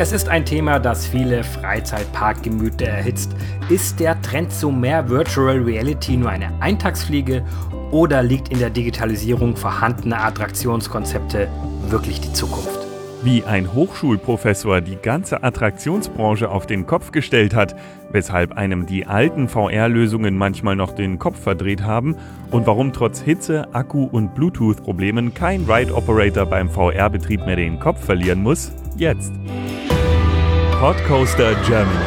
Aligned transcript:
Es 0.00 0.12
ist 0.12 0.28
ein 0.28 0.44
Thema, 0.44 0.78
das 0.78 1.08
viele 1.08 1.42
Freizeitparkgemüter 1.42 2.86
erhitzt. 2.86 3.32
Ist 3.68 3.98
der 3.98 4.22
Trend 4.22 4.52
zu 4.52 4.70
mehr 4.70 5.08
Virtual 5.08 5.58
Reality 5.58 6.16
nur 6.16 6.30
eine 6.30 6.52
Eintagsfliege 6.60 7.44
oder 7.90 8.22
liegt 8.22 8.50
in 8.50 8.60
der 8.60 8.70
Digitalisierung 8.70 9.56
vorhandener 9.56 10.22
Attraktionskonzepte 10.22 11.48
wirklich 11.88 12.20
die 12.20 12.32
Zukunft? 12.32 12.78
Wie 13.24 13.42
ein 13.42 13.74
Hochschulprofessor 13.74 14.82
die 14.82 14.94
ganze 14.94 15.42
Attraktionsbranche 15.42 16.48
auf 16.48 16.68
den 16.68 16.86
Kopf 16.86 17.10
gestellt 17.10 17.52
hat, 17.52 17.74
weshalb 18.12 18.52
einem 18.52 18.86
die 18.86 19.04
alten 19.04 19.48
VR-Lösungen 19.48 20.38
manchmal 20.38 20.76
noch 20.76 20.92
den 20.92 21.18
Kopf 21.18 21.40
verdreht 21.40 21.82
haben 21.82 22.14
und 22.52 22.68
warum 22.68 22.92
trotz 22.92 23.20
Hitze, 23.20 23.66
Akku 23.74 24.04
und 24.04 24.36
Bluetooth-Problemen 24.36 25.34
kein 25.34 25.64
Ride-Operator 25.68 26.46
beim 26.46 26.70
VR-Betrieb 26.70 27.44
mehr 27.46 27.56
den 27.56 27.80
Kopf 27.80 28.04
verlieren 28.04 28.44
muss, 28.44 28.70
jetzt. 28.96 29.32
Podcoaster 30.80 31.56
Germany. 31.66 31.98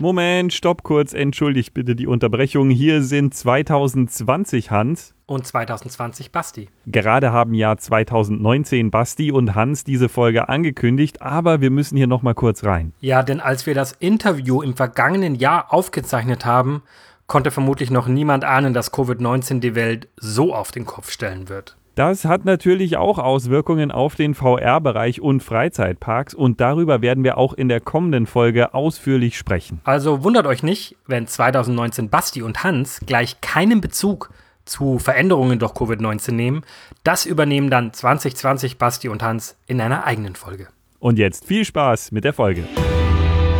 Moment, 0.00 0.52
stopp 0.52 0.82
kurz, 0.82 1.14
entschuldigt 1.14 1.72
bitte 1.72 1.96
die 1.96 2.06
Unterbrechung. 2.06 2.68
Hier 2.68 3.02
sind 3.02 3.32
2020 3.32 4.70
Hans. 4.70 5.14
Und 5.24 5.46
2020 5.46 6.30
Basti. 6.30 6.68
Gerade 6.84 7.32
haben 7.32 7.54
ja 7.54 7.78
2019 7.78 8.90
Basti 8.90 9.32
und 9.32 9.54
Hans 9.54 9.82
diese 9.82 10.10
Folge 10.10 10.50
angekündigt, 10.50 11.22
aber 11.22 11.62
wir 11.62 11.70
müssen 11.70 11.96
hier 11.96 12.06
nochmal 12.06 12.34
kurz 12.34 12.64
rein. 12.64 12.92
Ja, 13.00 13.22
denn 13.22 13.40
als 13.40 13.64
wir 13.64 13.74
das 13.74 13.92
Interview 13.92 14.60
im 14.60 14.76
vergangenen 14.76 15.34
Jahr 15.34 15.72
aufgezeichnet 15.72 16.44
haben, 16.44 16.82
konnte 17.28 17.50
vermutlich 17.50 17.90
noch 17.90 18.08
niemand 18.08 18.44
ahnen, 18.44 18.74
dass 18.74 18.92
Covid-19 18.92 19.60
die 19.60 19.74
Welt 19.74 20.08
so 20.16 20.54
auf 20.54 20.70
den 20.70 20.84
Kopf 20.84 21.10
stellen 21.10 21.48
wird. 21.48 21.76
Das 21.94 22.24
hat 22.24 22.46
natürlich 22.46 22.96
auch 22.96 23.18
Auswirkungen 23.18 23.90
auf 23.90 24.14
den 24.14 24.34
VR-Bereich 24.34 25.20
und 25.20 25.42
Freizeitparks 25.42 26.32
und 26.32 26.58
darüber 26.58 27.02
werden 27.02 27.22
wir 27.22 27.36
auch 27.36 27.52
in 27.52 27.68
der 27.68 27.80
kommenden 27.80 28.26
Folge 28.26 28.72
ausführlich 28.72 29.36
sprechen. 29.36 29.82
Also 29.84 30.24
wundert 30.24 30.46
euch 30.46 30.62
nicht, 30.62 30.96
wenn 31.06 31.26
2019 31.26 32.08
Basti 32.08 32.40
und 32.42 32.64
Hans 32.64 33.00
gleich 33.04 33.42
keinen 33.42 33.82
Bezug 33.82 34.30
zu 34.64 34.98
Veränderungen 34.98 35.58
durch 35.58 35.72
Covid-19 35.72 36.32
nehmen. 36.32 36.62
Das 37.04 37.26
übernehmen 37.26 37.68
dann 37.68 37.92
2020 37.92 38.78
Basti 38.78 39.08
und 39.10 39.22
Hans 39.22 39.56
in 39.66 39.78
einer 39.78 40.04
eigenen 40.04 40.34
Folge. 40.34 40.68
Und 40.98 41.18
jetzt 41.18 41.44
viel 41.44 41.64
Spaß 41.64 42.12
mit 42.12 42.24
der 42.24 42.32
Folge. 42.32 42.64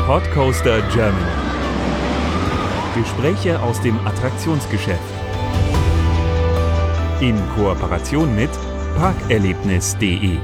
Podcoaster 0.06 0.81
Germany. 0.93 1.27
Gespräche 2.95 3.61
aus 3.61 3.81
dem 3.83 3.99
Attraktionsgeschäft 4.06 5.22
in 7.23 7.39
Kooperation 7.55 8.34
mit 8.34 8.51
parkerlebnis.de. 8.97 10.39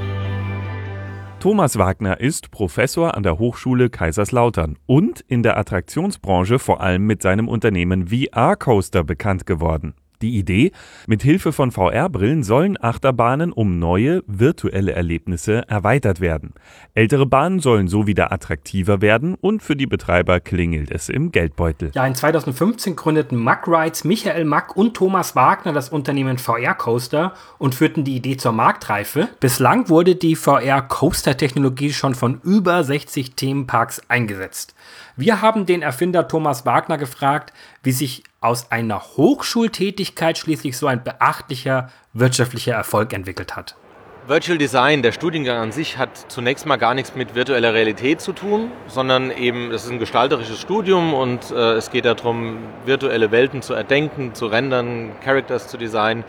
Thomas 1.41 1.77
Wagner 1.77 2.21
ist 2.21 2.53
Professor 2.53 3.17
an 3.17 3.25
der 3.25 3.41
Hochschule 3.41 3.91
Kaiserslautern 3.91 4.79
und 4.87 5.21
in 5.27 5.43
der 5.43 5.57
Attraktionsbranche 5.59 6.61
vor 6.61 6.81
allem 6.81 7.05
mit 7.05 7.21
seinem 7.21 7.49
Unternehmen 7.49 8.07
VR 8.07 8.55
Coaster 8.55 9.03
bekannt 9.03 9.45
geworden. 9.45 9.95
Die 10.21 10.37
Idee, 10.37 10.73
mit 11.07 11.23
Hilfe 11.23 11.53
von 11.53 11.71
VR-Brillen 11.71 12.43
sollen 12.43 12.77
Achterbahnen 12.81 13.53
um 13.53 13.79
neue 13.79 14.25
virtuelle 14.27 14.93
Erlebnisse 14.93 15.69
erweitert 15.69 16.21
werden. 16.21 16.55
Ältere 16.95 17.25
Bahnen 17.25 17.61
sollen 17.61 17.87
so 17.87 18.09
wieder 18.09 18.33
attraktiver 18.33 19.01
werden 19.01 19.37
und 19.37 19.63
für 19.63 19.77
die 19.77 19.87
Betreiber 19.87 20.41
klingelt 20.41 20.91
es 20.91 21.09
im 21.09 21.31
Geldbeutel. 21.31 21.93
Ja, 21.95 22.05
in 22.05 22.17
2015 22.17 22.97
gründeten 22.97 23.39
Mack 23.39 23.69
Rides 23.69 24.03
Michael 24.03 24.45
Mack 24.45 24.77
und 24.77 24.95
Thomas 24.95 25.37
Wagner 25.37 25.73
das 25.73 25.89
Unternehmen 25.89 26.39
VR 26.39 26.75
Coaster 26.75 27.35
und 27.59 27.77
führten 27.77 28.03
die 28.03 28.17
Idee 28.17 28.37
zur 28.37 28.51
Marktreife. 28.51 29.29
Bislang 29.39 29.89
wurde 29.89 30.17
die 30.17 30.35
VR 30.35 30.83
Coaster 30.83 31.37
Technologie 31.37 31.93
schon 31.93 32.17
von 32.17 32.41
über 32.43 32.83
60 32.83 33.37
Themenparks 33.37 34.03
eingesetzt. 34.09 34.75
Wir 35.17 35.43
haben 35.43 35.67
den 35.67 35.83
Erfinder 35.83 36.29
Thomas 36.29 36.67
Wagner 36.67 36.99
gefragt, 36.99 37.53
wie 37.83 37.93
sich 37.93 38.25
aus 38.41 38.71
einer 38.71 39.01
Hochschultätigkeit 39.01 40.39
schließlich 40.39 40.77
so 40.77 40.87
ein 40.87 41.03
beachtlicher 41.03 41.91
wirtschaftlicher 42.13 42.75
Erfolg 42.75 43.13
entwickelt 43.13 43.57
hat. 43.57 43.77
Virtual 44.29 44.59
Design, 44.59 45.01
der 45.01 45.13
Studiengang 45.13 45.57
an 45.57 45.73
sich, 45.73 45.97
hat 45.97 46.11
zunächst 46.31 46.67
mal 46.67 46.77
gar 46.77 46.93
nichts 46.93 47.15
mit 47.15 47.35
virtueller 47.35 47.73
Realität 47.73 48.21
zu 48.21 48.35
tun, 48.35 48.71
sondern 48.87 49.31
eben, 49.31 49.71
es 49.71 49.87
ist 49.87 49.91
ein 49.91 49.99
gestalterisches 49.99 50.61
Studium 50.61 51.15
und 51.15 51.51
äh, 51.51 51.73
es 51.73 51.91
geht 51.91 52.05
darum, 52.05 52.59
virtuelle 52.85 53.31
Welten 53.31 53.63
zu 53.63 53.73
erdenken, 53.73 54.35
zu 54.35 54.45
rendern, 54.49 55.13
Characters 55.25 55.69
zu 55.69 55.79
designen. 55.79 56.25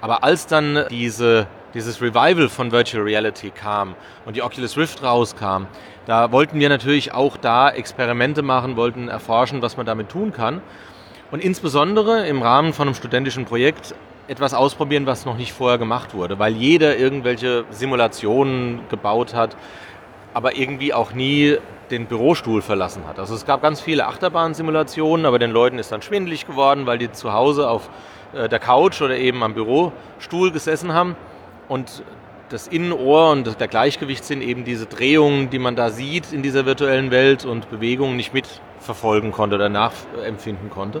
Aber 0.00 0.24
als 0.24 0.48
dann 0.48 0.86
diese, 0.90 1.46
dieses 1.74 2.02
Revival 2.02 2.48
von 2.48 2.72
Virtual 2.72 3.04
Reality 3.04 3.50
kam 3.50 3.94
und 4.26 4.34
die 4.34 4.42
Oculus 4.42 4.76
Rift 4.76 5.04
rauskam, 5.04 5.66
da 6.06 6.32
wollten 6.32 6.60
wir 6.60 6.68
natürlich 6.68 7.12
auch 7.12 7.36
da 7.36 7.70
Experimente 7.70 8.42
machen, 8.42 8.76
wollten 8.76 9.08
erforschen, 9.08 9.62
was 9.62 9.76
man 9.76 9.86
damit 9.86 10.10
tun 10.10 10.32
kann. 10.32 10.60
Und 11.30 11.42
insbesondere 11.42 12.26
im 12.26 12.42
Rahmen 12.42 12.72
von 12.72 12.88
einem 12.88 12.94
studentischen 12.94 13.44
Projekt 13.44 13.94
etwas 14.28 14.54
ausprobieren, 14.54 15.06
was 15.06 15.24
noch 15.24 15.36
nicht 15.36 15.52
vorher 15.52 15.78
gemacht 15.78 16.14
wurde, 16.14 16.38
weil 16.38 16.54
jeder 16.54 16.96
irgendwelche 16.96 17.64
Simulationen 17.70 18.80
gebaut 18.88 19.34
hat, 19.34 19.56
aber 20.32 20.56
irgendwie 20.56 20.94
auch 20.94 21.12
nie 21.12 21.58
den 21.90 22.06
Bürostuhl 22.06 22.62
verlassen 22.62 23.06
hat. 23.06 23.18
Also 23.18 23.34
es 23.34 23.44
gab 23.44 23.62
ganz 23.62 23.80
viele 23.80 24.06
Achterbahnsimulationen, 24.06 25.26
aber 25.26 25.38
den 25.38 25.50
Leuten 25.50 25.78
ist 25.78 25.92
dann 25.92 26.02
schwindelig 26.02 26.46
geworden, 26.46 26.86
weil 26.86 26.98
die 26.98 27.12
zu 27.12 27.32
Hause 27.32 27.68
auf 27.68 27.90
äh, 28.32 28.48
der 28.48 28.58
Couch 28.58 29.02
oder 29.02 29.16
eben 29.16 29.42
am 29.42 29.54
Bürostuhl 29.54 30.50
gesessen 30.50 30.92
haben 30.94 31.16
und 31.68 32.02
das 32.48 32.68
Innenohr 32.68 33.30
und 33.30 33.58
der 33.60 33.68
Gleichgewichtssinn 33.68 34.42
eben 34.42 34.64
diese 34.64 34.86
Drehungen, 34.86 35.50
die 35.50 35.58
man 35.58 35.76
da 35.76 35.90
sieht 35.90 36.32
in 36.32 36.42
dieser 36.42 36.66
virtuellen 36.66 37.10
Welt 37.10 37.44
und 37.44 37.70
Bewegungen 37.70 38.16
nicht 38.16 38.34
mitverfolgen 38.34 39.32
konnte 39.32 39.56
oder 39.56 39.68
nachempfinden 39.68 40.70
konnte. 40.70 41.00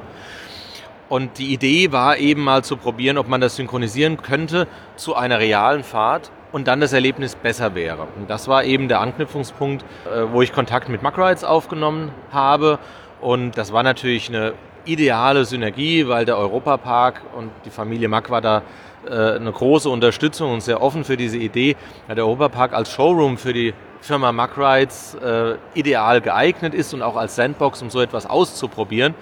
Und 1.08 1.38
die 1.38 1.52
Idee 1.52 1.92
war 1.92 2.16
eben 2.16 2.42
mal 2.42 2.64
zu 2.64 2.76
probieren, 2.76 3.18
ob 3.18 3.28
man 3.28 3.40
das 3.40 3.56
synchronisieren 3.56 4.22
könnte 4.22 4.66
zu 4.96 5.14
einer 5.14 5.38
realen 5.38 5.84
Fahrt 5.84 6.30
und 6.50 6.66
dann 6.66 6.80
das 6.80 6.92
Erlebnis 6.92 7.34
besser 7.34 7.74
wäre. 7.74 8.08
Und 8.16 8.30
das 8.30 8.48
war 8.48 8.64
eben 8.64 8.88
der 8.88 9.00
Anknüpfungspunkt, 9.00 9.84
äh, 10.06 10.24
wo 10.32 10.40
ich 10.40 10.52
Kontakt 10.52 10.88
mit 10.88 11.02
Mackrides 11.02 11.44
aufgenommen 11.44 12.12
habe. 12.32 12.78
Und 13.20 13.58
das 13.58 13.72
war 13.72 13.82
natürlich 13.82 14.28
eine 14.28 14.54
ideale 14.86 15.44
Synergie, 15.44 16.08
weil 16.08 16.24
der 16.24 16.38
Europapark 16.38 17.22
und 17.36 17.50
die 17.64 17.70
Familie 17.70 18.08
Mack 18.08 18.30
war 18.30 18.40
da 18.40 18.62
eine 19.10 19.52
große 19.52 19.88
Unterstützung 19.88 20.52
und 20.52 20.60
sehr 20.62 20.82
offen 20.82 21.04
für 21.04 21.16
diese 21.16 21.36
Idee. 21.36 21.76
Der 22.08 22.24
Europapark 22.24 22.72
als 22.72 22.90
Showroom 22.90 23.38
für 23.38 23.52
die 23.52 23.74
Firma 24.00 24.32
Mack 24.32 24.58
Rides 24.58 25.14
äh, 25.14 25.54
ideal 25.74 26.20
geeignet 26.20 26.74
ist 26.74 26.92
und 26.92 27.02
auch 27.02 27.16
als 27.16 27.36
Sandbox, 27.36 27.80
um 27.80 27.90
so 27.90 28.00
etwas 28.00 28.26
auszuprobieren. 28.26 29.14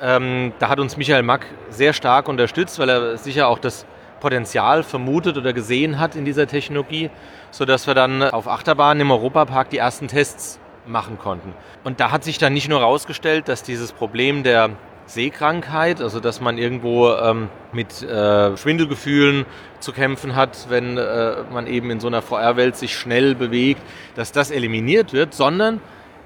Ähm, 0.00 0.52
da 0.58 0.68
hat 0.68 0.78
uns 0.78 0.96
Michael 0.96 1.22
Mack 1.22 1.46
sehr 1.70 1.92
stark 1.92 2.28
unterstützt, 2.28 2.78
weil 2.78 2.88
er 2.88 3.16
sicher 3.16 3.48
auch 3.48 3.58
das 3.58 3.86
Potenzial 4.20 4.82
vermutet 4.82 5.36
oder 5.36 5.52
gesehen 5.52 5.98
hat 5.98 6.16
in 6.16 6.24
dieser 6.24 6.46
Technologie, 6.46 7.10
sodass 7.50 7.86
wir 7.86 7.94
dann 7.94 8.22
auf 8.22 8.48
Achterbahnen 8.48 9.00
im 9.00 9.10
Europapark 9.10 9.70
die 9.70 9.78
ersten 9.78 10.08
Tests 10.08 10.58
machen 10.86 11.18
konnten. 11.18 11.52
Und 11.82 12.00
da 12.00 12.10
hat 12.10 12.24
sich 12.24 12.38
dann 12.38 12.52
nicht 12.52 12.68
nur 12.68 12.80
herausgestellt, 12.80 13.48
dass 13.48 13.62
dieses 13.62 13.92
Problem 13.92 14.42
der 14.42 14.70
Sehkrankheit, 15.06 16.00
also 16.00 16.20
dass 16.20 16.40
man 16.40 16.56
irgendwo 16.56 17.12
ähm, 17.12 17.48
mit 17.72 18.02
äh, 18.02 18.56
Schwindelgefühlen 18.56 19.44
zu 19.80 19.92
kämpfen 19.92 20.34
hat, 20.34 20.66
wenn 20.70 20.96
äh, 20.96 21.42
man 21.52 21.66
eben 21.66 21.90
in 21.90 22.00
so 22.00 22.06
einer 22.06 22.22
VR-Welt 22.22 22.76
sich 22.76 22.96
schnell 22.96 23.34
bewegt, 23.34 23.82
dass 24.14 24.32
das 24.32 24.50
eliminiert 24.50 25.12
wird, 25.12 25.34
sondern 25.34 25.80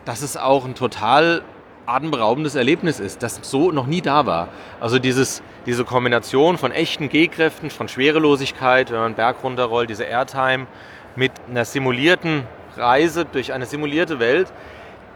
dass 0.05 0.23
es 0.23 0.37
auch 0.37 0.65
ein 0.65 0.75
total 0.75 1.43
atemberaubendes 1.87 2.55
Erlebnis 2.55 3.01
ist, 3.01 3.23
das 3.23 3.41
so 3.43 3.73
noch 3.73 3.87
nie 3.87 4.03
da 4.03 4.27
war. 4.27 4.49
Also 4.79 4.99
dieses, 4.99 5.43
diese 5.67 5.85
Kombination 5.85 6.59
von 6.59 6.71
echten 6.71 7.09
Gehkräften, 7.09 7.71
von 7.71 7.89
Schwerelosigkeit, 7.89 8.91
wenn 8.91 8.99
man 8.99 9.07
einen 9.07 9.15
Berg 9.15 9.43
runterrollt, 9.43 9.89
diese 9.89 10.05
Airtime 10.05 10.67
mit 11.17 11.33
einer 11.49 11.65
simulierten 11.65 12.45
Reise 12.77 13.25
durch 13.25 13.53
eine 13.53 13.67
simulierte 13.67 14.21
Welt, 14.21 14.53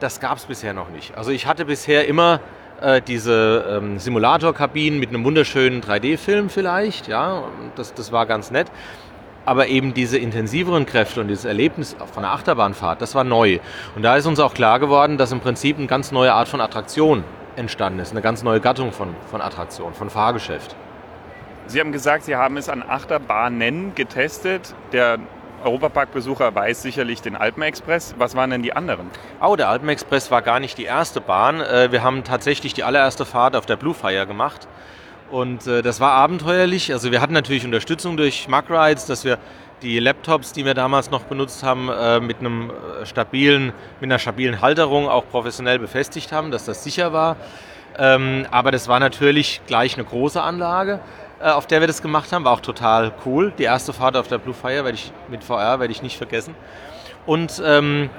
das 0.00 0.18
gab 0.18 0.38
es 0.38 0.46
bisher 0.46 0.72
noch 0.72 0.88
nicht. 0.88 1.16
Also 1.16 1.30
ich 1.30 1.46
hatte 1.46 1.66
bisher 1.66 2.08
immer 2.08 2.40
äh, 2.82 3.00
diese 3.00 3.64
ähm, 3.68 3.98
Simulatorkabinen 3.98 4.98
mit 4.98 5.10
einem 5.10 5.24
wunderschönen 5.24 5.80
3D-Film 5.80 6.50
vielleicht, 6.50 7.08
ja, 7.08 7.44
das, 7.76 7.94
das 7.94 8.12
war 8.12 8.26
ganz 8.26 8.50
nett. 8.50 8.70
Aber 9.44 9.66
eben 9.66 9.92
diese 9.92 10.18
intensiveren 10.18 10.86
Kräfte 10.86 11.20
und 11.20 11.28
dieses 11.28 11.44
Erlebnis 11.44 11.96
von 12.12 12.22
der 12.22 12.32
Achterbahnfahrt, 12.32 13.02
das 13.02 13.14
war 13.14 13.24
neu. 13.24 13.58
Und 13.96 14.02
da 14.02 14.16
ist 14.16 14.26
uns 14.26 14.38
auch 14.38 14.54
klar 14.54 14.78
geworden, 14.78 15.18
dass 15.18 15.32
im 15.32 15.40
Prinzip 15.40 15.78
eine 15.78 15.88
ganz 15.88 16.12
neue 16.12 16.32
Art 16.32 16.48
von 16.48 16.60
Attraktion 16.60 17.24
entstanden 17.56 17.98
ist, 17.98 18.12
eine 18.12 18.22
ganz 18.22 18.42
neue 18.42 18.60
Gattung 18.60 18.92
von, 18.92 19.14
von 19.30 19.40
Attraktion, 19.40 19.94
von 19.94 20.10
Fahrgeschäft. 20.10 20.76
Sie 21.66 21.80
haben 21.80 21.92
gesagt, 21.92 22.24
Sie 22.24 22.36
haben 22.36 22.56
es 22.56 22.68
an 22.68 22.82
Achterbahnen 22.86 23.94
getestet. 23.94 24.74
Der 24.92 25.18
Europapark-Besucher 25.64 26.54
weiß 26.54 26.82
sicherlich 26.82 27.22
den 27.22 27.36
Alpenexpress. 27.36 28.14
Was 28.18 28.34
waren 28.34 28.50
denn 28.50 28.62
die 28.62 28.74
anderen? 28.74 29.10
Oh, 29.40 29.56
der 29.56 29.68
Alpenexpress 29.68 30.30
war 30.30 30.42
gar 30.42 30.60
nicht 30.60 30.78
die 30.78 30.84
erste 30.84 31.20
Bahn. 31.20 31.60
Äh, 31.60 31.92
wir 31.92 32.02
haben 32.02 32.24
tatsächlich 32.24 32.74
die 32.74 32.84
allererste 32.84 33.24
Fahrt 33.24 33.56
auf 33.56 33.66
der 33.66 33.76
Blue 33.76 33.94
Fire 33.94 34.26
gemacht. 34.26 34.68
Und 35.30 35.66
äh, 35.66 35.82
das 35.82 36.00
war 36.00 36.12
abenteuerlich. 36.12 36.92
Also 36.92 37.10
wir 37.10 37.20
hatten 37.20 37.32
natürlich 37.32 37.64
Unterstützung 37.64 38.16
durch 38.16 38.48
Mack 38.48 38.70
Rides, 38.70 39.06
dass 39.06 39.24
wir 39.24 39.38
die 39.82 39.98
Laptops, 39.98 40.52
die 40.52 40.64
wir 40.64 40.74
damals 40.74 41.10
noch 41.10 41.22
benutzt 41.22 41.62
haben, 41.62 41.88
äh, 41.88 42.20
mit 42.20 42.40
einem 42.40 42.72
stabilen, 43.04 43.72
mit 44.00 44.08
einer 44.08 44.18
stabilen 44.18 44.60
Halterung 44.60 45.08
auch 45.08 45.28
professionell 45.28 45.78
befestigt 45.78 46.32
haben, 46.32 46.50
dass 46.50 46.64
das 46.64 46.84
sicher 46.84 47.12
war. 47.12 47.36
Ähm, 47.98 48.46
aber 48.50 48.70
das 48.70 48.88
war 48.88 49.00
natürlich 49.00 49.60
gleich 49.66 49.94
eine 49.94 50.04
große 50.04 50.42
Anlage, 50.42 51.00
auf 51.48 51.66
der 51.66 51.80
wir 51.80 51.86
das 51.86 52.02
gemacht 52.02 52.32
haben. 52.32 52.44
War 52.44 52.52
auch 52.52 52.60
total 52.60 53.12
cool. 53.26 53.52
Die 53.58 53.64
erste 53.64 53.92
Fahrt 53.92 54.16
auf 54.16 54.28
der 54.28 54.38
Blue 54.38 54.54
Fire 54.54 54.84
werde 54.84 54.94
ich 54.94 55.12
mit 55.28 55.44
VR 55.44 55.80
werde 55.80 55.92
ich 55.92 56.02
nicht 56.02 56.16
vergessen. 56.16 56.54
Und 57.26 57.62
ähm, 57.64 58.10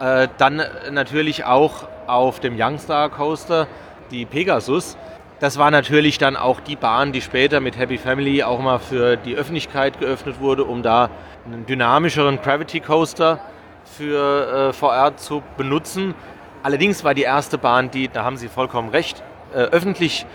äh, 0.00 0.28
dann 0.38 0.62
natürlich 0.90 1.44
auch 1.44 1.88
auf 2.06 2.40
dem 2.40 2.58
Youngstar 2.58 3.10
Coaster 3.10 3.66
die 4.10 4.26
Pegasus. 4.26 4.96
Das 5.40 5.58
war 5.58 5.70
natürlich 5.70 6.18
dann 6.18 6.36
auch 6.36 6.60
die 6.60 6.76
Bahn, 6.76 7.12
die 7.12 7.22
später 7.22 7.60
mit 7.60 7.78
Happy 7.78 7.96
Family 7.96 8.42
auch 8.42 8.60
mal 8.60 8.78
für 8.78 9.16
die 9.16 9.34
Öffentlichkeit 9.34 9.98
geöffnet 9.98 10.40
wurde, 10.40 10.64
um 10.64 10.82
da 10.82 11.08
einen 11.46 11.64
dynamischeren 11.64 12.40
Gravity 12.42 12.80
Coaster 12.80 13.40
für 13.84 14.68
äh, 14.68 14.72
VR 14.72 15.16
zu 15.16 15.42
benutzen. 15.56 16.14
Allerdings 16.62 17.04
war 17.04 17.14
die 17.14 17.22
erste 17.22 17.56
Bahn, 17.56 17.90
die, 17.90 18.08
da 18.08 18.24
haben 18.24 18.36
Sie 18.36 18.48
vollkommen 18.48 18.90
recht, 18.90 19.22
äh, 19.54 19.58
öffentlich 19.58 20.24
äh, 20.24 20.26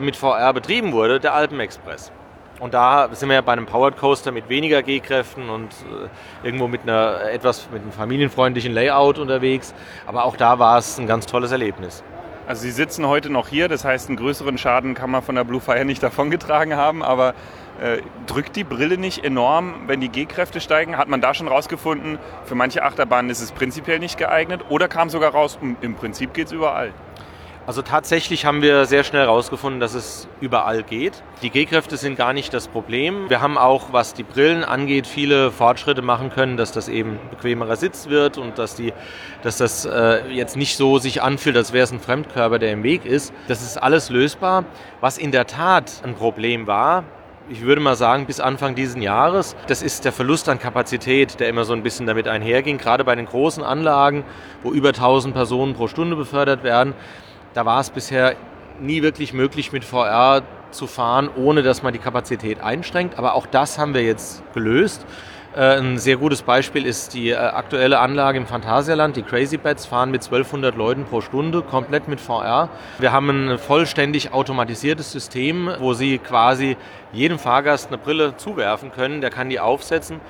mit 0.00 0.16
VR 0.16 0.52
betrieben 0.52 0.92
wurde, 0.92 1.20
der 1.20 1.34
Alpenexpress. 1.34 2.12
Und 2.62 2.74
da 2.74 3.08
sind 3.10 3.28
wir 3.28 3.34
ja 3.34 3.40
bei 3.40 3.54
einem 3.54 3.66
Powered 3.66 3.96
Coaster 3.96 4.30
mit 4.30 4.48
weniger 4.48 4.84
G-Kräften 4.84 5.50
und 5.50 5.72
äh, 5.72 6.46
irgendwo 6.46 6.68
mit 6.68 6.82
einer 6.82 7.22
etwas 7.32 7.68
mit 7.72 7.82
einem 7.82 7.90
familienfreundlichen 7.90 8.72
Layout 8.72 9.18
unterwegs. 9.18 9.74
Aber 10.06 10.24
auch 10.24 10.36
da 10.36 10.60
war 10.60 10.78
es 10.78 10.96
ein 10.96 11.08
ganz 11.08 11.26
tolles 11.26 11.50
Erlebnis. 11.50 12.04
Also 12.46 12.62
Sie 12.62 12.70
sitzen 12.70 13.04
heute 13.08 13.30
noch 13.30 13.48
hier, 13.48 13.66
das 13.66 13.84
heißt, 13.84 14.08
einen 14.08 14.16
größeren 14.16 14.58
Schaden 14.58 14.94
kann 14.94 15.10
man 15.10 15.22
von 15.22 15.34
der 15.34 15.42
Blue 15.42 15.60
Fire 15.60 15.84
nicht 15.84 16.02
davongetragen 16.04 16.76
haben, 16.76 17.02
aber 17.02 17.34
äh, 17.80 17.98
drückt 18.28 18.54
die 18.54 18.62
Brille 18.62 18.96
nicht 18.96 19.24
enorm, 19.24 19.74
wenn 19.88 20.00
die 20.00 20.08
G-Kräfte 20.08 20.60
steigen? 20.60 20.96
Hat 20.96 21.08
man 21.08 21.20
da 21.20 21.34
schon 21.34 21.48
rausgefunden, 21.48 22.20
für 22.44 22.54
manche 22.54 22.84
Achterbahnen 22.84 23.28
ist 23.28 23.40
es 23.40 23.50
prinzipiell 23.50 23.98
nicht 23.98 24.18
geeignet 24.18 24.60
oder 24.68 24.86
kam 24.86 25.10
sogar 25.10 25.32
raus, 25.32 25.58
im 25.80 25.96
Prinzip 25.96 26.32
geht 26.32 26.46
es 26.46 26.52
überall? 26.52 26.92
Also 27.64 27.80
tatsächlich 27.80 28.44
haben 28.44 28.60
wir 28.60 28.86
sehr 28.86 29.04
schnell 29.04 29.22
herausgefunden, 29.22 29.78
dass 29.78 29.94
es 29.94 30.26
überall 30.40 30.82
geht. 30.82 31.22
Die 31.42 31.50
G-Kräfte 31.50 31.96
sind 31.96 32.16
gar 32.16 32.32
nicht 32.32 32.52
das 32.52 32.66
Problem. 32.66 33.30
Wir 33.30 33.40
haben 33.40 33.56
auch, 33.56 33.92
was 33.92 34.14
die 34.14 34.24
Brillen 34.24 34.64
angeht, 34.64 35.06
viele 35.06 35.52
Fortschritte 35.52 36.02
machen 36.02 36.30
können, 36.30 36.56
dass 36.56 36.72
das 36.72 36.88
eben 36.88 37.20
bequemerer 37.30 37.76
Sitz 37.76 38.08
wird 38.08 38.36
und 38.36 38.58
dass, 38.58 38.74
die, 38.74 38.92
dass 39.42 39.58
das 39.58 39.84
äh, 39.84 40.28
jetzt 40.32 40.56
nicht 40.56 40.76
so 40.76 40.98
sich 40.98 41.22
anfühlt, 41.22 41.56
als 41.56 41.72
wäre 41.72 41.84
es 41.84 41.92
ein 41.92 42.00
Fremdkörper, 42.00 42.58
der 42.58 42.72
im 42.72 42.82
Weg 42.82 43.04
ist. 43.04 43.32
Das 43.46 43.62
ist 43.62 43.80
alles 43.80 44.10
lösbar. 44.10 44.64
Was 45.00 45.16
in 45.16 45.30
der 45.30 45.46
Tat 45.46 46.02
ein 46.02 46.16
Problem 46.16 46.66
war, 46.66 47.04
ich 47.48 47.62
würde 47.62 47.80
mal 47.80 47.96
sagen, 47.96 48.26
bis 48.26 48.40
Anfang 48.40 48.74
dieses 48.74 48.96
Jahres. 48.96 49.56
Das 49.66 49.82
ist 49.82 50.04
der 50.04 50.12
Verlust 50.12 50.48
an 50.48 50.58
Kapazität, 50.58 51.38
der 51.40 51.48
immer 51.48 51.64
so 51.64 51.72
ein 51.72 51.82
bisschen 51.82 52.06
damit 52.06 52.28
einherging. 52.28 52.78
Gerade 52.78 53.04
bei 53.04 53.14
den 53.14 53.26
großen 53.26 53.62
Anlagen, 53.62 54.24
wo 54.62 54.72
über 54.72 54.88
1000 54.88 55.34
Personen 55.34 55.74
pro 55.74 55.88
Stunde 55.88 56.16
befördert 56.16 56.62
werden, 56.62 56.94
da 57.54 57.66
war 57.66 57.80
es 57.80 57.90
bisher 57.90 58.36
nie 58.80 59.02
wirklich 59.02 59.32
möglich, 59.32 59.72
mit 59.72 59.84
VR 59.84 60.42
zu 60.70 60.86
fahren, 60.86 61.28
ohne 61.36 61.62
dass 61.62 61.82
man 61.82 61.92
die 61.92 61.98
Kapazität 61.98 62.60
einschränkt. 62.60 63.18
Aber 63.18 63.34
auch 63.34 63.46
das 63.46 63.78
haben 63.78 63.94
wir 63.94 64.02
jetzt 64.02 64.42
gelöst. 64.54 65.06
Äh, 65.54 65.78
ein 65.78 65.98
sehr 65.98 66.16
gutes 66.16 66.42
Beispiel 66.42 66.86
ist 66.86 67.12
die 67.12 67.30
äh, 67.30 67.36
aktuelle 67.36 67.98
Anlage 67.98 68.38
im 68.38 68.46
Phantasialand. 68.46 69.16
Die 69.16 69.22
Crazy 69.22 69.58
Bats 69.58 69.84
fahren 69.84 70.10
mit 70.10 70.24
1200 70.24 70.74
Leuten 70.76 71.04
pro 71.04 71.20
Stunde 71.20 71.60
komplett 71.62 72.08
mit 72.08 72.20
VR. 72.20 72.70
Wir 72.98 73.12
haben 73.12 73.28
ein 73.28 73.58
vollständig 73.58 74.32
automatisiertes 74.32 75.12
System, 75.12 75.70
wo 75.78 75.92
Sie 75.92 76.18
quasi 76.18 76.76
jedem 77.12 77.38
Fahrgast 77.38 77.88
eine 77.88 77.98
Brille 77.98 78.36
zuwerfen 78.38 78.92
können. 78.92 79.20
Der 79.20 79.28
kann 79.28 79.50
die 79.50 79.60
aufsetzen 79.60 80.20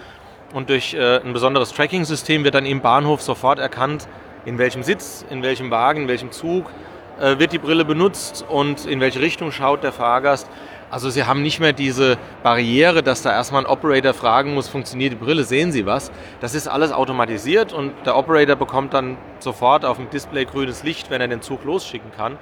und 0.52 0.68
durch 0.68 0.94
äh, 0.94 1.20
ein 1.20 1.32
besonderes 1.32 1.72
Tracking-System 1.72 2.44
wird 2.44 2.54
dann 2.54 2.66
im 2.66 2.80
Bahnhof 2.80 3.22
sofort 3.22 3.58
erkannt, 3.58 4.08
in 4.44 4.58
welchem 4.58 4.82
Sitz, 4.82 5.24
in 5.30 5.42
welchem 5.42 5.70
Wagen, 5.70 6.02
in 6.02 6.08
welchem 6.08 6.32
Zug 6.32 6.66
äh, 7.22 7.38
wird 7.38 7.52
die 7.52 7.58
Brille 7.58 7.84
benutzt 7.84 8.44
und 8.48 8.84
in 8.84 9.00
welche 9.00 9.20
Richtung 9.20 9.52
schaut 9.52 9.84
der 9.84 9.92
Fahrgast. 9.92 10.50
Also 10.90 11.08
Sie 11.08 11.24
haben 11.24 11.40
nicht 11.40 11.60
mehr 11.60 11.72
diese 11.72 12.18
Barriere, 12.42 13.02
dass 13.02 13.22
da 13.22 13.30
erstmal 13.30 13.62
ein 13.62 13.70
Operator 13.70 14.12
fragen 14.12 14.54
muss, 14.54 14.68
funktioniert 14.68 15.12
die 15.12 15.16
Brille, 15.16 15.44
sehen 15.44 15.70
Sie 15.70 15.86
was? 15.86 16.10
Das 16.40 16.54
ist 16.54 16.66
alles 16.66 16.90
automatisiert 16.92 17.72
und 17.72 17.92
der 18.04 18.16
Operator 18.16 18.56
bekommt 18.56 18.92
dann 18.92 19.16
sofort 19.38 19.84
auf 19.84 19.96
dem 19.98 20.10
Display 20.10 20.44
grünes 20.44 20.82
Licht, 20.82 21.10
wenn 21.10 21.20
er 21.20 21.28
den 21.28 21.40
Zug 21.42 21.64
losschicken 21.64 22.10
kann. 22.10 22.36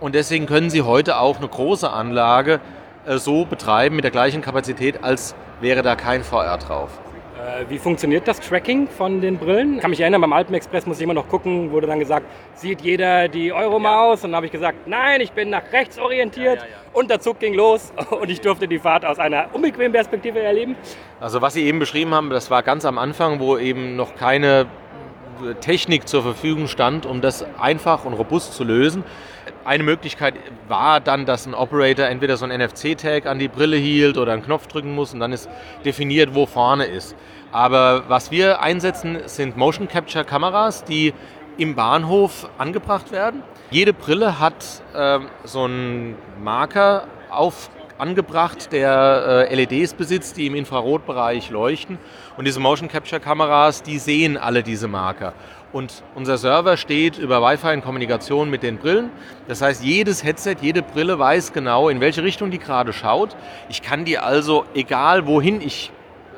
Und 0.00 0.14
deswegen 0.14 0.46
können 0.46 0.70
Sie 0.70 0.82
heute 0.82 1.18
auch 1.18 1.36
eine 1.36 1.48
große 1.48 1.88
Anlage 1.88 2.60
äh, 3.06 3.18
so 3.18 3.44
betreiben 3.44 3.94
mit 3.94 4.04
der 4.04 4.10
gleichen 4.10 4.40
Kapazität, 4.40 5.04
als 5.04 5.34
wäre 5.60 5.82
da 5.82 5.96
kein 5.96 6.24
VR 6.24 6.56
drauf. 6.56 7.03
Äh, 7.44 7.68
wie 7.68 7.78
funktioniert 7.78 8.26
das 8.26 8.40
Tracking 8.40 8.88
von 8.88 9.20
den 9.20 9.36
Brillen? 9.36 9.74
Ich 9.74 9.80
kann 9.82 9.90
mich 9.90 10.00
erinnern, 10.00 10.22
beim 10.22 10.32
Alpenexpress 10.32 10.86
muss 10.86 10.96
ich 10.96 11.02
immer 11.02 11.12
noch 11.12 11.28
gucken, 11.28 11.70
wurde 11.72 11.86
dann 11.86 11.98
gesagt, 11.98 12.24
sieht 12.54 12.80
jeder 12.80 13.28
die 13.28 13.52
Euromaus? 13.52 14.20
Ja. 14.20 14.24
Und 14.24 14.30
dann 14.30 14.36
habe 14.36 14.46
ich 14.46 14.52
gesagt, 14.52 14.86
nein, 14.86 15.20
ich 15.20 15.32
bin 15.32 15.50
nach 15.50 15.70
rechts 15.70 15.98
orientiert. 15.98 16.56
Ja, 16.60 16.64
ja, 16.64 16.76
und 16.94 17.10
der 17.10 17.20
Zug 17.20 17.40
ging 17.40 17.52
los 17.52 17.92
und 18.10 18.30
ich 18.30 18.40
durfte 18.40 18.66
die 18.66 18.78
Fahrt 18.78 19.04
aus 19.04 19.18
einer 19.18 19.48
unbequemen 19.52 19.92
Perspektive 19.92 20.40
erleben. 20.40 20.74
Also 21.20 21.42
was 21.42 21.52
Sie 21.52 21.64
eben 21.64 21.78
beschrieben 21.80 22.14
haben, 22.14 22.30
das 22.30 22.50
war 22.50 22.62
ganz 22.62 22.86
am 22.86 22.96
Anfang, 22.96 23.40
wo 23.40 23.58
eben 23.58 23.94
noch 23.94 24.14
keine 24.14 24.66
Technik 25.60 26.08
zur 26.08 26.22
Verfügung 26.22 26.66
stand, 26.66 27.04
um 27.04 27.20
das 27.20 27.44
einfach 27.58 28.06
und 28.06 28.14
robust 28.14 28.54
zu 28.54 28.64
lösen. 28.64 29.04
Eine 29.64 29.82
Möglichkeit 29.82 30.34
war 30.68 31.00
dann, 31.00 31.24
dass 31.24 31.46
ein 31.46 31.54
Operator 31.54 32.04
entweder 32.06 32.36
so 32.36 32.44
ein 32.44 32.60
NFC-Tag 32.60 33.24
an 33.24 33.38
die 33.38 33.48
Brille 33.48 33.78
hielt 33.78 34.18
oder 34.18 34.34
einen 34.34 34.42
Knopf 34.42 34.66
drücken 34.66 34.94
muss 34.94 35.14
und 35.14 35.20
dann 35.20 35.32
ist 35.32 35.48
definiert, 35.86 36.34
wo 36.34 36.44
vorne 36.44 36.84
ist. 36.84 37.16
Aber 37.50 38.04
was 38.08 38.30
wir 38.30 38.60
einsetzen, 38.60 39.20
sind 39.24 39.56
Motion 39.56 39.88
Capture 39.88 40.24
Kameras, 40.24 40.84
die 40.84 41.14
im 41.56 41.74
Bahnhof 41.74 42.50
angebracht 42.58 43.10
werden. 43.10 43.42
Jede 43.70 43.94
Brille 43.94 44.38
hat 44.38 44.82
äh, 44.94 45.20
so 45.44 45.64
einen 45.64 46.16
Marker 46.42 47.06
auf 47.30 47.70
angebracht, 47.96 48.72
der 48.72 49.46
äh, 49.50 49.54
LEDs 49.54 49.94
besitzt, 49.94 50.36
die 50.36 50.46
im 50.46 50.54
Infrarotbereich 50.54 51.50
leuchten. 51.50 51.98
Und 52.36 52.44
diese 52.44 52.60
Motion 52.60 52.88
Capture 52.88 53.20
Kameras, 53.20 53.82
die 53.82 53.98
sehen 53.98 54.36
alle 54.36 54.62
diese 54.62 54.88
Marker. 54.88 55.32
Und 55.74 56.04
unser 56.14 56.38
Server 56.38 56.76
steht 56.76 57.18
über 57.18 57.42
Wi-Fi 57.42 57.74
in 57.74 57.82
Kommunikation 57.82 58.48
mit 58.48 58.62
den 58.62 58.78
Brillen. 58.78 59.10
Das 59.48 59.60
heißt, 59.60 59.82
jedes 59.82 60.22
Headset, 60.22 60.58
jede 60.60 60.82
Brille 60.82 61.18
weiß 61.18 61.52
genau, 61.52 61.88
in 61.88 61.98
welche 62.00 62.22
Richtung 62.22 62.52
die 62.52 62.60
gerade 62.60 62.92
schaut. 62.92 63.34
Ich 63.68 63.82
kann 63.82 64.04
die 64.04 64.16
also, 64.16 64.66
egal 64.74 65.26
wohin 65.26 65.60
ich 65.60 65.90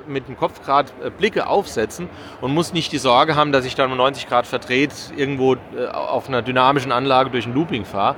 mit 0.07 0.27
dem 0.27 0.39
Kopf 0.39 0.63
gerade 0.65 0.91
äh, 1.05 1.11
Blicke 1.11 1.49
aufsetzen 1.49 2.09
und 2.41 2.55
muss 2.55 2.73
nicht 2.73 2.93
die 2.93 2.99
Sorge 2.99 3.37
haben, 3.37 3.53
dass 3.53 3.67
ich 3.67 3.75
dann 3.75 3.93
um 3.93 3.99
90 3.99 4.27
Grad 4.27 4.47
verdreht 4.47 4.95
irgendwo 5.15 5.57
äh, 5.57 5.87
auf 5.93 6.29
einer 6.29 6.41
dynamischen 6.41 6.91
Anlage 6.91 7.29
durch 7.29 7.45
ein 7.45 7.53
Looping 7.53 7.85
fahre. 7.85 8.17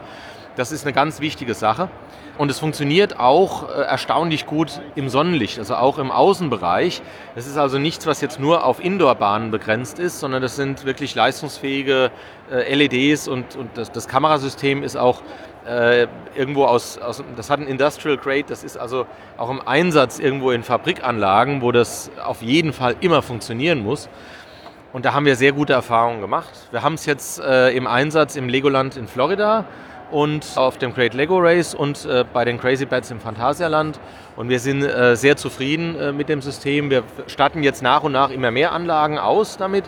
Das 0.54 0.70
ist 0.70 0.84
eine 0.84 0.92
ganz 0.92 1.18
wichtige 1.18 1.54
Sache. 1.54 1.90
Und 2.38 2.52
es 2.52 2.60
funktioniert 2.60 3.18
auch 3.18 3.68
äh, 3.68 3.82
erstaunlich 3.82 4.46
gut 4.46 4.80
im 4.94 5.08
Sonnenlicht, 5.08 5.58
also 5.58 5.74
auch 5.74 5.98
im 5.98 6.12
Außenbereich. 6.12 7.02
Es 7.34 7.48
ist 7.48 7.58
also 7.58 7.78
nichts, 7.78 8.06
was 8.06 8.20
jetzt 8.20 8.38
nur 8.38 8.64
auf 8.64 8.82
Indoor-Bahnen 8.82 9.50
begrenzt 9.50 9.98
ist, 9.98 10.20
sondern 10.20 10.40
das 10.40 10.54
sind 10.54 10.84
wirklich 10.84 11.16
leistungsfähige 11.16 12.12
äh, 12.52 12.72
LEDs 12.72 13.26
und, 13.26 13.56
und 13.56 13.76
das, 13.76 13.90
das, 13.90 14.06
Kamerasystem 14.06 14.84
ist 14.84 14.96
auch 14.96 15.20
äh, 15.66 16.06
irgendwo 16.36 16.66
aus, 16.66 16.98
aus, 16.98 17.24
das 17.34 17.50
hat 17.50 17.58
ein 17.58 17.66
Industrial 17.66 18.16
Grade, 18.16 18.44
das 18.46 18.62
ist 18.62 18.76
also 18.76 19.06
auch 19.36 19.50
im 19.50 19.60
Einsatz 19.66 20.20
irgendwo 20.20 20.52
in 20.52 20.62
Fabrikanlagen, 20.62 21.60
wo 21.60 21.72
das 21.72 22.08
auf 22.24 22.40
jeden 22.40 22.72
Fall 22.72 22.94
immer 23.00 23.20
funktionieren 23.20 23.82
muss. 23.82 24.08
Und 24.92 25.04
da 25.04 25.12
haben 25.12 25.26
wir 25.26 25.34
sehr 25.34 25.52
gute 25.52 25.72
Erfahrungen 25.72 26.20
gemacht. 26.20 26.52
Wir 26.70 26.82
haben 26.84 26.94
es 26.94 27.04
jetzt 27.04 27.40
äh, 27.40 27.70
im 27.70 27.88
Einsatz 27.88 28.36
im 28.36 28.48
Legoland 28.48 28.96
in 28.96 29.08
Florida 29.08 29.64
und 30.10 30.46
auf 30.56 30.78
dem 30.78 30.94
Great 30.94 31.14
Lego 31.14 31.38
Race 31.38 31.74
und 31.74 32.04
äh, 32.04 32.24
bei 32.32 32.44
den 32.44 32.58
Crazy 32.58 32.86
Bats 32.86 33.10
im 33.10 33.20
Phantasialand. 33.20 34.00
Und 34.36 34.48
wir 34.48 34.60
sind 34.60 34.82
äh, 34.82 35.16
sehr 35.16 35.36
zufrieden 35.36 35.98
äh, 35.98 36.12
mit 36.12 36.28
dem 36.28 36.42
System. 36.42 36.90
Wir 36.90 37.02
statten 37.26 37.62
jetzt 37.62 37.82
nach 37.82 38.02
und 38.02 38.12
nach 38.12 38.30
immer 38.30 38.50
mehr 38.50 38.72
Anlagen 38.72 39.18
aus 39.18 39.56
damit, 39.56 39.84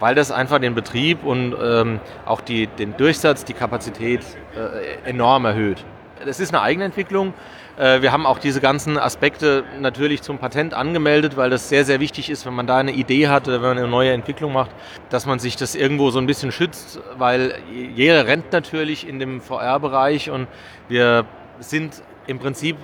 weil 0.00 0.14
das 0.14 0.30
einfach 0.30 0.58
den 0.58 0.74
Betrieb 0.74 1.24
und 1.24 1.54
ähm, 1.62 2.00
auch 2.26 2.40
die, 2.40 2.66
den 2.66 2.96
Durchsatz, 2.96 3.44
die 3.44 3.54
Kapazität 3.54 4.20
äh, 4.56 5.08
enorm 5.08 5.44
erhöht. 5.44 5.84
Es 6.26 6.40
ist 6.40 6.54
eine 6.54 6.62
Eigenentwicklung. 6.62 7.34
Äh, 7.78 8.02
wir 8.02 8.12
haben 8.12 8.26
auch 8.26 8.38
diese 8.38 8.60
ganzen 8.60 8.98
Aspekte 8.98 9.64
natürlich 9.80 10.22
zum 10.22 10.38
Patent 10.38 10.74
angemeldet, 10.74 11.36
weil 11.36 11.50
das 11.50 11.68
sehr, 11.68 11.84
sehr 11.84 12.00
wichtig 12.00 12.28
ist, 12.30 12.44
wenn 12.44 12.54
man 12.54 12.66
da 12.66 12.78
eine 12.78 12.92
Idee 12.92 13.28
hat 13.28 13.48
oder 13.48 13.62
wenn 13.62 13.70
man 13.70 13.78
eine 13.78 13.88
neue 13.88 14.12
Entwicklung 14.12 14.52
macht, 14.52 14.70
dass 15.10 15.26
man 15.26 15.38
sich 15.38 15.56
das 15.56 15.74
irgendwo 15.74 16.10
so 16.10 16.18
ein 16.18 16.26
bisschen 16.26 16.52
schützt, 16.52 17.00
weil 17.16 17.54
jeder 17.94 18.26
rennt 18.26 18.52
natürlich 18.52 19.08
in 19.08 19.18
dem 19.18 19.40
VR-Bereich 19.40 20.30
und 20.30 20.48
wir 20.88 21.24
sind 21.60 22.02
im 22.26 22.38
Prinzip 22.38 22.76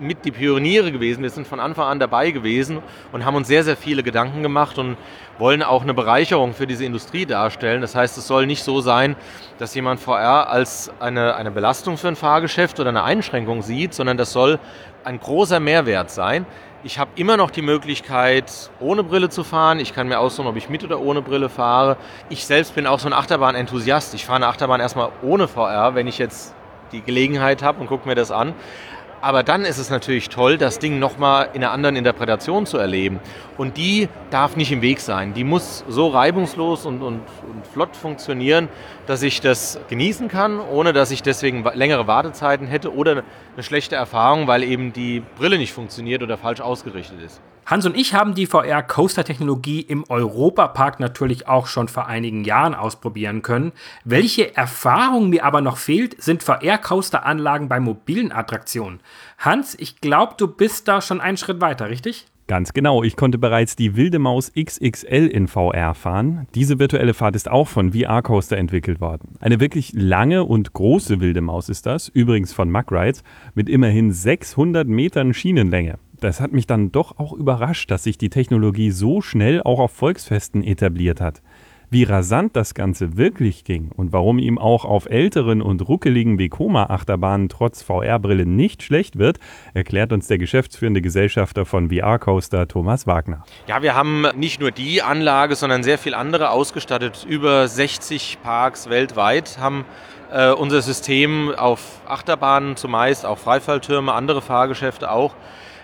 mit 0.00 0.24
die 0.24 0.30
Pioniere 0.30 0.92
gewesen. 0.92 1.22
Wir 1.22 1.30
sind 1.30 1.46
von 1.46 1.60
Anfang 1.60 1.86
an 1.86 1.98
dabei 1.98 2.30
gewesen 2.30 2.82
und 3.12 3.24
haben 3.24 3.36
uns 3.36 3.48
sehr, 3.48 3.64
sehr 3.64 3.76
viele 3.76 4.02
Gedanken 4.02 4.42
gemacht 4.42 4.78
und 4.78 4.96
wollen 5.38 5.62
auch 5.62 5.82
eine 5.82 5.94
Bereicherung 5.94 6.54
für 6.54 6.66
diese 6.66 6.84
Industrie 6.84 7.26
darstellen. 7.26 7.80
Das 7.80 7.94
heißt, 7.94 8.16
es 8.18 8.26
soll 8.26 8.46
nicht 8.46 8.62
so 8.62 8.80
sein, 8.80 9.16
dass 9.58 9.74
jemand 9.74 10.00
VR 10.00 10.48
als 10.48 10.90
eine, 11.00 11.36
eine 11.36 11.50
Belastung 11.50 11.96
für 11.96 12.08
ein 12.08 12.16
Fahrgeschäft 12.16 12.80
oder 12.80 12.90
eine 12.90 13.04
Einschränkung 13.04 13.62
sieht, 13.62 13.94
sondern 13.94 14.16
das 14.16 14.32
soll 14.32 14.58
ein 15.04 15.20
großer 15.20 15.60
Mehrwert 15.60 16.10
sein. 16.10 16.46
Ich 16.84 16.98
habe 16.98 17.10
immer 17.16 17.36
noch 17.36 17.50
die 17.50 17.62
Möglichkeit, 17.62 18.70
ohne 18.78 19.02
Brille 19.02 19.28
zu 19.28 19.42
fahren. 19.42 19.80
Ich 19.80 19.94
kann 19.94 20.08
mir 20.08 20.20
aussuchen, 20.20 20.46
ob 20.46 20.56
ich 20.56 20.68
mit 20.68 20.84
oder 20.84 21.00
ohne 21.00 21.20
Brille 21.20 21.48
fahre. 21.48 21.96
Ich 22.28 22.46
selbst 22.46 22.74
bin 22.74 22.86
auch 22.86 23.00
so 23.00 23.08
ein 23.08 23.12
Achterbahn-Enthusiast. 23.12 24.14
Ich 24.14 24.24
fahre 24.24 24.36
eine 24.36 24.46
Achterbahn 24.46 24.80
erstmal 24.80 25.10
ohne 25.22 25.48
VR, 25.48 25.94
wenn 25.94 26.06
ich 26.06 26.18
jetzt 26.18 26.54
die 26.92 27.02
Gelegenheit 27.02 27.62
habe 27.62 27.80
und 27.80 27.88
gucke 27.88 28.06
mir 28.06 28.14
das 28.14 28.30
an. 28.30 28.54
Aber 29.26 29.42
dann 29.42 29.64
ist 29.64 29.78
es 29.78 29.90
natürlich 29.90 30.28
toll, 30.28 30.56
das 30.56 30.78
Ding 30.78 31.00
nochmal 31.00 31.48
in 31.52 31.64
einer 31.64 31.72
anderen 31.72 31.96
Interpretation 31.96 32.64
zu 32.64 32.78
erleben. 32.78 33.18
Und 33.58 33.76
die 33.76 34.08
darf 34.30 34.56
nicht 34.56 34.70
im 34.72 34.82
Weg 34.82 35.00
sein. 35.00 35.32
Die 35.34 35.44
muss 35.44 35.84
so 35.88 36.08
reibungslos 36.08 36.84
und, 36.84 37.02
und, 37.02 37.20
und 37.20 37.66
flott 37.72 37.96
funktionieren, 37.96 38.68
dass 39.06 39.22
ich 39.22 39.40
das 39.40 39.78
genießen 39.88 40.28
kann, 40.28 40.60
ohne 40.60 40.92
dass 40.92 41.10
ich 41.10 41.22
deswegen 41.22 41.64
längere 41.74 42.06
Wartezeiten 42.06 42.66
hätte 42.66 42.94
oder 42.94 43.22
eine 43.54 43.62
schlechte 43.62 43.96
Erfahrung, 43.96 44.46
weil 44.46 44.62
eben 44.62 44.92
die 44.92 45.22
Brille 45.38 45.58
nicht 45.58 45.72
funktioniert 45.72 46.22
oder 46.22 46.36
falsch 46.36 46.60
ausgerichtet 46.60 47.20
ist. 47.24 47.40
Hans 47.66 47.84
und 47.84 47.96
ich 47.96 48.14
haben 48.14 48.36
die 48.36 48.46
VR-Coaster-Technologie 48.46 49.80
im 49.80 50.04
Europapark 50.08 51.00
natürlich 51.00 51.48
auch 51.48 51.66
schon 51.66 51.88
vor 51.88 52.06
einigen 52.06 52.44
Jahren 52.44 52.76
ausprobieren 52.76 53.42
können. 53.42 53.72
Welche 54.04 54.56
Erfahrung 54.56 55.30
mir 55.30 55.44
aber 55.44 55.60
noch 55.60 55.76
fehlt, 55.76 56.22
sind 56.22 56.44
VR-Coaster-Anlagen 56.44 57.68
bei 57.68 57.80
mobilen 57.80 58.30
Attraktionen. 58.30 59.00
Hans, 59.38 59.74
ich 59.80 60.00
glaube, 60.00 60.34
du 60.36 60.46
bist 60.46 60.86
da 60.86 61.00
schon 61.00 61.20
einen 61.20 61.38
Schritt 61.38 61.60
weiter, 61.60 61.90
richtig? 61.90 62.28
Ganz 62.48 62.72
genau, 62.72 63.02
ich 63.02 63.16
konnte 63.16 63.38
bereits 63.38 63.74
die 63.74 63.96
Wilde 63.96 64.20
Maus 64.20 64.52
XXL 64.52 65.26
in 65.26 65.48
VR 65.48 65.94
fahren. 65.94 66.46
Diese 66.54 66.78
virtuelle 66.78 67.12
Fahrt 67.12 67.34
ist 67.34 67.50
auch 67.50 67.66
von 67.66 67.92
VR 67.92 68.22
Coaster 68.22 68.56
entwickelt 68.56 69.00
worden. 69.00 69.34
Eine 69.40 69.58
wirklich 69.58 69.92
lange 69.94 70.44
und 70.44 70.72
große 70.72 71.18
Wilde 71.18 71.40
Maus 71.40 71.68
ist 71.68 71.86
das, 71.86 72.08
übrigens 72.08 72.52
von 72.52 72.70
Mack 72.70 72.92
Rides, 72.92 73.24
mit 73.56 73.68
immerhin 73.68 74.12
600 74.12 74.86
Metern 74.86 75.34
Schienenlänge 75.34 75.98
das 76.20 76.40
hat 76.40 76.52
mich 76.52 76.66
dann 76.66 76.92
doch 76.92 77.18
auch 77.18 77.32
überrascht, 77.32 77.90
dass 77.90 78.04
sich 78.04 78.18
die 78.18 78.30
Technologie 78.30 78.90
so 78.90 79.20
schnell 79.20 79.62
auch 79.62 79.78
auf 79.78 79.92
Volksfesten 79.92 80.62
etabliert 80.62 81.20
hat. 81.20 81.42
Wie 81.88 82.02
rasant 82.02 82.56
das 82.56 82.74
Ganze 82.74 83.16
wirklich 83.16 83.62
ging 83.62 83.90
und 83.94 84.12
warum 84.12 84.40
ihm 84.40 84.58
auch 84.58 84.84
auf 84.84 85.06
älteren 85.06 85.62
und 85.62 85.88
ruckeligen 85.88 86.36
Vekoma-Achterbahnen 86.36 87.48
trotz 87.48 87.82
VR-Brille 87.82 88.44
nicht 88.44 88.82
schlecht 88.82 89.18
wird, 89.18 89.38
erklärt 89.72 90.12
uns 90.12 90.26
der 90.26 90.38
geschäftsführende 90.38 91.00
Gesellschafter 91.00 91.64
von 91.64 91.90
VR 91.90 92.18
Coaster, 92.18 92.66
Thomas 92.66 93.06
Wagner. 93.06 93.44
Ja, 93.68 93.82
wir 93.82 93.94
haben 93.94 94.26
nicht 94.36 94.60
nur 94.60 94.72
die 94.72 95.00
Anlage, 95.00 95.54
sondern 95.54 95.84
sehr 95.84 95.98
viel 95.98 96.14
andere 96.14 96.50
ausgestattet. 96.50 97.24
Über 97.28 97.68
60 97.68 98.38
Parks 98.42 98.90
weltweit 98.90 99.58
haben 99.58 99.84
äh, 100.32 100.50
unser 100.50 100.82
System 100.82 101.54
auf 101.56 102.00
Achterbahnen 102.08 102.76
zumeist, 102.76 103.24
auch 103.24 103.38
Freifalltürme, 103.38 104.12
andere 104.12 104.42
Fahrgeschäfte 104.42 105.10
auch 105.10 105.34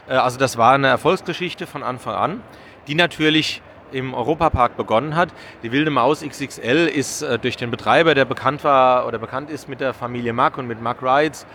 äh, 0.09 0.15
also 0.15 0.39
das 0.39 0.57
war 0.57 0.75
eine 0.75 0.89
Erfolgsgeschichte 0.89 1.67
von 1.67 1.83
Anfang 1.83 2.15
an, 2.15 2.41
die 2.87 2.95
natürlich 2.95 3.63
im 3.95 4.15
Europapark 4.15 4.77
begonnen 4.77 5.17
hat. 5.17 5.31
Die 5.63 5.73
Wilde 5.73 5.91
Maus 5.91 6.23
XXL 6.23 6.87
ist 6.87 7.23
äh, 7.23 7.39
durch 7.39 7.57
den 7.57 7.71
Betreiber, 7.71 8.15
der 8.15 8.25
bekannt 8.25 8.65
war 8.65 9.07
oder 9.07 9.19
bekannt 9.19 9.51
ist 9.51 9.69
mit 9.69 9.81
der 9.81 9.95
Familie 9.95 10.33
Mack 10.33 10.59
und 10.59 10.67
mit 10.67 10.81
Mack 10.81 11.03
Rides, 11.03 11.47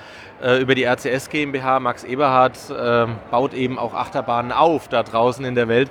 äh, 0.42 0.62
über 0.62 0.76
die 0.76 0.84
RCS 0.84 1.30
GmbH, 1.30 1.80
Max 1.80 2.04
Eberhardt, 2.04 2.58
baut 3.32 3.54
eben 3.54 3.80
auch 3.80 3.94
Achterbahnen 3.94 4.52
auf 4.52 4.88
da 4.88 5.04
draußen 5.04 5.44
in 5.46 5.56
der 5.56 5.68
Welt. 5.68 5.90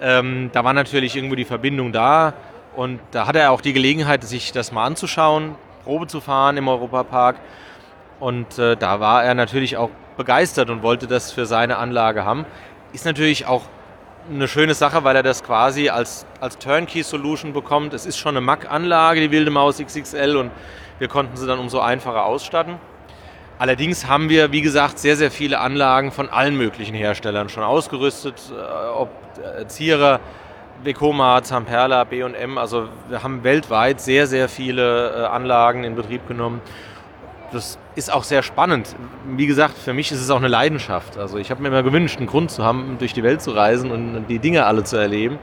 Ähm, 0.00 0.50
da 0.52 0.64
war 0.64 0.72
natürlich 0.72 1.16
irgendwo 1.16 1.34
die 1.34 1.44
Verbindung 1.44 1.92
da 1.92 2.34
und 2.76 3.00
da 3.10 3.26
hat 3.26 3.36
er 3.36 3.50
auch 3.50 3.60
die 3.60 3.72
Gelegenheit, 3.72 4.24
sich 4.24 4.52
das 4.52 4.72
mal 4.72 4.84
anzuschauen, 4.84 5.56
Probe 5.84 6.06
zu 6.06 6.20
fahren 6.20 6.56
im 6.56 6.68
Europapark. 6.68 7.36
Und 8.20 8.58
da 8.58 8.98
war 8.98 9.22
er 9.22 9.34
natürlich 9.34 9.76
auch 9.76 9.90
begeistert 10.16 10.68
und 10.68 10.82
wollte 10.82 11.06
das 11.06 11.32
für 11.32 11.46
seine 11.46 11.78
Anlage 11.78 12.24
haben. 12.24 12.44
Ist 12.92 13.06
natürlich 13.06 13.46
auch 13.46 13.62
eine 14.30 14.48
schöne 14.48 14.74
Sache, 14.74 15.04
weil 15.04 15.16
er 15.16 15.22
das 15.22 15.42
quasi 15.42 15.88
als, 15.88 16.26
als 16.40 16.58
Turnkey-Solution 16.58 17.52
bekommt. 17.52 17.94
Es 17.94 18.06
ist 18.06 18.18
schon 18.18 18.36
eine 18.36 18.40
Mac-Anlage, 18.40 19.20
die 19.20 19.30
Wilde 19.30 19.50
Maus 19.50 19.78
XXL, 19.78 20.36
und 20.36 20.50
wir 20.98 21.08
konnten 21.08 21.36
sie 21.36 21.46
dann 21.46 21.58
umso 21.58 21.80
einfacher 21.80 22.24
ausstatten. 22.24 22.76
Allerdings 23.58 24.06
haben 24.06 24.28
wir, 24.28 24.52
wie 24.52 24.62
gesagt, 24.62 24.98
sehr, 24.98 25.16
sehr 25.16 25.30
viele 25.30 25.58
Anlagen 25.58 26.12
von 26.12 26.28
allen 26.28 26.56
möglichen 26.56 26.94
Herstellern 26.94 27.48
schon 27.48 27.64
ausgerüstet, 27.64 28.40
äh, 28.52 28.88
ob 28.90 29.10
äh, 29.42 29.66
Zierer, 29.66 30.20
Vekoma, 30.84 31.42
Zamperla, 31.42 32.04
B&M. 32.04 32.56
Also 32.56 32.88
wir 33.08 33.22
haben 33.22 33.42
weltweit 33.42 34.00
sehr, 34.00 34.28
sehr 34.28 34.48
viele 34.48 35.10
äh, 35.10 35.26
Anlagen 35.26 35.82
in 35.82 35.96
Betrieb 35.96 36.28
genommen 36.28 36.60
das 37.52 37.78
ist 37.98 38.12
auch 38.12 38.22
sehr 38.22 38.42
spannend. 38.42 38.94
Wie 39.36 39.46
gesagt, 39.46 39.76
für 39.76 39.92
mich 39.92 40.12
ist 40.12 40.20
es 40.20 40.30
auch 40.30 40.36
eine 40.36 40.48
Leidenschaft. 40.48 41.18
Also 41.18 41.36
ich 41.36 41.50
habe 41.50 41.60
mir 41.60 41.68
immer 41.68 41.82
gewünscht, 41.82 42.18
einen 42.18 42.28
Grund 42.28 42.50
zu 42.50 42.64
haben, 42.64 42.96
durch 42.98 43.12
die 43.12 43.24
Welt 43.24 43.42
zu 43.42 43.50
reisen 43.50 43.90
und 43.90 44.26
die 44.28 44.38
Dinge 44.38 44.64
alle 44.66 44.84
zu 44.84 44.96
erleben. 44.96 45.38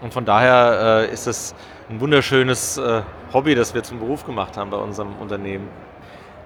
Und 0.00 0.14
von 0.14 0.24
daher 0.24 1.08
äh, 1.08 1.12
ist 1.12 1.26
es 1.26 1.54
ein 1.90 2.00
wunderschönes 2.00 2.78
äh, 2.78 3.02
Hobby, 3.32 3.56
das 3.56 3.74
wir 3.74 3.82
zum 3.82 3.98
Beruf 3.98 4.24
gemacht 4.24 4.56
haben 4.56 4.70
bei 4.70 4.76
unserem 4.76 5.16
Unternehmen. 5.16 5.68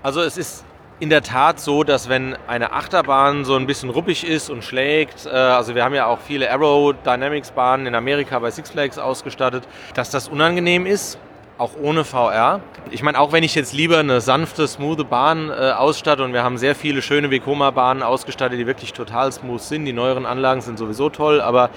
Also 0.03 0.23
es 0.23 0.39
ist 0.39 0.65
in 0.99 1.11
der 1.11 1.23
Tat 1.23 1.61
so, 1.61 1.85
dass 1.85 2.09
wenn 2.09 2.37
eine 2.47 2.73
Achterbahn 2.73 3.45
so 3.45 3.57
ein 3.57 3.67
bisschen 3.67 3.91
ruppig 3.91 4.27
ist 4.27 4.49
und 4.49 4.65
schlägt, 4.65 5.27
äh, 5.27 5.29
also 5.29 5.75
wir 5.75 5.85
haben 5.85 5.95
ja 5.95 6.07
auch 6.07 6.21
viele 6.21 6.51
Aerodynamics 6.51 7.51
Bahnen 7.51 7.87
in 7.87 7.95
Amerika 7.95 8.39
bei 8.39 8.51
Six 8.51 8.71
Flags 8.71 8.99
ausgestattet, 8.99 9.69
dass 9.93 10.11
das 10.11 10.29
unangenehm 10.29 10.87
ist 10.87 11.19
auch 11.59 11.73
ohne 11.81 12.05
VR. 12.05 12.61
Ich 12.91 13.03
meine, 13.03 13.19
auch 13.19 13.33
wenn 13.33 13.45
ich 13.45 13.55
jetzt 13.55 13.73
lieber 13.73 13.99
eine 13.99 14.21
sanfte, 14.21 14.67
smooth 14.67 15.09
Bahn 15.09 15.51
äh, 15.51 15.71
ausstatte 15.71 16.25
und 16.25 16.33
wir 16.33 16.43
haben 16.43 16.59
sehr 16.59 16.75
viele 16.75 17.01
schöne 17.01 17.31
Vekoma-Bahnen 17.31 18.03
ausgestattet, 18.03 18.59
die 18.59 18.67
wirklich 18.67 18.93
total 18.93 19.31
smooth 19.31 19.61
sind. 19.61 19.85
Die 19.85 19.93
neueren 19.93 20.27
Anlagen 20.27 20.61
sind 20.61 20.79
sowieso 20.79 21.11
toll, 21.11 21.41
aber 21.41 21.71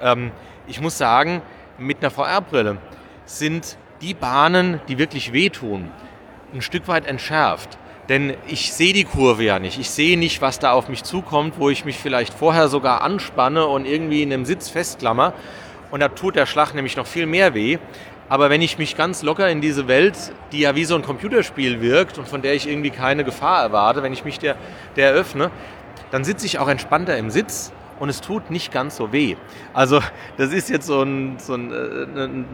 ähm, 0.00 0.30
ich 0.66 0.80
muss 0.80 0.98
sagen, 0.98 1.42
mit 1.78 1.98
einer 2.00 2.10
VR-Brille 2.10 2.78
sind 3.24 3.76
die 4.00 4.14
Bahnen, 4.14 4.80
die 4.88 4.98
wirklich 4.98 5.32
wehtun, 5.32 5.90
ein 6.52 6.62
Stück 6.62 6.86
weit 6.86 7.06
entschärft. 7.06 7.78
Denn 8.08 8.34
ich 8.46 8.72
sehe 8.72 8.92
die 8.92 9.04
Kurve 9.04 9.44
ja 9.44 9.58
nicht. 9.58 9.78
Ich 9.78 9.88
sehe 9.88 10.18
nicht, 10.18 10.42
was 10.42 10.58
da 10.58 10.72
auf 10.72 10.88
mich 10.88 11.04
zukommt, 11.04 11.54
wo 11.58 11.70
ich 11.70 11.86
mich 11.86 11.96
vielleicht 11.96 12.34
vorher 12.34 12.68
sogar 12.68 13.00
anspanne 13.00 13.66
und 13.66 13.86
irgendwie 13.86 14.22
in 14.22 14.32
einem 14.32 14.44
Sitz 14.44 14.68
festklammer. 14.68 15.32
Und 15.90 16.00
da 16.00 16.08
tut 16.08 16.36
der 16.36 16.44
Schlag 16.44 16.74
nämlich 16.74 16.96
noch 16.96 17.06
viel 17.06 17.24
mehr 17.24 17.54
weh. 17.54 17.78
Aber 18.28 18.50
wenn 18.50 18.62
ich 18.62 18.78
mich 18.78 18.96
ganz 18.96 19.22
locker 19.22 19.48
in 19.50 19.60
diese 19.60 19.86
Welt, 19.86 20.16
die 20.52 20.60
ja 20.60 20.74
wie 20.74 20.84
so 20.84 20.94
ein 20.94 21.02
Computerspiel 21.02 21.80
wirkt 21.80 22.18
und 22.18 22.26
von 22.26 22.42
der 22.42 22.54
ich 22.54 22.66
irgendwie 22.66 22.90
keine 22.90 23.24
Gefahr 23.24 23.62
erwarte, 23.62 24.02
wenn 24.02 24.12
ich 24.12 24.24
mich 24.24 24.38
der, 24.38 24.56
der 24.96 25.10
eröffne, 25.10 25.50
dann 26.10 26.24
sitze 26.24 26.46
ich 26.46 26.58
auch 26.58 26.68
entspannter 26.68 27.16
im 27.18 27.30
Sitz 27.30 27.72
und 28.00 28.08
es 28.08 28.20
tut 28.20 28.50
nicht 28.50 28.72
ganz 28.72 28.96
so 28.96 29.12
weh. 29.12 29.36
Also 29.72 30.00
das 30.36 30.52
ist 30.52 30.68
jetzt 30.70 30.86
so 30.86 31.02
ein, 31.02 31.38
so 31.38 31.54
ein, 31.54 31.70
äh, 31.70 32.24
ein, 32.24 32.44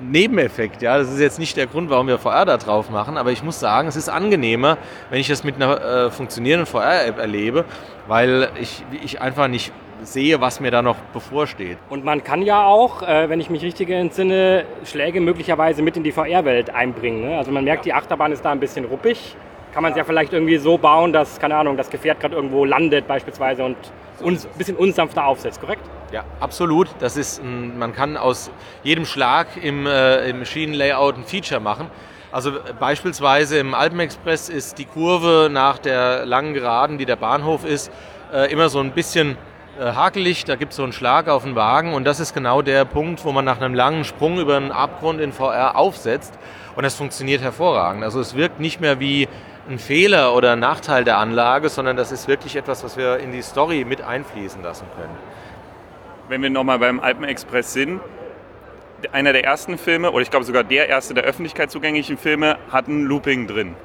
Nebeneffekt. 0.00 0.82
Ja, 0.82 0.98
das 0.98 1.12
ist 1.12 1.20
jetzt 1.20 1.38
nicht 1.38 1.56
der 1.56 1.66
Grund, 1.66 1.90
warum 1.90 2.06
wir 2.06 2.18
VR 2.18 2.44
da 2.44 2.56
drauf 2.56 2.90
machen, 2.90 3.16
aber 3.16 3.30
ich 3.30 3.42
muss 3.42 3.60
sagen, 3.60 3.88
es 3.88 3.96
ist 3.96 4.08
angenehmer, 4.08 4.78
wenn 5.10 5.20
ich 5.20 5.28
das 5.28 5.44
mit 5.44 5.56
einer 5.56 5.80
äh, 5.80 6.10
funktionierenden 6.10 6.66
VR-App 6.66 7.18
erlebe, 7.18 7.64
weil 8.06 8.48
ich, 8.60 8.84
ich 9.02 9.20
einfach 9.20 9.48
nicht 9.48 9.72
sehe, 10.02 10.40
was 10.40 10.60
mir 10.60 10.70
da 10.70 10.82
noch 10.82 10.96
bevorsteht. 11.12 11.78
Und 11.88 12.04
man 12.04 12.22
kann 12.24 12.42
ja 12.42 12.64
auch, 12.64 13.02
äh, 13.02 13.28
wenn 13.28 13.40
ich 13.40 13.50
mich 13.50 13.62
richtig 13.62 13.90
entsinne, 13.90 14.64
Schläge 14.84 15.20
möglicherweise 15.20 15.82
mit 15.82 15.96
in 15.96 16.04
die 16.04 16.12
VR-Welt 16.12 16.70
einbringen. 16.70 17.22
Ne? 17.22 17.38
Also 17.38 17.50
man 17.50 17.64
merkt, 17.64 17.84
die 17.84 17.92
Achterbahn 17.92 18.32
ist 18.32 18.44
da 18.44 18.52
ein 18.52 18.60
bisschen 18.60 18.84
ruppig. 18.84 19.36
Kann 19.72 19.82
man 19.82 19.92
es 19.92 19.98
ja 19.98 20.04
vielleicht 20.04 20.32
irgendwie 20.32 20.56
so 20.56 20.78
bauen, 20.78 21.12
dass, 21.12 21.38
keine 21.38 21.56
Ahnung, 21.56 21.76
das 21.76 21.90
Gefährt 21.90 22.20
gerade 22.20 22.34
irgendwo 22.34 22.64
landet 22.64 23.06
beispielsweise 23.06 23.64
und 23.64 23.76
uns 24.20 24.46
ein 24.46 24.58
bisschen 24.58 24.76
unsanfter 24.76 25.26
aufsetzt, 25.26 25.60
korrekt? 25.60 25.82
Ja, 26.10 26.24
absolut. 26.40 26.88
Das 27.00 27.16
ist, 27.16 27.42
man 27.44 27.94
kann 27.94 28.16
aus 28.16 28.50
jedem 28.82 29.04
Schlag 29.04 29.46
im, 29.62 29.86
äh, 29.86 30.28
im 30.30 30.44
Schienenlayout 30.44 31.18
ein 31.18 31.24
Feature 31.24 31.60
machen. 31.60 31.90
Also 32.32 32.52
beispielsweise 32.78 33.58
im 33.58 33.74
Alpenexpress 33.74 34.48
ist 34.48 34.78
die 34.78 34.84
Kurve 34.84 35.48
nach 35.50 35.78
der 35.78 36.26
langen 36.26 36.54
Geraden, 36.54 36.98
die 36.98 37.06
der 37.06 37.16
Bahnhof 37.16 37.64
ist, 37.64 37.90
äh, 38.32 38.50
immer 38.52 38.68
so 38.68 38.80
ein 38.80 38.92
bisschen 38.92 39.32
äh, 39.32 39.36
hakelig, 39.78 40.44
da 40.44 40.56
gibt 40.56 40.72
es 40.72 40.76
so 40.76 40.82
einen 40.82 40.92
Schlag 40.92 41.28
auf 41.28 41.44
den 41.44 41.54
Wagen 41.54 41.94
und 41.94 42.04
das 42.04 42.20
ist 42.20 42.34
genau 42.34 42.62
der 42.62 42.84
Punkt, 42.84 43.24
wo 43.24 43.32
man 43.32 43.44
nach 43.44 43.60
einem 43.60 43.74
langen 43.74 44.04
Sprung 44.04 44.38
über 44.38 44.56
einen 44.56 44.72
Abgrund 44.72 45.20
in 45.20 45.32
VR 45.32 45.76
aufsetzt 45.76 46.34
und 46.76 46.82
das 46.82 46.94
funktioniert 46.94 47.42
hervorragend. 47.42 48.02
Also 48.02 48.20
es 48.20 48.34
wirkt 48.34 48.60
nicht 48.60 48.80
mehr 48.80 49.00
wie 49.00 49.28
ein 49.68 49.78
Fehler 49.78 50.34
oder 50.34 50.52
ein 50.52 50.60
Nachteil 50.60 51.04
der 51.04 51.18
Anlage, 51.18 51.68
sondern 51.68 51.96
das 51.96 52.10
ist 52.10 52.26
wirklich 52.26 52.56
etwas, 52.56 52.82
was 52.82 52.96
wir 52.96 53.18
in 53.18 53.32
die 53.32 53.42
Story 53.42 53.84
mit 53.84 54.02
einfließen 54.02 54.62
lassen 54.62 54.86
können. 54.96 55.16
Wenn 56.28 56.42
wir 56.42 56.50
nochmal 56.50 56.78
beim 56.78 57.00
Alpenexpress 57.00 57.72
sind, 57.72 58.00
einer 59.12 59.32
der 59.32 59.44
ersten 59.44 59.78
Filme, 59.78 60.10
oder 60.10 60.22
ich 60.22 60.30
glaube 60.30 60.44
sogar 60.44 60.64
der 60.64 60.88
erste 60.88 61.14
der 61.14 61.24
Öffentlichkeit 61.24 61.70
zugänglichen 61.70 62.18
Filme, 62.18 62.58
hat 62.72 62.88
ein 62.88 63.04
Looping 63.04 63.46
drin. 63.46 63.76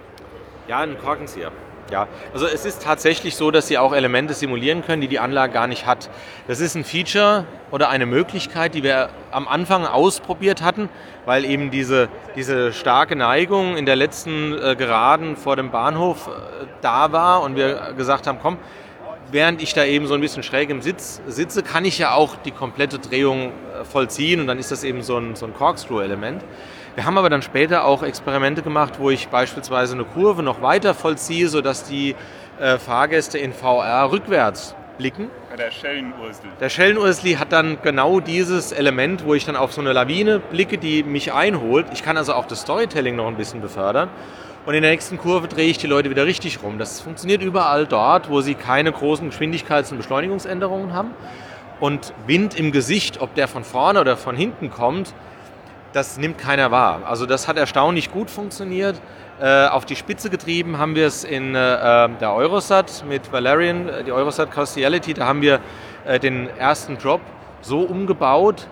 Ja, 0.67 0.79
ein 0.79 0.97
Korkenzieher. 0.97 1.51
Ja, 1.93 2.07
also 2.33 2.47
es 2.47 2.65
ist 2.65 2.81
tatsächlich 2.81 3.35
so, 3.35 3.51
dass 3.51 3.67
Sie 3.67 3.77
auch 3.77 3.93
Elemente 3.93 4.33
simulieren 4.33 4.83
können, 4.83 5.00
die 5.00 5.07
die 5.07 5.19
Anlage 5.19 5.53
gar 5.53 5.67
nicht 5.67 5.85
hat. 5.85 6.09
Das 6.47 6.59
ist 6.59 6.73
ein 6.73 6.83
Feature 6.83 7.45
oder 7.69 7.89
eine 7.89 8.07
Möglichkeit, 8.07 8.73
die 8.73 8.81
wir 8.81 9.09
am 9.29 9.47
Anfang 9.47 9.85
ausprobiert 9.85 10.63
hatten, 10.63 10.89
weil 11.27 11.45
eben 11.45 11.69
diese, 11.69 12.09
diese 12.35 12.73
starke 12.73 13.15
Neigung 13.15 13.77
in 13.77 13.85
der 13.85 13.95
letzten 13.95 14.57
äh, 14.57 14.75
Geraden 14.75 15.38
vor 15.38 15.55
dem 15.55 15.69
Bahnhof 15.69 16.29
äh, 16.29 16.65
da 16.81 17.12
war 17.12 17.43
und 17.43 17.55
wir 17.55 17.93
gesagt 17.95 18.25
haben, 18.25 18.39
komm, 18.41 18.57
während 19.29 19.62
ich 19.62 19.75
da 19.75 19.85
eben 19.85 20.07
so 20.07 20.15
ein 20.15 20.21
bisschen 20.21 20.41
schräg 20.41 20.71
im 20.71 20.81
Sitz 20.81 21.21
sitze, 21.27 21.62
kann 21.62 21.85
ich 21.85 22.00
ja 22.00 22.15
auch 22.15 22.35
die 22.38 22.50
komplette 22.50 22.97
Drehung 22.97 23.50
äh, 23.50 23.85
vollziehen 23.85 24.41
und 24.41 24.47
dann 24.47 24.57
ist 24.57 24.71
das 24.71 24.83
eben 24.83 25.03
so 25.03 25.19
ein, 25.19 25.35
so 25.35 25.45
ein 25.45 25.53
Corkscrew-Element. 25.53 26.43
Wir 26.95 27.05
haben 27.05 27.17
aber 27.17 27.31
dann 27.31 27.41
später 27.41 27.85
auch 27.85 28.03
Experimente 28.03 28.62
gemacht, 28.62 29.00
wo 29.00 29.09
ich 29.09 29.27
beispielsweise 29.29 29.95
eine 29.95 30.03
Kurve 30.03 30.43
noch 30.43 30.62
weiter 30.62 30.93
vollziehe, 30.93 31.50
sodass 31.50 31.85
die 31.85 32.15
äh, 32.59 32.77
Fahrgäste 32.77 33.39
in 33.39 33.51
VR 33.51 34.12
rückwärts 34.12 34.75
blicken. 35.00 35.31
Der 35.57 35.71
Schellenursel. 35.71 36.45
Der 36.59 36.69
Schellenursli 36.69 37.33
hat 37.33 37.51
dann 37.51 37.79
genau 37.81 38.19
dieses 38.19 38.71
Element, 38.71 39.25
wo 39.25 39.33
ich 39.33 39.43
dann 39.43 39.55
auf 39.55 39.73
so 39.73 39.81
eine 39.81 39.91
Lawine 39.91 40.39
blicke, 40.39 40.77
die 40.77 41.01
mich 41.01 41.33
einholt. 41.33 41.88
Ich 41.93 42.03
kann 42.03 42.15
also 42.15 42.33
auch 42.35 42.45
das 42.45 42.62
Storytelling 42.62 43.15
noch 43.15 43.25
ein 43.27 43.38
bisschen 43.38 43.62
befördern. 43.62 44.09
Und 44.67 44.75
in 44.75 44.83
der 44.83 44.91
nächsten 44.91 45.17
Kurve 45.17 45.47
drehe 45.47 45.69
ich 45.69 45.79
die 45.79 45.88
Leute 45.88 46.12
wieder 46.12 46.27
richtig 46.27 46.62
rum. 46.62 46.77
Das 46.77 47.01
funktioniert 47.01 47.41
überall 47.41 47.88
dort, 47.88 48.29
wo 48.29 48.41
sie 48.41 48.53
keine 48.53 48.91
großen 48.91 49.31
Geschwindigkeits- 49.31 49.91
und 49.91 49.97
Beschleunigungsänderungen 49.97 50.93
haben. 50.93 51.09
Und 51.79 52.13
Wind 52.27 52.57
im 52.57 52.71
Gesicht, 52.71 53.19
ob 53.19 53.33
der 53.33 53.47
von 53.47 53.63
vorne 53.63 54.00
oder 54.00 54.15
von 54.15 54.35
hinten 54.35 54.69
kommt, 54.69 55.15
das 55.93 56.17
nimmt 56.17 56.38
keiner 56.38 56.71
wahr. 56.71 57.01
Also 57.05 57.25
das 57.25 57.47
hat 57.47 57.57
erstaunlich 57.57 58.12
gut 58.12 58.29
funktioniert. 58.29 59.00
Äh, 59.39 59.67
auf 59.67 59.85
die 59.85 59.95
Spitze 59.95 60.29
getrieben 60.29 60.77
haben 60.77 60.95
wir 60.95 61.07
es 61.07 61.23
in 61.23 61.55
äh, 61.55 62.09
der 62.19 62.33
Eurosat 62.33 63.03
mit 63.07 63.31
Valerian, 63.31 63.89
äh, 63.89 64.03
die 64.03 64.12
Eurosat 64.12 64.51
Causality. 64.51 65.13
Da 65.13 65.25
haben 65.25 65.41
wir 65.41 65.59
äh, 66.05 66.19
den 66.19 66.50
ersten 66.57 66.97
Drop 66.97 67.21
so 67.62 67.81
umgebaut, 67.81 68.67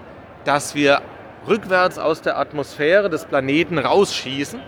dass 0.45 0.75
wir 0.75 1.01
rückwärts 1.47 1.97
aus 1.97 2.21
der 2.21 2.37
Atmosphäre 2.37 3.09
des 3.09 3.25
Planeten 3.25 3.77
rausschießen 3.77 4.59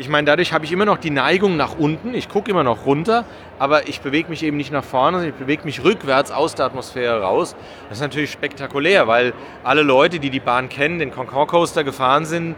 ich 0.00 0.08
meine, 0.08 0.24
dadurch 0.24 0.54
habe 0.54 0.64
ich 0.64 0.72
immer 0.72 0.86
noch 0.86 0.96
die 0.96 1.10
Neigung 1.10 1.58
nach 1.58 1.78
unten. 1.78 2.14
Ich 2.14 2.30
gucke 2.30 2.50
immer 2.50 2.62
noch 2.62 2.86
runter, 2.86 3.26
aber 3.58 3.86
ich 3.86 4.00
bewege 4.00 4.30
mich 4.30 4.42
eben 4.42 4.56
nicht 4.56 4.72
nach 4.72 4.82
vorne, 4.82 5.18
sondern 5.18 5.34
ich 5.34 5.38
bewege 5.38 5.64
mich 5.64 5.84
rückwärts 5.84 6.30
aus 6.30 6.54
der 6.54 6.64
Atmosphäre 6.64 7.20
raus. 7.20 7.54
Das 7.90 7.98
ist 7.98 8.02
natürlich 8.02 8.30
spektakulär, 8.30 9.08
weil 9.08 9.34
alle 9.62 9.82
Leute, 9.82 10.18
die 10.18 10.30
die 10.30 10.40
Bahn 10.40 10.70
kennen, 10.70 10.98
den 10.98 11.10
Concorde 11.10 11.50
Coaster 11.50 11.84
gefahren 11.84 12.24
sind, 12.24 12.56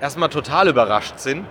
erstmal 0.00 0.28
total 0.28 0.66
überrascht 0.66 1.20
sind. 1.20 1.46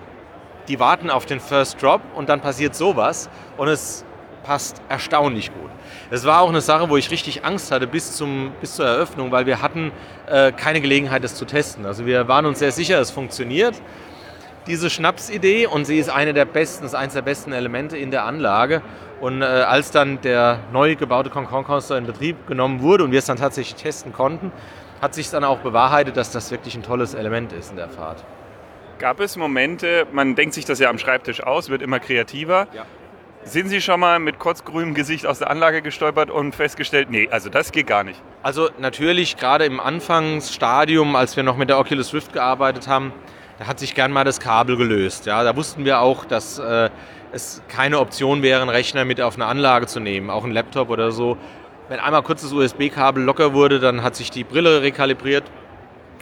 Die 0.68 0.82
warten 0.82 1.10
auf 1.10 1.26
den 1.26 1.40
First 1.40 1.82
Drop 1.82 2.02
und 2.14 2.28
dann 2.28 2.42
passiert 2.42 2.76
sowas 2.76 3.30
und 3.56 3.70
es 3.70 4.04
passt 4.44 4.82
erstaunlich 4.90 5.54
gut. 5.54 5.70
Es 6.10 6.26
war 6.26 6.42
auch 6.42 6.50
eine 6.50 6.62
Sache, 6.62 6.90
wo 6.90 6.98
ich 6.98 7.10
richtig 7.10 7.46
Angst 7.46 7.72
hatte 7.72 7.88
bis, 7.88 8.18
zum, 8.18 8.52
bis 8.60 8.76
zur 8.76 8.86
Eröffnung, 8.86 9.32
weil 9.32 9.46
wir 9.46 9.62
hatten 9.62 9.94
äh, 10.28 10.52
keine 10.52 10.82
Gelegenheit, 10.82 11.24
das 11.24 11.36
zu 11.36 11.46
testen. 11.46 11.86
Also 11.86 12.06
wir 12.06 12.28
waren 12.28 12.46
uns 12.46 12.60
sehr 12.60 12.74
sicher, 12.74 13.00
es 13.00 13.12
funktioniert 13.12 13.82
diese 14.68 14.90
Schnapsidee 14.90 15.66
und 15.68 15.86
sie 15.86 15.98
ist 15.98 16.10
eine 16.10 16.34
der 16.34 16.46
besten, 16.46 16.86
ist 16.86 16.96
eines 16.96 17.14
der 17.14 17.22
besten 17.22 17.52
Elemente 17.52 17.98
in 17.98 18.12
der 18.12 18.26
Anlage. 18.26 18.82
Und 19.20 19.42
äh, 19.42 19.46
als 19.46 19.92
dann 19.92 20.22
der 20.22 20.60
neu 20.72 20.96
gebaute 20.96 21.30
Concon 21.30 21.64
Coaster 21.64 21.98
in 21.98 22.06
Betrieb 22.06 22.48
genommen 22.48 22.82
wurde 22.82 23.04
und 23.04 23.12
wir 23.12 23.20
es 23.20 23.26
dann 23.26 23.38
tatsächlich 23.38 23.82
testen 23.82 24.14
konnten, 24.14 24.52
hat 25.02 25.14
sich 25.14 25.30
dann 25.30 25.44
auch 25.44 25.60
bewahrheitet, 25.60 26.18
dass 26.18 26.32
das 26.32 26.52
wirklich 26.52 26.76
ein 26.76 26.84
tolles 26.84 27.14
Element 27.14 27.54
ist 27.54 27.72
in 27.72 27.78
der 27.78 27.90
Fahrt. 27.90 28.24
Gab 29.00 29.20
es 29.20 29.36
Momente, 29.36 30.06
man 30.12 30.36
denkt 30.36 30.54
sich 30.54 30.66
das 30.66 30.80
ja 30.80 30.90
am 30.90 31.00
Schreibtisch 31.00 31.42
aus, 31.42 31.70
wird 31.70 31.82
immer 31.82 32.00
kreativer. 32.00 32.68
Ja. 32.74 32.86
Sind 33.44 33.70
Sie 33.70 33.82
schon 33.82 34.00
mal 34.00 34.20
mit 34.20 34.38
kurzgrünem 34.38 34.94
Gesicht 34.94 35.26
aus 35.26 35.40
der 35.40 35.50
Anlage 35.50 35.82
gestolpert 35.82 36.30
und 36.30 36.54
festgestellt, 36.54 37.10
nee, 37.10 37.28
also 37.32 37.50
das 37.50 37.72
geht 37.72 37.88
gar 37.88 38.04
nicht? 38.04 38.22
Also 38.44 38.70
natürlich 38.78 39.38
gerade 39.38 39.66
im 39.66 39.80
Anfangsstadium, 39.80 41.16
als 41.16 41.36
wir 41.36 41.42
noch 41.42 41.58
mit 41.58 41.70
der 41.70 41.80
Oculus 41.80 42.14
Rift 42.14 42.34
gearbeitet 42.34 42.88
haben, 42.88 43.12
da 43.62 43.68
hat 43.68 43.78
sich 43.78 43.94
gern 43.94 44.12
mal 44.12 44.24
das 44.24 44.40
Kabel 44.40 44.76
gelöst. 44.76 45.28
Ja, 45.28 45.44
da 45.44 45.56
wussten 45.56 45.86
wir 45.86 46.00
auch, 46.00 46.26
dass 46.26 46.58
äh, 46.58 46.90
es 47.32 47.62
keine 47.68 48.00
Option 48.00 48.42
wäre, 48.42 48.60
einen 48.60 48.72
Rechner 48.72 49.06
mit 49.06 49.22
auf 49.22 49.36
eine 49.36 49.46
Anlage 49.46 49.86
zu 49.86 50.00
nehmen, 50.00 50.32
auch 50.32 50.44
einen 50.44 50.52
Laptop 50.52 50.90
oder 50.90 51.12
so. 51.12 51.38
Wenn 51.88 52.00
einmal 52.00 52.24
kurz 52.24 52.42
das 52.42 52.54
USB-Kabel 52.54 53.24
locker 53.24 53.54
wurde, 53.54 53.80
dann 53.80 54.02
hat 54.02 54.16
sich 54.16 54.32
die 54.32 54.44
Brille 54.44 54.82
rekalibriert 54.82 55.44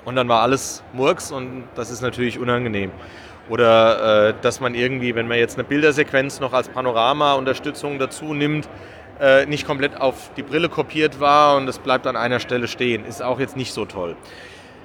und 0.04 0.18
dann 0.18 0.28
war 0.28 0.42
alles 0.42 0.84
Murks 0.92 1.32
und 1.32 1.64
das 1.76 1.92
ist 1.92 2.02
natürlich 2.02 2.40
unangenehm. 2.40 2.92
Oder 3.48 4.28
äh, 4.28 4.34
dass 4.42 4.60
man 4.60 4.76
irgendwie, 4.76 5.16
wenn 5.16 5.30
man 5.30 5.38
jetzt 5.38 5.58
eine 5.58 5.64
Bildersequenz 5.64 6.42
noch 6.42 6.52
als 6.52 6.68
Panorama-Unterstützung 6.68 8.00
dazu 8.00 8.34
nimmt, 8.34 8.68
äh, 9.22 9.46
nicht 9.46 9.66
komplett 9.66 9.96
auf 9.96 10.32
die 10.36 10.44
Brille 10.44 10.68
kopiert 10.68 11.22
war 11.22 11.56
und 11.56 11.70
es 11.70 11.80
bleibt 11.80 12.06
an 12.06 12.18
einer 12.18 12.42
Stelle 12.42 12.68
stehen. 12.68 13.06
Ist 13.06 13.24
auch 13.24 13.40
jetzt 13.40 13.56
nicht 13.56 13.72
so 13.72 13.86
toll 13.86 14.18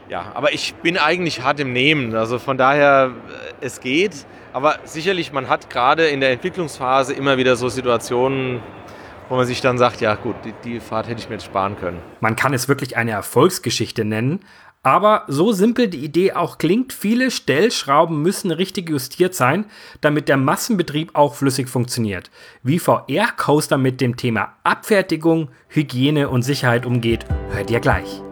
ja, 0.09 0.33
aber 0.35 0.53
ich 0.53 0.75
bin 0.77 0.99
eigentlich 0.99 1.43
hart 1.43 1.61
im 1.61 1.73
Nehmen. 1.73 2.15
Also 2.15 2.39
von 2.39 2.59
daher, 2.59 3.13
äh, 3.61 3.65
es 3.65 3.81
geht. 3.81 4.27
Aber 4.53 4.79
sicherlich, 4.85 5.33
man 5.33 5.49
hat 5.49 5.71
gerade 5.71 6.07
in 6.07 6.21
der 6.21 6.31
Entwicklungsphase 6.31 7.13
immer 7.13 7.39
wieder 7.39 7.57
so 7.57 7.69
Situationen, 7.69 8.61
wo 9.29 9.37
man 9.37 9.47
sich 9.47 9.61
dann 9.61 9.79
sagt, 9.79 10.01
ja 10.01 10.15
gut, 10.15 10.37
die, 10.45 10.55
die 10.65 10.81
Fahrt 10.81 11.09
hätte 11.09 11.21
ich 11.21 11.29
mir 11.29 11.37
jetzt 11.37 11.47
sparen 11.47 11.77
können. 11.77 11.99
Man 12.21 12.37
kann 12.37 12.53
es 12.55 12.69
wirklich 12.69 12.97
eine 12.97 13.13
Erfolgsgeschichte 13.13 14.05
nennen. 14.05 14.41
Aber 14.85 15.25
so 15.29 15.51
simpel 15.53 15.89
die 15.89 16.05
Idee 16.05 16.35
auch 16.35 16.59
klingt, 16.59 16.93
viele 16.93 17.31
Stellschrauben 17.31 18.21
müssen 18.21 18.51
richtig 18.51 18.91
justiert 18.91 19.35
sein, 19.35 19.65
damit 20.03 20.29
der 20.29 20.37
Massenbetrieb 20.37 21.13
auch 21.15 21.35
flüssig 21.35 21.71
funktioniert. 21.71 22.31
Wie 22.63 22.79
VR 22.79 23.33
Coaster 23.35 23.79
mit 23.79 24.03
dem 24.03 24.19
Thema 24.19 24.53
Abfertigung, 24.63 25.49
Hygiene 25.69 26.29
und 26.29 26.43
Sicherheit 26.43 26.85
umgeht, 26.85 27.25
hört 27.51 27.71
ihr 27.71 27.81
gleich. 27.81 28.23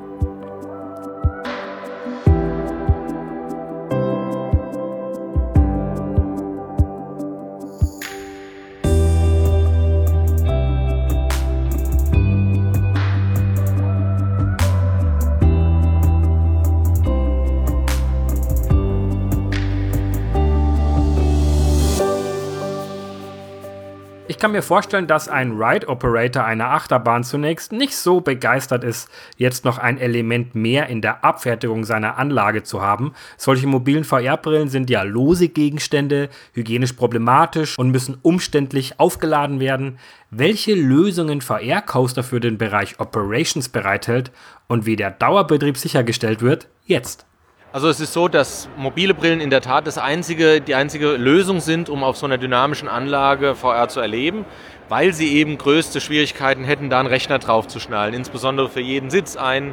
Kann 24.43 24.51
mir 24.51 24.63
vorstellen, 24.63 25.07
dass 25.07 25.29
ein 25.29 25.53
Ride-Operator 25.53 26.45
einer 26.45 26.71
Achterbahn 26.71 27.23
zunächst 27.23 27.71
nicht 27.71 27.95
so 27.95 28.21
begeistert 28.21 28.83
ist, 28.83 29.09
jetzt 29.37 29.65
noch 29.65 29.79
ein 29.79 29.99
Element 29.99 30.57
mehr 30.57 30.89
in 30.89 31.01
der 31.01 31.25
Abfertigung 31.25 31.85
seiner 31.85 32.19
Anlage 32.19 32.65
zu 32.65 32.83
haben. 32.83 33.13
Solche 33.37 33.69
mobilen 33.69 34.03
VR-Brillen 34.03 34.69
sind 34.69 34.91
ja 34.91 35.05
lose 35.05 35.49
Gegenstände, 35.49 36.29
hygienisch 36.55 36.95
problematisch 36.95 37.79
und 37.79 37.93
müssen 37.93 38.19
umständlich 38.21 38.99
aufgeladen 38.99 39.61
werden. 39.61 40.01
Welche 40.31 40.75
Lösungen 40.75 41.41
VR-Coaster 41.41 42.25
für 42.25 42.41
den 42.41 42.59
Bereich 42.59 42.99
Operations 42.99 43.69
bereithält 43.69 44.33
und 44.67 44.87
wie 44.87 44.97
der 44.97 45.13
Dauerbetrieb 45.13 45.77
sichergestellt 45.77 46.43
wird, 46.43 46.67
jetzt. 46.85 47.27
Also 47.75 47.89
es 47.89 48.01
ist 48.01 48.13
so, 48.13 48.29
dass 48.29 48.69
mobile 48.77 49.15
Brillen 49.15 49.41
in 49.41 49.49
der 49.49 49.63
Tat 49.63 49.87
das 49.87 49.97
einzige, 49.97 50.61
die 50.61 50.75
einzige 50.75 51.13
Lösung 51.13 51.61
sind, 51.61 51.89
um 51.89 52.05
auf 52.05 52.19
so 52.19 52.27
einer 52.27 52.37
dynamischen 52.37 52.87
Anlage 52.87 53.55
VR 53.55 53.89
zu 53.89 53.99
erleben, 53.99 54.45
weil 54.91 55.15
sie 55.15 55.33
eben 55.33 55.57
größte 55.57 56.03
Schwierigkeiten 56.03 56.65
hätten, 56.65 56.91
da 56.91 56.99
einen 57.01 57.09
Rechner 57.09 57.39
drauf 57.39 57.69
zu 57.69 57.81
schnallen. 57.81 58.13
Insbesondere 58.13 58.69
für 58.69 58.83
jeden 58.83 59.09
Sitz 59.09 59.37
ein. 59.37 59.73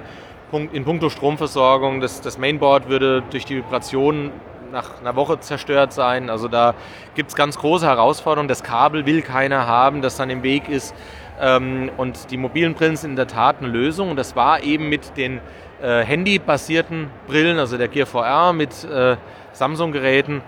In 0.72 0.86
puncto 0.86 1.10
Stromversorgung, 1.10 2.00
das, 2.00 2.22
das 2.22 2.38
Mainboard 2.38 2.88
würde 2.88 3.22
durch 3.32 3.44
die 3.44 3.58
Vibrationen 3.58 4.32
nach 4.72 5.02
einer 5.02 5.18
Woche 5.18 5.42
zerstört 5.42 5.92
sein. 5.92 6.30
Also 6.30 6.48
da 6.48 6.76
gibt 7.16 7.32
es 7.32 7.36
ganz 7.36 7.58
große 7.58 7.86
Herausforderungen. 7.86 8.48
Das 8.48 8.64
Kabel 8.64 9.06
will 9.06 9.22
keiner 9.22 9.68
haben, 9.68 10.02
das 10.02 10.16
dann 10.16 10.30
im 10.30 10.42
Weg 10.42 10.70
ist. 10.70 10.96
Ähm, 11.42 11.92
und 11.98 12.32
die 12.32 12.38
mobilen 12.38 12.76
Brillen 12.76 12.96
sind 12.96 13.12
in 13.12 13.16
der 13.18 13.28
Tat 13.28 13.58
eine 13.60 13.68
Lösung. 13.68 14.10
Und 14.10 14.16
das 14.16 14.38
war 14.38 14.64
eben 14.64 14.88
mit 14.88 15.18
den 15.18 15.42
äh, 15.82 16.04
Handy-basierten 16.04 17.10
Brillen, 17.28 17.60
also 17.60 17.78
der 17.78 17.88
Gear 17.88 18.06
VR 18.06 18.54
mit 18.54 18.84
äh, 18.84 19.16
Samsung-Geräten, 19.54 20.42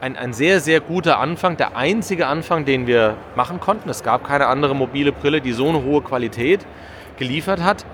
ein, 0.00 0.16
ein 0.16 0.32
sehr, 0.32 0.60
sehr 0.60 0.80
guter 0.80 1.18
Anfang, 1.18 1.56
der 1.56 1.76
einzige 1.76 2.26
Anfang, 2.26 2.64
den 2.64 2.86
wir 2.86 3.16
machen 3.34 3.60
konnten. 3.60 3.88
Es 3.88 4.02
gab 4.02 4.24
keine 4.24 4.46
andere 4.46 4.74
mobile 4.74 5.12
Brille, 5.12 5.40
die 5.40 5.52
so 5.52 5.68
eine 5.68 5.82
hohe 5.82 6.02
Qualität 6.02 6.64
geliefert 7.18 7.62
hat. 7.62 7.84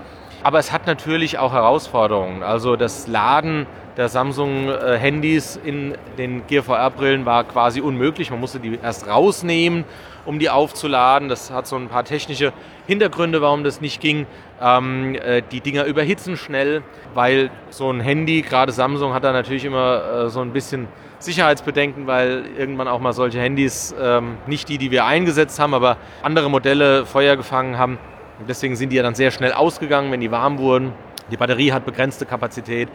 Aber 0.42 0.58
es 0.58 0.72
hat 0.72 0.87
natürlich 0.87 1.38
auch 1.38 1.54
Herausforderungen. 1.54 2.42
Also 2.42 2.76
das 2.76 3.06
Laden 3.06 3.66
der 3.96 4.08
Samsung-Handys 4.08 5.58
in 5.64 5.94
den 6.18 6.46
Gear 6.46 6.62
VR-Brillen 6.62 7.24
war 7.24 7.44
quasi 7.44 7.80
unmöglich. 7.80 8.30
Man 8.30 8.40
musste 8.40 8.60
die 8.60 8.78
erst 8.82 9.08
rausnehmen, 9.08 9.84
um 10.24 10.38
die 10.38 10.50
aufzuladen. 10.50 11.28
Das 11.28 11.50
hat 11.50 11.66
so 11.66 11.76
ein 11.76 11.88
paar 11.88 12.04
technische 12.04 12.52
Hintergründe, 12.87 13.42
warum 13.42 13.64
das 13.64 13.80
nicht 13.80 14.00
ging. 14.00 14.26
Ähm, 14.60 15.14
äh, 15.16 15.42
die 15.50 15.60
Dinger 15.60 15.84
überhitzen 15.84 16.37
schnell, 16.37 16.82
weil 17.14 17.50
so 17.70 17.90
ein 17.90 18.00
Handy, 18.00 18.42
gerade 18.42 18.72
Samsung, 18.72 19.14
hat 19.14 19.24
da 19.24 19.32
natürlich 19.32 19.64
immer 19.64 20.24
äh, 20.26 20.28
so 20.30 20.40
ein 20.40 20.52
bisschen 20.52 20.88
Sicherheitsbedenken, 21.18 22.06
weil 22.06 22.44
irgendwann 22.58 22.88
auch 22.88 23.00
mal 23.00 23.12
solche 23.12 23.40
Handys, 23.40 23.94
ähm, 24.00 24.37
nicht 24.46 24.68
die, 24.68 24.78
die 24.78 24.90
wir 24.90 25.06
eingesetzt 25.06 25.58
haben, 25.58 25.74
aber 25.74 25.96
andere 26.22 26.50
Modelle 26.50 27.06
Feuer 27.06 27.37
gefangen 27.37 27.78
haben. 27.78 27.98
Und 28.38 28.48
deswegen 28.48 28.76
sind 28.76 28.90
die 28.90 28.96
ja 28.96 29.02
dann 29.02 29.14
sehr 29.14 29.30
schnell 29.30 29.52
ausgegangen, 29.52 30.12
wenn 30.12 30.20
die 30.20 30.30
warm 30.30 30.58
wurden. 30.58 30.92
Die 31.30 31.37
Batterie 31.37 31.72
hat 31.72 31.87
begrenzte 31.87 32.26
Kapazität. 32.26 32.88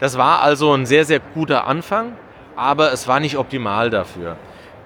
Das 0.00 0.16
war 0.16 0.40
also 0.40 0.72
ein 0.72 0.86
sehr, 0.86 1.04
sehr 1.04 1.20
guter 1.20 1.66
Anfang, 1.66 2.12
aber 2.56 2.92
es 2.92 3.06
war 3.06 3.20
nicht 3.20 3.36
optimal 3.36 3.90
dafür. 3.90 4.36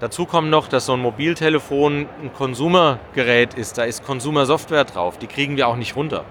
Dazu 0.00 0.26
kommt 0.26 0.48
noch, 0.48 0.68
dass 0.68 0.87
so 0.87 0.92
ein 0.92 1.00
Mobiltelefon 1.00 2.06
ein 2.22 2.32
Konsumergerät 2.32 3.54
ist. 3.54 3.78
Da 3.78 3.82
ist 3.82 4.04
Konsumersoftware 4.04 4.84
drauf. 4.84 5.18
Die 5.18 5.26
kriegen 5.26 5.56
wir 5.56 5.66
auch 5.66 5.74
nicht 5.74 5.96
runter. 5.96 6.24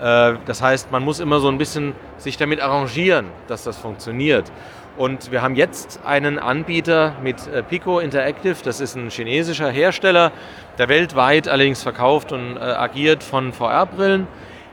Äh, 0.00 0.34
das 0.46 0.60
heißt, 0.60 0.90
man 0.90 1.04
muss 1.04 1.20
immer 1.20 1.38
so 1.38 1.46
ein 1.46 1.56
bisschen 1.56 1.92
sich 2.18 2.36
damit 2.38 2.60
arrangieren, 2.60 3.26
dass 3.46 3.62
das 3.62 3.78
funktioniert. 3.78 4.50
Und 4.96 5.30
wir 5.30 5.42
haben 5.42 5.54
jetzt 5.54 6.00
einen 6.04 6.40
Anbieter 6.40 7.14
mit 7.22 7.46
äh, 7.46 7.62
Pico 7.62 8.00
Interactive. 8.00 8.56
Das 8.64 8.80
ist 8.80 8.96
ein 8.96 9.10
chinesischer 9.10 9.70
Hersteller, 9.70 10.32
der 10.78 10.88
weltweit 10.88 11.46
allerdings 11.46 11.84
verkauft 11.84 12.32
und 12.32 12.56
äh, 12.56 12.60
agiert 12.60 13.22
von 13.22 13.52
VR-Brillen. 13.52 14.26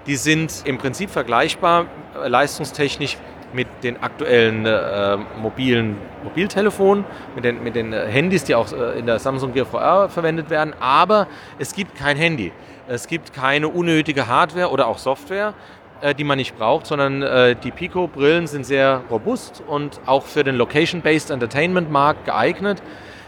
Die 0.08 0.16
sind 0.16 0.64
im 0.66 0.80
Prinzip 0.80 1.12
vergleichbar 1.12 1.86
leistungstechnisch 2.26 3.18
mit 3.54 3.68
den 3.84 4.02
aktuellen 4.02 4.66
äh, 4.66 5.18
mobilen 5.42 5.98
Mobiltelefonen, 6.24 7.06
mit 7.36 7.46
den, 7.46 7.64
mit 7.64 7.76
den 7.76 7.94
Handys, 7.94 8.44
die 8.44 8.56
auch 8.56 8.72
in 8.72 9.06
der 9.06 9.20
Samsung 9.20 9.54
Gear 9.54 9.66
VR 9.66 10.10
verwendet 10.10 10.50
werden. 10.50 10.74
Aber 10.80 11.28
es 11.60 11.74
gibt 11.74 11.96
kein 11.96 12.18
Handy. 12.18 12.52
Es 12.88 13.08
gibt 13.08 13.34
keine 13.34 13.70
unnötige 13.70 14.28
Hardware 14.28 14.70
oder 14.70 14.88
auch 14.88 14.98
Software, 14.98 15.54
äh, 16.02 16.14
die 16.14 16.24
man 16.24 16.38
nicht 16.38 16.58
braucht, 16.58 16.88
sondern 16.88 17.22
äh, 17.22 17.56
die 17.56 17.72
Pico-Brillen 17.72 18.48
sind 18.48 18.66
sehr 18.66 19.02
robust 19.10 19.64
und 19.68 20.02
auch 20.06 20.26
für 20.26 20.44
den 20.44 20.56
Location-Based 20.56 21.32
Entertainment-Markt 21.32 22.26
geeignet. 22.26 22.82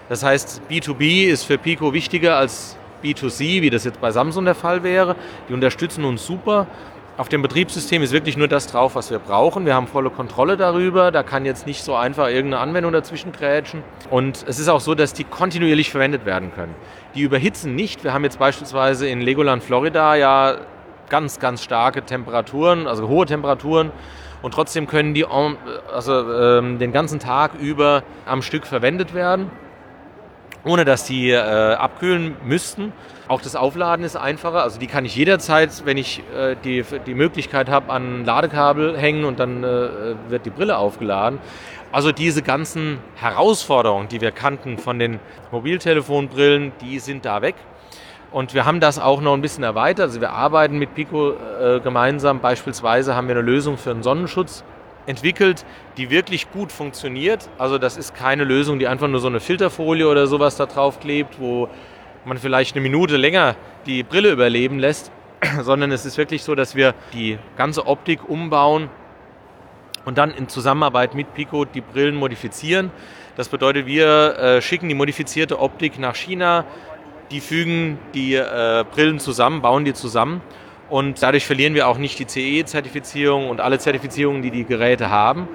Das 0.10 0.24
heißt, 0.24 0.64
B2B 0.70 1.28
ist 1.28 1.44
für 1.46 1.58
Pico 1.58 1.94
wichtiger 1.94 2.36
als 2.36 2.78
B2C, 3.04 3.62
wie 3.62 3.70
das 3.70 3.84
jetzt 3.84 4.02
bei 4.02 4.12
Samsung 4.12 4.46
der 4.46 4.56
Fall 4.56 4.84
wäre. 4.84 5.16
Die 5.48 5.54
unterstützen 5.54 6.04
uns 6.04 6.26
super. 6.26 6.68
Auf 7.16 7.30
dem 7.30 7.44
Betriebssystem 7.44 8.02
ist 8.02 8.12
wirklich 8.12 8.38
nur 8.38 8.48
das 8.48 8.66
drauf, 8.66 8.96
was 8.96 9.12
wir 9.12 9.20
brauchen. 9.20 9.68
Wir 9.68 9.76
haben 9.76 9.86
volle 9.86 10.10
Kontrolle 10.10 10.58
darüber. 10.58 11.12
Da 11.12 11.22
kann 11.22 11.46
jetzt 11.46 11.68
nicht 11.68 11.84
so 11.84 11.94
einfach 11.94 12.28
irgendeine 12.28 12.58
Anwendung 12.58 12.92
dazwischen 12.92 13.32
krätschen. 13.32 13.84
Und 14.10 14.44
es 14.48 14.58
ist 14.58 14.68
auch 14.68 14.80
so, 14.80 14.96
dass 14.96 15.14
die 15.14 15.24
kontinuierlich 15.24 15.92
verwendet 15.92 16.26
werden 16.26 16.52
können. 16.56 16.74
Die 17.14 17.22
überhitzen 17.22 17.76
nicht. 17.76 18.04
Wir 18.04 18.14
haben 18.14 18.24
jetzt 18.24 18.40
beispielsweise 18.40 19.08
in 19.08 19.22
Legoland, 19.22 19.62
Florida 19.62 20.16
ja 20.16 20.56
ganz, 21.10 21.40
ganz 21.40 21.64
starke 21.64 22.02
Temperaturen, 22.04 22.88
also 22.88 23.08
hohe 23.08 23.28
Temperaturen. 23.28 23.92
Und 24.42 24.56
trotzdem 24.56 24.88
können 24.88 25.14
die 25.14 25.24
also, 25.24 26.34
ähm, 26.34 26.80
den 26.80 26.92
ganzen 26.92 27.20
Tag 27.20 27.52
über 27.60 28.02
am 28.26 28.42
Stück 28.42 28.66
verwendet 28.66 29.14
werden, 29.14 29.52
ohne 30.66 30.84
dass 30.84 31.06
die 31.06 31.30
äh, 31.30 31.38
abkühlen 31.38 32.38
müssten. 32.44 32.92
Auch 33.34 33.42
das 33.42 33.56
Aufladen 33.56 34.06
ist 34.06 34.16
einfacher. 34.16 34.62
Also 34.62 34.80
die 34.80 34.86
kann 34.86 35.06
ich 35.06 35.16
jederzeit, 35.16 35.86
wenn 35.86 35.98
ich 35.98 36.22
äh, 36.38 36.56
die, 36.64 36.86
die 37.08 37.16
Möglichkeit 37.16 37.68
habe, 37.68 37.92
an 37.92 38.26
Ladekabel 38.26 38.96
hängen 38.96 39.26
und 39.26 39.40
dann 39.40 39.64
äh, 39.64 40.14
wird 40.30 40.46
die 40.46 40.52
Brille 40.52 40.78
aufgeladen. 40.78 41.40
Also 41.92 42.12
diese 42.12 42.44
ganzen 42.44 43.00
Herausforderungen, 43.16 44.08
die 44.08 44.22
wir 44.22 44.30
kannten 44.30 44.78
von 44.78 45.00
den 45.00 45.20
Mobiltelefonbrillen, 45.52 46.74
die 46.80 47.00
sind 47.00 47.26
da 47.26 47.42
weg. 47.42 47.56
Und 48.32 48.54
wir 48.54 48.66
haben 48.66 48.80
das 48.80 49.00
auch 49.00 49.20
noch 49.20 49.34
ein 49.34 49.42
bisschen 49.42 49.64
erweitert. 49.64 50.10
Also 50.10 50.22
wir 50.22 50.30
arbeiten 50.30 50.78
mit 50.78 50.94
Pico 50.94 51.32
äh, 51.32 51.80
gemeinsam. 51.80 52.40
Beispielsweise 52.40 53.16
haben 53.16 53.28
wir 53.28 53.34
eine 53.34 53.44
Lösung 53.44 53.78
für 53.80 53.90
einen 53.90 54.04
Sonnenschutz 54.04 54.64
entwickelt, 55.08 55.66
die 55.98 56.12
wirklich 56.12 56.52
gut 56.52 56.72
funktioniert. 56.72 57.50
Also 57.58 57.80
das 57.80 57.98
ist 57.98 58.14
keine 58.14 58.44
Lösung, 58.44 58.78
die 58.78 58.88
einfach 58.88 59.08
nur 59.08 59.20
so 59.20 59.28
eine 59.28 59.40
Filterfolie 59.40 60.08
oder 60.08 60.28
sowas 60.28 60.56
da 60.56 60.68
drauf 60.68 61.00
klebt, 61.00 61.40
wo 61.40 61.68
man 62.26 62.38
vielleicht 62.38 62.76
eine 62.76 62.82
Minute 62.82 63.18
länger 63.18 63.56
die 63.86 64.04
Brille 64.04 64.32
überleben 64.32 64.80
lässt, 64.80 65.12
sondern 65.62 65.92
es 65.92 66.06
ist 66.06 66.18
wirklich 66.18 66.44
so, 66.44 66.56
dass 66.56 66.76
wir 66.76 66.94
die 67.14 67.38
ganze 67.58 67.86
Optik 67.88 68.28
umbauen 68.30 68.90
und 70.06 70.18
dann 70.18 70.32
in 70.32 70.48
Zusammenarbeit 70.48 71.16
mit 71.16 71.34
Pico 71.34 71.66
die 71.66 71.82
Brillen 71.82 72.16
modifizieren. 72.16 72.92
Das 73.36 73.50
bedeutet, 73.50 73.86
wir 73.86 74.38
äh, 74.38 74.62
schicken 74.62 74.90
die 74.90 74.96
modifizierte 74.96 75.60
Optik 75.60 76.00
nach 76.00 76.16
China, 76.16 76.66
die 77.32 77.40
fügen 77.40 77.98
die 78.14 78.36
äh, 78.36 78.86
Brillen 78.92 79.20
zusammen, 79.20 79.62
bauen 79.62 79.86
die 79.86 79.94
zusammen 79.94 80.42
und 80.90 81.24
dadurch 81.24 81.46
verlieren 81.46 81.74
wir 81.74 81.88
auch 81.88 81.98
nicht 81.98 82.20
die 82.20 82.28
CE-Zertifizierung 82.28 83.50
und 83.50 83.62
alle 83.62 83.80
Zertifizierungen, 83.80 84.42
die 84.42 84.52
die 84.52 84.66
Geräte 84.66 85.10
haben. 85.10 85.48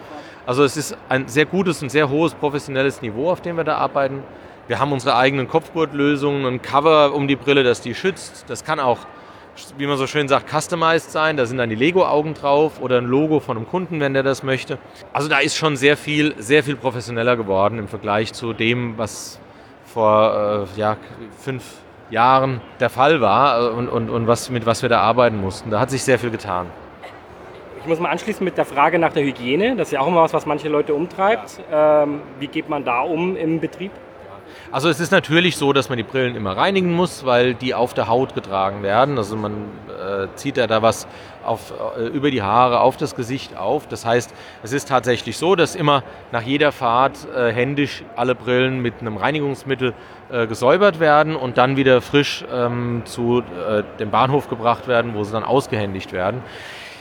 Also 0.46 0.64
es 0.64 0.76
ist 0.76 0.96
ein 1.08 1.28
sehr 1.28 1.44
gutes 1.44 1.82
und 1.82 1.90
sehr 1.90 2.08
hohes 2.08 2.34
professionelles 2.34 3.02
Niveau, 3.02 3.30
auf 3.30 3.42
dem 3.42 3.56
wir 3.56 3.64
da 3.64 3.76
arbeiten. 3.76 4.22
Wir 4.68 4.78
haben 4.78 4.92
unsere 4.92 5.16
eigenen 5.16 5.48
Kopfgurtlösungen, 5.48 6.44
ein 6.44 6.60
Cover 6.60 7.14
um 7.14 7.26
die 7.26 7.36
Brille, 7.36 7.64
das 7.64 7.80
die 7.80 7.94
schützt. 7.94 8.44
Das 8.48 8.64
kann 8.64 8.80
auch, 8.80 8.98
wie 9.78 9.86
man 9.86 9.96
so 9.96 10.06
schön 10.06 10.28
sagt, 10.28 10.50
customized 10.50 11.10
sein. 11.10 11.38
Da 11.38 11.46
sind 11.46 11.56
dann 11.56 11.70
die 11.70 11.74
Lego-Augen 11.74 12.34
drauf 12.34 12.82
oder 12.82 12.98
ein 12.98 13.06
Logo 13.06 13.40
von 13.40 13.56
einem 13.56 13.66
Kunden, 13.66 13.98
wenn 13.98 14.12
der 14.12 14.22
das 14.22 14.42
möchte. 14.42 14.76
Also 15.14 15.30
da 15.30 15.38
ist 15.38 15.56
schon 15.56 15.78
sehr 15.78 15.96
viel, 15.96 16.34
sehr 16.36 16.62
viel 16.62 16.76
professioneller 16.76 17.34
geworden 17.38 17.78
im 17.78 17.88
Vergleich 17.88 18.34
zu 18.34 18.52
dem, 18.52 18.98
was 18.98 19.40
vor 19.86 20.66
äh, 20.76 20.78
ja, 20.78 20.98
fünf 21.38 21.64
Jahren 22.10 22.60
der 22.78 22.90
Fall 22.90 23.22
war 23.22 23.70
äh, 23.70 23.70
und, 23.70 23.88
und, 23.88 24.10
und 24.10 24.26
was, 24.26 24.50
mit 24.50 24.66
was 24.66 24.82
wir 24.82 24.90
da 24.90 25.00
arbeiten 25.00 25.40
mussten. 25.40 25.70
Da 25.70 25.80
hat 25.80 25.90
sich 25.90 26.02
sehr 26.02 26.18
viel 26.18 26.30
getan. 26.30 26.66
Ich 27.80 27.86
muss 27.86 28.00
mal 28.00 28.10
anschließen 28.10 28.44
mit 28.44 28.58
der 28.58 28.66
Frage 28.66 28.98
nach 28.98 29.14
der 29.14 29.22
Hygiene. 29.22 29.76
Das 29.76 29.88
ist 29.88 29.92
ja 29.92 30.00
auch 30.00 30.08
immer 30.08 30.20
was, 30.20 30.34
was 30.34 30.44
manche 30.44 30.68
Leute 30.68 30.92
umtreibt. 30.92 31.58
Ähm, 31.72 32.20
wie 32.38 32.48
geht 32.48 32.68
man 32.68 32.84
da 32.84 33.00
um 33.00 33.34
im 33.34 33.60
Betrieb? 33.60 33.92
Also 34.70 34.90
es 34.90 35.00
ist 35.00 35.12
natürlich 35.12 35.56
so, 35.56 35.72
dass 35.72 35.88
man 35.88 35.96
die 35.96 36.04
Brillen 36.04 36.36
immer 36.36 36.54
reinigen 36.54 36.92
muss, 36.92 37.24
weil 37.24 37.54
die 37.54 37.74
auf 37.74 37.94
der 37.94 38.06
Haut 38.06 38.34
getragen 38.34 38.82
werden. 38.82 39.16
Also 39.16 39.34
man 39.34 39.52
äh, 39.88 40.26
zieht 40.34 40.58
ja 40.58 40.66
da 40.66 40.82
was 40.82 41.08
auf, 41.42 41.72
äh, 41.96 42.08
über 42.08 42.30
die 42.30 42.42
Haare, 42.42 42.80
auf 42.80 42.98
das 42.98 43.16
Gesicht 43.16 43.56
auf. 43.56 43.88
Das 43.88 44.04
heißt, 44.04 44.34
es 44.62 44.72
ist 44.72 44.86
tatsächlich 44.88 45.38
so, 45.38 45.54
dass 45.54 45.74
immer 45.74 46.02
nach 46.32 46.42
jeder 46.42 46.70
Fahrt 46.70 47.16
äh, 47.34 47.50
händisch 47.50 48.04
alle 48.14 48.34
Brillen 48.34 48.82
mit 48.82 49.00
einem 49.00 49.16
Reinigungsmittel 49.16 49.94
äh, 50.30 50.46
gesäubert 50.46 51.00
werden 51.00 51.34
und 51.34 51.56
dann 51.56 51.78
wieder 51.78 52.02
frisch 52.02 52.44
ähm, 52.52 53.00
zu 53.06 53.38
äh, 53.38 53.84
dem 53.98 54.10
Bahnhof 54.10 54.50
gebracht 54.50 54.86
werden, 54.86 55.14
wo 55.14 55.24
sie 55.24 55.32
dann 55.32 55.44
ausgehändigt 55.44 56.12
werden. 56.12 56.42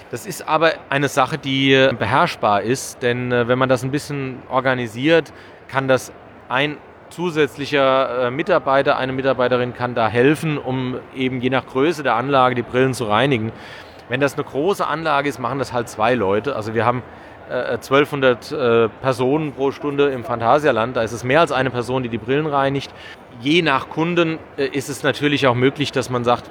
Das 0.10 0.26
ist 0.26 0.48
aber 0.48 0.72
eine 0.90 1.10
Sache, 1.10 1.38
die 1.38 1.74
äh, 1.74 1.94
beherrschbar 1.94 2.62
ist, 2.62 3.04
denn 3.04 3.30
wenn 3.30 3.60
man 3.60 3.68
das 3.68 3.84
ein 3.84 3.92
bisschen 3.92 4.42
organisiert, 4.48 5.34
kann 5.68 5.90
das 5.90 6.14
ein 6.48 6.78
zusätzlicher 7.10 8.28
äh, 8.28 8.32
Mitarbeiter, 8.32 8.98
eine 8.98 9.14
Mitarbeiterin 9.14 9.74
kann 9.74 9.96
da 9.96 10.08
helfen, 10.08 10.58
um 10.58 10.98
eben 11.16 11.42
je 11.42 11.50
nach 11.50 11.66
Größe 11.66 12.04
der 12.04 12.16
Anlage 12.16 12.56
die 12.56 12.62
Brillen 12.62 12.94
zu 12.94 13.06
reinigen. 13.06 13.52
Wenn 14.10 14.20
das 14.20 14.36
eine 14.36 14.44
große 14.44 14.86
Anlage 14.86 15.28
ist, 15.28 15.40
machen 15.40 15.60
das 15.60 15.74
halt 15.74 15.90
zwei 15.90 16.14
Leute. 16.16 16.56
Also 16.56 16.74
wir 16.74 16.86
haben 16.86 17.04
1200 17.50 18.52
äh, 18.52 18.56
äh, 18.86 18.90
Personen 19.02 19.54
pro 19.54 19.72
Stunde 19.72 20.10
im 20.10 20.24
Phantasialand. 20.24 20.96
Da 20.96 21.02
ist 21.02 21.14
es 21.14 21.24
mehr 21.24 21.40
als 21.40 21.52
eine 21.52 21.70
Person, 21.70 22.04
die 22.04 22.10
die 22.10 22.18
Brillen 22.18 22.46
reinigt. 22.46 22.92
Je 23.40 23.62
nach 23.62 23.90
Kunden 23.90 24.40
ist 24.58 24.90
es 24.90 25.04
natürlich 25.04 25.46
auch 25.48 25.56
möglich, 25.56 25.92
dass 25.92 26.10
man 26.10 26.24
sagt, 26.24 26.50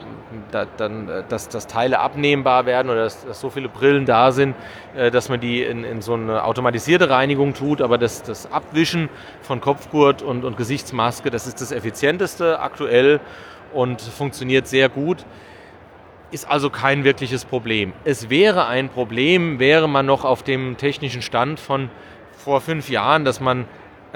da, 0.50 0.66
dann, 0.76 1.08
äh, 1.08 1.22
dass, 1.28 1.48
dass 1.48 1.66
Teile 1.66 2.00
abnehmbar 2.00 2.66
werden 2.66 2.90
oder 2.90 3.04
dass, 3.04 3.24
dass, 3.26 3.40
so 3.40 3.50
viele 3.50 3.68
Brillen 3.68 4.06
da 4.06 4.32
sind, 4.32 4.54
äh, 4.94 5.10
dass 5.10 5.28
man 5.28 5.40
die 5.40 5.62
in, 5.62 5.84
in 5.84 6.02
so 6.02 6.14
eine 6.14 6.44
automatisierte 6.44 7.10
Reinigung 7.10 7.54
tut. 7.54 7.82
Aber 7.82 7.98
das, 7.98 8.22
das 8.22 8.50
Abwischen 8.52 9.08
von 9.42 9.60
Kopfgurt 9.60 10.22
und, 10.22 10.44
und 10.44 10.56
Gesichtsmaske, 10.56 11.30
das 11.30 11.46
ist 11.46 11.60
das 11.60 11.72
effizienteste 11.72 12.60
aktuell 12.60 13.20
und 13.72 14.00
funktioniert 14.00 14.66
sehr 14.66 14.88
gut. 14.88 15.24
Ist 16.30 16.48
also 16.48 16.70
kein 16.70 17.04
wirkliches 17.04 17.44
Problem. 17.44 17.92
Es 18.04 18.30
wäre 18.30 18.66
ein 18.66 18.88
Problem, 18.88 19.58
wäre 19.58 19.88
man 19.88 20.06
noch 20.06 20.24
auf 20.24 20.42
dem 20.42 20.76
technischen 20.76 21.22
Stand 21.22 21.60
von 21.60 21.88
vor 22.36 22.60
fünf 22.60 22.88
Jahren, 22.88 23.24
dass 23.24 23.40
man 23.40 23.66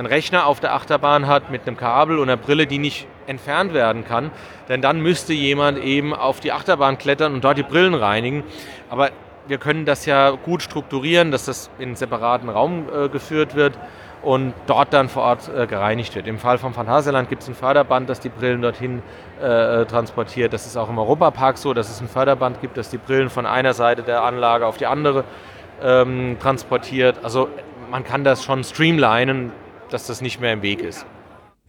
einen 0.01 0.07
Rechner 0.07 0.47
auf 0.47 0.61
der 0.61 0.75
Achterbahn 0.75 1.27
hat 1.27 1.51
mit 1.51 1.67
einem 1.67 1.77
Kabel 1.77 2.19
und 2.19 2.31
einer 2.31 2.39
Brille, 2.39 2.67
die 2.67 2.79
nicht 2.79 3.07
entfernt 3.27 3.75
werden 3.75 4.07
kann. 4.07 4.31
Denn 4.71 4.81
dann 4.81 5.03
müsste 5.03 5.35
jemand 5.35 5.79
eben 5.79 6.15
auf 6.15 6.41
die 6.41 6.53
Achterbahn 6.53 6.97
klettern 6.97 7.35
und 7.35 7.45
dort 7.45 7.59
die 7.59 7.63
Brillen 7.63 7.93
reinigen. 7.93 8.43
Aber 8.89 9.11
wir 9.47 9.59
können 9.59 9.85
das 9.85 10.07
ja 10.07 10.31
gut 10.31 10.63
strukturieren, 10.63 11.31
dass 11.31 11.45
das 11.45 11.69
in 11.79 11.89
einen 11.89 11.97
separaten 11.97 12.49
Raum 12.49 12.87
äh, 12.89 13.09
geführt 13.11 13.55
wird 13.55 13.79
und 14.23 14.55
dort 14.67 14.95
dann 14.95 15.11
vor 15.11 15.23
Ort 15.23 15.51
äh, 15.55 15.67
gereinigt 15.67 16.15
wird. 16.15 16.27
Im 16.27 16.39
Fall 16.39 16.57
vom 16.57 16.73
Phantasialand 16.73 17.29
gibt 17.29 17.43
es 17.43 17.49
ein 17.49 17.55
Förderband, 17.55 18.09
das 18.09 18.21
die 18.21 18.31
Brillen 18.31 18.63
dorthin 18.63 19.03
äh, 19.39 19.85
transportiert. 19.85 20.55
Das 20.55 20.65
ist 20.65 20.79
auch 20.79 20.89
im 20.89 20.99
Europapark 20.99 21.59
so, 21.59 21.75
dass 21.75 21.91
es 21.91 22.01
ein 22.01 22.09
Förderband 22.09 22.63
gibt, 22.63 22.79
das 22.79 22.89
die 22.89 22.99
Brillen 22.99 23.29
von 23.29 23.45
einer 23.45 23.75
Seite 23.75 24.03
der 24.03 24.23
Anlage 24.23 24.67
auf 24.67 24.79
die 24.79 24.87
andere 24.87 25.25
ähm, 25.83 26.39
transportiert. 26.41 27.17
Also 27.23 27.51
man 27.91 28.05
kann 28.05 28.25
das 28.25 28.45
schon 28.45 28.65
streamlinen, 28.65 29.53
dass 29.91 30.07
das 30.07 30.21
nicht 30.21 30.41
mehr 30.41 30.53
im 30.53 30.63
Weg 30.63 30.81
ist. 30.81 31.07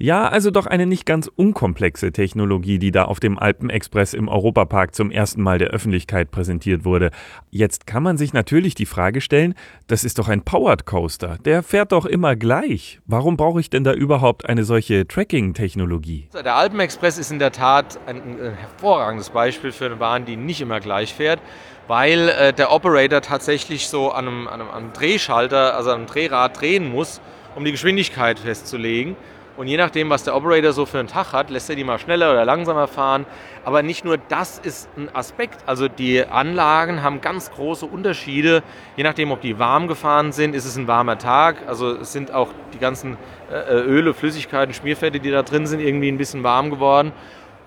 Ja, 0.02 0.28
also 0.28 0.50
doch 0.50 0.66
eine 0.66 0.88
nicht 0.88 1.06
ganz 1.06 1.28
unkomplexe 1.28 2.12
Technologie, 2.12 2.80
die 2.80 2.92
da 2.92 3.06
auf 3.06 3.20
dem 3.20 3.38
Alpenexpress 3.38 4.16
im 4.16 4.30
Europapark 4.30 4.96
zum 4.96 5.12
ersten 5.12 5.44
Mal 5.44 5.60
der 5.60 5.68
Öffentlichkeit 5.68 6.32
präsentiert 6.32 6.86
wurde. 6.86 7.12
Jetzt 7.52 7.86
kann 7.86 8.02
man 8.02 8.18
sich 8.18 8.34
natürlich 8.34 8.74
die 8.74 8.88
Frage 8.88 9.22
stellen, 9.22 9.54
das 9.86 10.04
ist 10.04 10.18
doch 10.18 10.28
ein 10.28 10.42
Powered 10.42 10.88
Coaster, 10.88 11.38
der 11.46 11.62
fährt 11.62 11.92
doch 11.92 12.08
immer 12.08 12.36
gleich. 12.36 13.00
Warum 13.06 13.38
brauche 13.38 13.60
ich 13.60 13.70
denn 13.70 13.84
da 13.84 13.94
überhaupt 13.94 14.50
eine 14.50 14.64
solche 14.64 15.08
Tracking-Technologie? 15.08 16.30
Der 16.34 16.56
Alpenexpress 16.56 17.20
ist 17.20 17.32
in 17.32 17.38
der 17.38 17.52
Tat 17.52 18.00
ein, 18.08 18.24
ein 18.24 18.56
hervorragendes 18.56 19.30
Beispiel 19.30 19.72
für 19.72 19.86
eine 19.86 19.98
Bahn, 19.98 20.26
die 20.26 20.36
nicht 20.36 20.62
immer 20.62 20.80
gleich 20.80 21.14
fährt 21.14 21.40
weil 21.88 22.30
äh, 22.30 22.54
der 22.54 22.72
Operator 22.72 23.22
tatsächlich 23.22 23.90
so 23.90 24.12
an 24.12 24.26
einem, 24.26 24.48
an 24.48 24.62
einem, 24.62 24.70
an 24.70 24.78
einem 24.78 24.94
Drehschalter, 24.94 25.76
also 25.76 25.90
an 25.90 25.98
einem 25.98 26.08
Drehrad 26.08 26.62
drehen 26.62 26.90
muss, 26.90 27.20
um 27.56 27.66
die 27.66 27.72
Geschwindigkeit 27.72 28.40
festzulegen. 28.40 29.16
Und 29.58 29.68
je 29.68 29.78
nachdem, 29.78 30.10
was 30.10 30.24
der 30.24 30.36
Operator 30.36 30.72
so 30.72 30.86
für 30.86 31.00
einen 31.00 31.08
Tag 31.08 31.34
hat, 31.34 31.50
lässt 31.50 31.70
er 31.70 31.76
die 31.76 31.84
mal 31.84 32.00
schneller 32.00 32.32
oder 32.32 32.46
langsamer 32.46 32.88
fahren. 32.88 33.26
Aber 33.66 33.84
nicht 33.84 34.06
nur 34.06 34.18
das 34.18 34.60
ist 34.60 34.90
ein 34.98 35.14
Aspekt. 35.14 35.60
Also 35.68 35.88
die 35.88 36.26
Anlagen 36.26 37.04
haben 37.04 37.22
ganz 37.22 37.52
große 37.52 37.86
Unterschiede. 37.86 38.64
Je 38.96 39.04
nachdem, 39.04 39.32
ob 39.32 39.42
die 39.42 39.60
warm 39.60 39.88
gefahren 39.88 40.32
sind, 40.32 40.56
ist 40.56 40.66
es 40.66 40.78
ein 40.78 40.88
warmer 40.88 41.18
Tag. 41.18 41.58
Also 41.68 41.92
es 41.98 42.14
sind 42.14 42.34
auch 42.34 42.50
die 42.74 42.80
ganzen 42.80 43.18
äh, 43.52 43.74
Öle, 43.74 44.14
Flüssigkeiten, 44.14 44.74
Schmierfette, 44.74 45.20
die 45.20 45.32
da 45.32 45.44
drin 45.44 45.68
sind, 45.68 45.82
irgendwie 45.82 46.10
ein 46.10 46.18
bisschen 46.18 46.44
warm 46.44 46.72
geworden. 46.72 47.12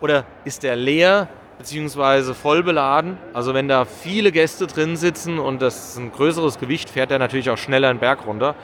Oder 0.01 0.25
ist 0.45 0.63
der 0.63 0.77
leer? 0.77 1.29
beziehungsweise 1.59 2.35
voll 2.35 2.63
beladen. 2.63 3.17
Also 3.33 3.55
wenn 3.55 3.69
da 3.69 3.85
viele 3.85 4.33
Gäste 4.33 4.67
drin 4.67 4.97
sitzen 4.97 5.39
und 5.39 5.63
das 5.63 5.91
ist 5.91 5.99
ein 5.99 6.13
größeres 6.13 6.59
Gewicht, 6.59 6.91
fährt 6.91 7.11
er 7.11 7.19
natürlich 7.19 7.51
auch 7.51 7.59
schneller 7.59 7.89
einen 7.89 8.01
Berg 8.01 8.27
runter. 8.27 8.55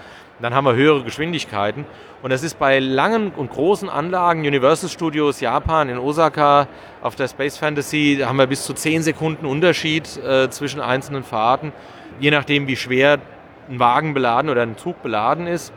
Dann 0.42 0.54
haben 0.54 0.64
wir 0.64 0.74
höhere 0.74 1.02
Geschwindigkeiten. 1.02 1.84
Und 2.22 2.30
das 2.30 2.42
ist 2.42 2.58
bei 2.58 2.78
langen 2.78 3.32
und 3.32 3.50
großen 3.50 3.88
Anlagen, 3.88 4.40
Universal 4.40 4.88
Studios 4.88 5.40
Japan 5.40 5.88
in 5.88 5.98
Osaka 5.98 6.68
auf 7.02 7.14
der 7.14 7.28
Space 7.28 7.56
Fantasy, 7.56 8.16
da 8.18 8.28
haben 8.28 8.36
wir 8.36 8.46
bis 8.46 8.64
zu 8.64 8.74
10 8.74 9.02
Sekunden 9.02 9.46
Unterschied 9.46 10.16
äh, 10.18 10.50
zwischen 10.50 10.80
einzelnen 10.80 11.24
Fahrten, 11.24 11.72
je 12.18 12.30
nachdem 12.30 12.66
wie 12.66 12.76
schwer 12.76 13.18
ein 13.68 13.78
Wagen 13.78 14.14
beladen 14.14 14.50
oder 14.50 14.62
ein 14.62 14.76
Zug 14.76 15.02
beladen 15.02 15.46
ist 15.46 15.72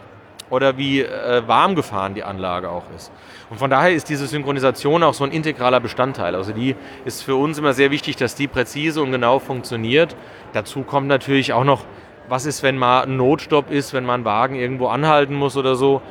oder 0.49 0.77
wie 0.77 1.01
äh, 1.01 1.47
warm 1.47 1.75
gefahren 1.75 2.13
die 2.13 2.23
Anlage 2.23 2.69
auch 2.69 2.83
ist. 2.95 3.11
Und 3.49 3.57
von 3.57 3.69
daher 3.69 3.93
ist 3.93 4.09
diese 4.09 4.27
Synchronisation 4.27 5.03
auch 5.03 5.13
so 5.13 5.23
ein 5.23 5.31
integraler 5.31 5.79
Bestandteil. 5.79 6.35
Also 6.35 6.53
die 6.53 6.75
ist 7.05 7.23
für 7.23 7.35
uns 7.35 7.57
immer 7.57 7.73
sehr 7.73 7.91
wichtig, 7.91 8.17
dass 8.17 8.35
die 8.35 8.47
präzise 8.47 9.01
und 9.01 9.11
genau 9.11 9.39
funktioniert. 9.39 10.15
Dazu 10.53 10.83
kommt 10.83 11.07
natürlich 11.07 11.53
auch 11.53 11.63
noch 11.63 11.85
was 12.33 12.47
ist, 12.47 12.63
wenn 12.63 12.79
mal 12.79 13.03
ein 13.03 13.15
Notstopp 13.15 13.69
ist, 13.69 13.93
wenn 13.93 14.05
man 14.05 14.15
einen 14.15 14.25
Wagen 14.25 14.55
irgendwo 14.55 14.87
anhalten 14.87 15.35
muss 15.35 15.55
oder 15.55 15.75
so, 15.75 16.01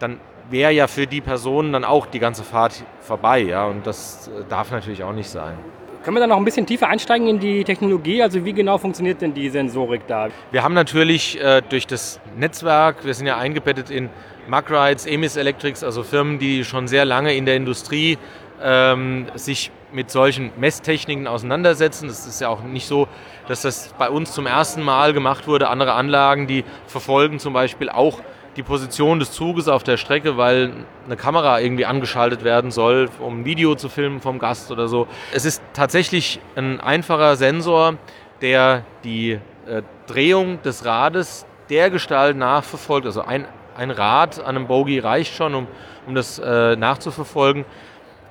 dann 0.00 0.18
wäre 0.50 0.72
ja 0.72 0.88
für 0.88 1.06
die 1.06 1.20
Person 1.20 1.72
dann 1.72 1.84
auch 1.84 2.06
die 2.06 2.18
ganze 2.18 2.42
Fahrt 2.42 2.82
vorbei. 3.00 3.38
Ja? 3.42 3.66
Und 3.66 3.86
das 3.86 4.26
äh, 4.26 4.42
darf 4.48 4.72
natürlich 4.72 5.04
auch 5.04 5.12
nicht 5.12 5.30
sein. 5.30 5.56
Können 6.02 6.16
wir 6.16 6.20
da 6.20 6.26
noch 6.26 6.36
ein 6.36 6.44
bisschen 6.44 6.66
tiefer 6.66 6.88
einsteigen 6.88 7.28
in 7.28 7.38
die 7.38 7.62
Technologie? 7.62 8.20
Also 8.24 8.44
wie 8.44 8.52
genau 8.52 8.76
funktioniert 8.78 9.22
denn 9.22 9.34
die 9.34 9.48
Sensorik 9.50 10.02
da? 10.08 10.30
Wir 10.50 10.64
haben 10.64 10.74
natürlich 10.74 11.40
äh, 11.40 11.62
durch 11.68 11.86
das 11.86 12.18
Netzwerk, 12.36 13.04
wir 13.04 13.14
sind 13.14 13.28
ja 13.28 13.36
eingebettet 13.36 13.88
in 13.88 14.10
Magrides, 14.48 15.06
Emis 15.06 15.36
Electrics, 15.36 15.84
also 15.84 16.02
Firmen, 16.02 16.40
die 16.40 16.64
schon 16.64 16.88
sehr 16.88 17.04
lange 17.04 17.34
in 17.34 17.46
der 17.46 17.54
Industrie 17.54 18.18
ähm, 18.62 19.26
sich 19.34 19.70
mit 19.92 20.10
solchen 20.10 20.50
Messtechniken 20.58 21.26
auseinandersetzen. 21.26 22.08
Es 22.08 22.26
ist 22.26 22.40
ja 22.40 22.48
auch 22.48 22.62
nicht 22.62 22.86
so, 22.86 23.08
dass 23.46 23.62
das 23.62 23.94
bei 23.98 24.10
uns 24.10 24.32
zum 24.32 24.46
ersten 24.46 24.82
Mal 24.82 25.12
gemacht 25.12 25.46
wurde. 25.46 25.68
Andere 25.68 25.92
Anlagen, 25.92 26.46
die 26.46 26.64
verfolgen 26.86 27.38
zum 27.38 27.52
Beispiel 27.52 27.88
auch 27.88 28.20
die 28.56 28.62
Position 28.62 29.20
des 29.20 29.30
Zuges 29.30 29.68
auf 29.68 29.84
der 29.84 29.96
Strecke, 29.96 30.36
weil 30.36 30.72
eine 31.06 31.16
Kamera 31.16 31.60
irgendwie 31.60 31.86
angeschaltet 31.86 32.42
werden 32.42 32.70
soll, 32.70 33.08
um 33.20 33.40
ein 33.40 33.44
Video 33.44 33.76
zu 33.76 33.88
filmen 33.88 34.20
vom 34.20 34.38
Gast 34.38 34.70
oder 34.72 34.88
so. 34.88 35.06
Es 35.32 35.44
ist 35.44 35.62
tatsächlich 35.72 36.40
ein 36.56 36.80
einfacher 36.80 37.36
Sensor, 37.36 37.94
der 38.42 38.82
die 39.04 39.38
äh, 39.66 39.82
Drehung 40.06 40.60
des 40.62 40.84
Rades 40.84 41.46
der 41.70 41.90
Gestalt 41.90 42.36
nachverfolgt. 42.36 43.06
Also 43.06 43.22
ein, 43.22 43.46
ein 43.76 43.90
Rad 43.90 44.40
an 44.40 44.56
einem 44.56 44.66
Bogie 44.66 44.98
reicht 44.98 45.34
schon, 45.34 45.54
um, 45.54 45.66
um 46.06 46.14
das 46.16 46.40
äh, 46.40 46.74
nachzuverfolgen 46.74 47.64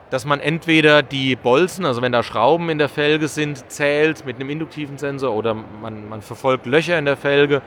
dass 0.09 0.25
man 0.25 0.39
entweder 0.39 1.03
die 1.03 1.35
Bolzen, 1.35 1.85
also 1.85 2.01
wenn 2.01 2.11
da 2.11 2.23
Schrauben 2.23 2.69
in 2.69 2.77
der 2.77 2.89
Felge 2.89 3.27
sind, 3.27 3.69
zählt 3.69 4.25
mit 4.25 4.37
einem 4.37 4.49
induktiven 4.49 4.97
Sensor 4.97 5.33
oder 5.33 5.53
man, 5.53 6.07
man 6.07 6.21
verfolgt 6.21 6.65
Löcher 6.65 6.97
in 6.97 7.05
der 7.05 7.17
Felge. 7.17 7.61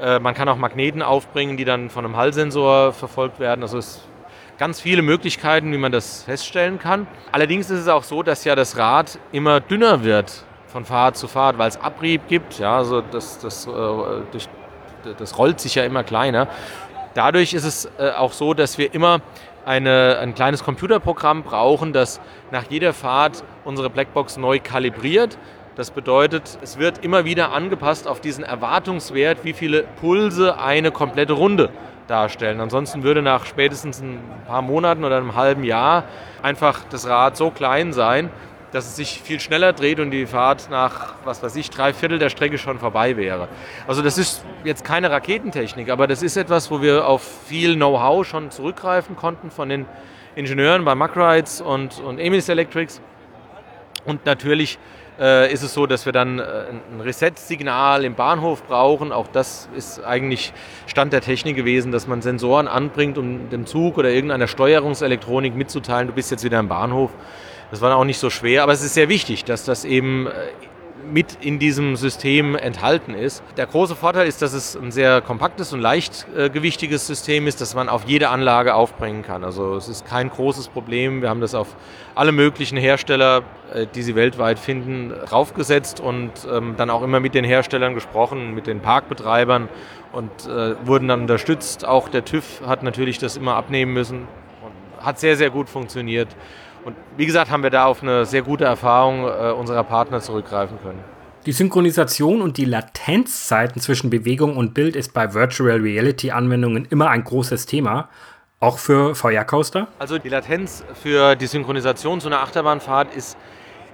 Äh, 0.00 0.18
man 0.18 0.34
kann 0.34 0.48
auch 0.48 0.56
Magneten 0.56 1.02
aufbringen, 1.02 1.56
die 1.56 1.64
dann 1.64 1.90
von 1.90 2.04
einem 2.04 2.16
Hallsensor 2.16 2.92
verfolgt 2.92 3.38
werden. 3.38 3.62
Also 3.62 3.78
es 3.78 4.02
ganz 4.58 4.80
viele 4.80 5.02
Möglichkeiten, 5.02 5.72
wie 5.72 5.78
man 5.78 5.92
das 5.92 6.24
feststellen 6.24 6.78
kann. 6.78 7.06
Allerdings 7.32 7.70
ist 7.70 7.80
es 7.80 7.88
auch 7.88 8.04
so, 8.04 8.22
dass 8.22 8.44
ja 8.44 8.54
das 8.54 8.76
Rad 8.76 9.18
immer 9.32 9.60
dünner 9.60 10.04
wird 10.04 10.44
von 10.66 10.84
Fahrt 10.84 11.16
zu 11.16 11.28
Fahrt, 11.28 11.58
weil 11.58 11.68
es 11.68 11.76
Abrieb 11.76 12.22
gibt. 12.28 12.58
Ja, 12.58 12.78
also 12.78 13.00
das, 13.00 13.38
das, 13.38 13.66
äh, 13.66 13.70
durch, 13.70 14.48
das 15.18 15.38
rollt 15.38 15.60
sich 15.60 15.76
ja 15.76 15.84
immer 15.84 16.02
kleiner. 16.02 16.48
Dadurch 17.14 17.54
ist 17.54 17.64
es 17.64 17.88
äh, 17.98 18.10
auch 18.10 18.32
so, 18.32 18.54
dass 18.54 18.76
wir 18.76 18.92
immer 18.92 19.20
eine, 19.64 20.18
ein 20.20 20.34
kleines 20.34 20.64
Computerprogramm 20.64 21.42
brauchen, 21.42 21.92
das 21.92 22.20
nach 22.50 22.64
jeder 22.68 22.92
Fahrt 22.92 23.44
unsere 23.64 23.90
Blackbox 23.90 24.36
neu 24.36 24.58
kalibriert. 24.62 25.38
Das 25.76 25.90
bedeutet, 25.90 26.58
es 26.62 26.78
wird 26.78 27.04
immer 27.04 27.24
wieder 27.24 27.52
angepasst 27.52 28.06
auf 28.06 28.20
diesen 28.20 28.44
Erwartungswert, 28.44 29.44
wie 29.44 29.52
viele 29.52 29.82
Pulse 30.00 30.58
eine 30.58 30.92
komplette 30.92 31.32
Runde 31.32 31.70
darstellen. 32.06 32.60
Ansonsten 32.60 33.02
würde 33.02 33.22
nach 33.22 33.44
spätestens 33.46 34.00
ein 34.00 34.20
paar 34.46 34.62
Monaten 34.62 35.04
oder 35.04 35.16
einem 35.16 35.34
halben 35.34 35.64
Jahr 35.64 36.04
einfach 36.42 36.80
das 36.90 37.08
Rad 37.08 37.36
so 37.36 37.50
klein 37.50 37.92
sein, 37.92 38.30
dass 38.74 38.86
es 38.86 38.96
sich 38.96 39.20
viel 39.22 39.38
schneller 39.38 39.72
dreht 39.72 40.00
und 40.00 40.10
die 40.10 40.26
Fahrt 40.26 40.68
nach, 40.68 41.14
was 41.24 41.44
weiß 41.44 41.54
ich, 41.54 41.70
drei 41.70 41.92
Viertel 41.92 42.18
der 42.18 42.28
Strecke 42.28 42.58
schon 42.58 42.80
vorbei 42.80 43.16
wäre. 43.16 43.46
Also 43.86 44.02
das 44.02 44.18
ist 44.18 44.44
jetzt 44.64 44.84
keine 44.84 45.12
Raketentechnik, 45.12 45.90
aber 45.90 46.08
das 46.08 46.22
ist 46.22 46.36
etwas, 46.36 46.72
wo 46.72 46.82
wir 46.82 47.06
auf 47.06 47.22
viel 47.46 47.76
Know-how 47.76 48.26
schon 48.26 48.50
zurückgreifen 48.50 49.14
konnten 49.14 49.52
von 49.52 49.68
den 49.68 49.86
Ingenieuren 50.34 50.84
bei 50.84 50.96
Macrides 50.96 51.60
und, 51.60 52.00
und 52.00 52.18
Emis 52.18 52.48
Electrics. 52.48 53.00
Und 54.06 54.26
natürlich 54.26 54.76
äh, 55.20 55.52
ist 55.52 55.62
es 55.62 55.72
so, 55.72 55.86
dass 55.86 56.04
wir 56.04 56.12
dann 56.12 56.40
äh, 56.40 56.42
ein 56.42 57.00
Reset-Signal 57.00 58.04
im 58.04 58.16
Bahnhof 58.16 58.64
brauchen. 58.64 59.12
Auch 59.12 59.28
das 59.28 59.68
ist 59.76 60.02
eigentlich 60.04 60.52
Stand 60.86 61.12
der 61.12 61.20
Technik 61.20 61.54
gewesen, 61.54 61.92
dass 61.92 62.08
man 62.08 62.22
Sensoren 62.22 62.66
anbringt, 62.66 63.18
um 63.18 63.50
dem 63.50 63.66
Zug 63.66 63.98
oder 63.98 64.10
irgendeiner 64.10 64.48
Steuerungselektronik 64.48 65.54
mitzuteilen, 65.54 66.08
du 66.08 66.12
bist 66.12 66.32
jetzt 66.32 66.42
wieder 66.42 66.58
im 66.58 66.66
Bahnhof. 66.66 67.12
Das 67.70 67.80
war 67.80 67.96
auch 67.96 68.04
nicht 68.04 68.18
so 68.18 68.30
schwer, 68.30 68.62
aber 68.62 68.72
es 68.72 68.82
ist 68.82 68.94
sehr 68.94 69.08
wichtig, 69.08 69.44
dass 69.44 69.64
das 69.64 69.84
eben 69.84 70.26
äh, 70.26 70.30
mit 71.12 71.38
in 71.40 71.58
diesem 71.58 71.96
System 71.96 72.56
enthalten 72.56 73.14
ist. 73.14 73.42
Der 73.56 73.66
große 73.66 73.94
Vorteil 73.94 74.26
ist, 74.26 74.42
dass 74.42 74.52
es 74.52 74.76
ein 74.76 74.90
sehr 74.90 75.20
kompaktes 75.20 75.72
und 75.72 75.80
leichtgewichtiges 75.80 77.06
System 77.06 77.46
ist, 77.46 77.60
das 77.60 77.74
man 77.74 77.88
auf 77.88 78.04
jede 78.06 78.28
Anlage 78.28 78.74
aufbringen 78.74 79.22
kann. 79.22 79.44
Also 79.44 79.76
es 79.76 79.88
ist 79.88 80.06
kein 80.06 80.30
großes 80.30 80.68
Problem. 80.68 81.22
Wir 81.22 81.28
haben 81.28 81.40
das 81.40 81.54
auf 81.54 81.76
alle 82.14 82.32
möglichen 82.32 82.78
Hersteller, 82.78 83.42
äh, 83.72 83.86
die 83.94 84.02
Sie 84.02 84.14
weltweit 84.14 84.58
finden, 84.58 85.12
draufgesetzt 85.26 86.00
und 86.00 86.32
ähm, 86.50 86.74
dann 86.76 86.90
auch 86.90 87.02
immer 87.02 87.20
mit 87.20 87.34
den 87.34 87.44
Herstellern 87.44 87.94
gesprochen, 87.94 88.54
mit 88.54 88.66
den 88.66 88.80
Parkbetreibern 88.80 89.68
und 90.12 90.30
äh, 90.46 90.74
wurden 90.86 91.08
dann 91.08 91.22
unterstützt. 91.22 91.84
Auch 91.84 92.08
der 92.08 92.24
TÜV 92.24 92.62
hat 92.66 92.82
natürlich 92.82 93.18
das 93.18 93.36
immer 93.36 93.56
abnehmen 93.56 93.92
müssen 93.92 94.26
und 94.62 95.04
hat 95.04 95.18
sehr, 95.18 95.36
sehr 95.36 95.50
gut 95.50 95.68
funktioniert. 95.68 96.28
Und 96.84 96.96
wie 97.16 97.26
gesagt, 97.26 97.50
haben 97.50 97.62
wir 97.62 97.70
da 97.70 97.86
auf 97.86 98.02
eine 98.02 98.26
sehr 98.26 98.42
gute 98.42 98.64
Erfahrung 98.64 99.24
äh, 99.24 99.52
unserer 99.52 99.84
Partner 99.84 100.20
zurückgreifen 100.20 100.78
können. 100.82 100.98
Die 101.46 101.52
Synchronisation 101.52 102.40
und 102.40 102.56
die 102.56 102.64
Latenzzeiten 102.64 103.80
zwischen 103.80 104.08
Bewegung 104.08 104.56
und 104.56 104.72
Bild 104.72 104.96
ist 104.96 105.12
bei 105.12 105.34
Virtual 105.34 105.78
Reality 105.78 106.30
Anwendungen 106.30 106.86
immer 106.90 107.10
ein 107.10 107.22
großes 107.22 107.66
Thema. 107.66 108.08
Auch 108.60 108.78
für 108.78 109.14
VR-Coaster? 109.14 109.88
Also 109.98 110.18
die 110.18 110.30
Latenz 110.30 110.84
für 111.02 111.36
die 111.36 111.46
Synchronisation 111.46 112.20
zu 112.20 112.28
einer 112.28 112.40
Achterbahnfahrt 112.40 113.14
ist 113.14 113.36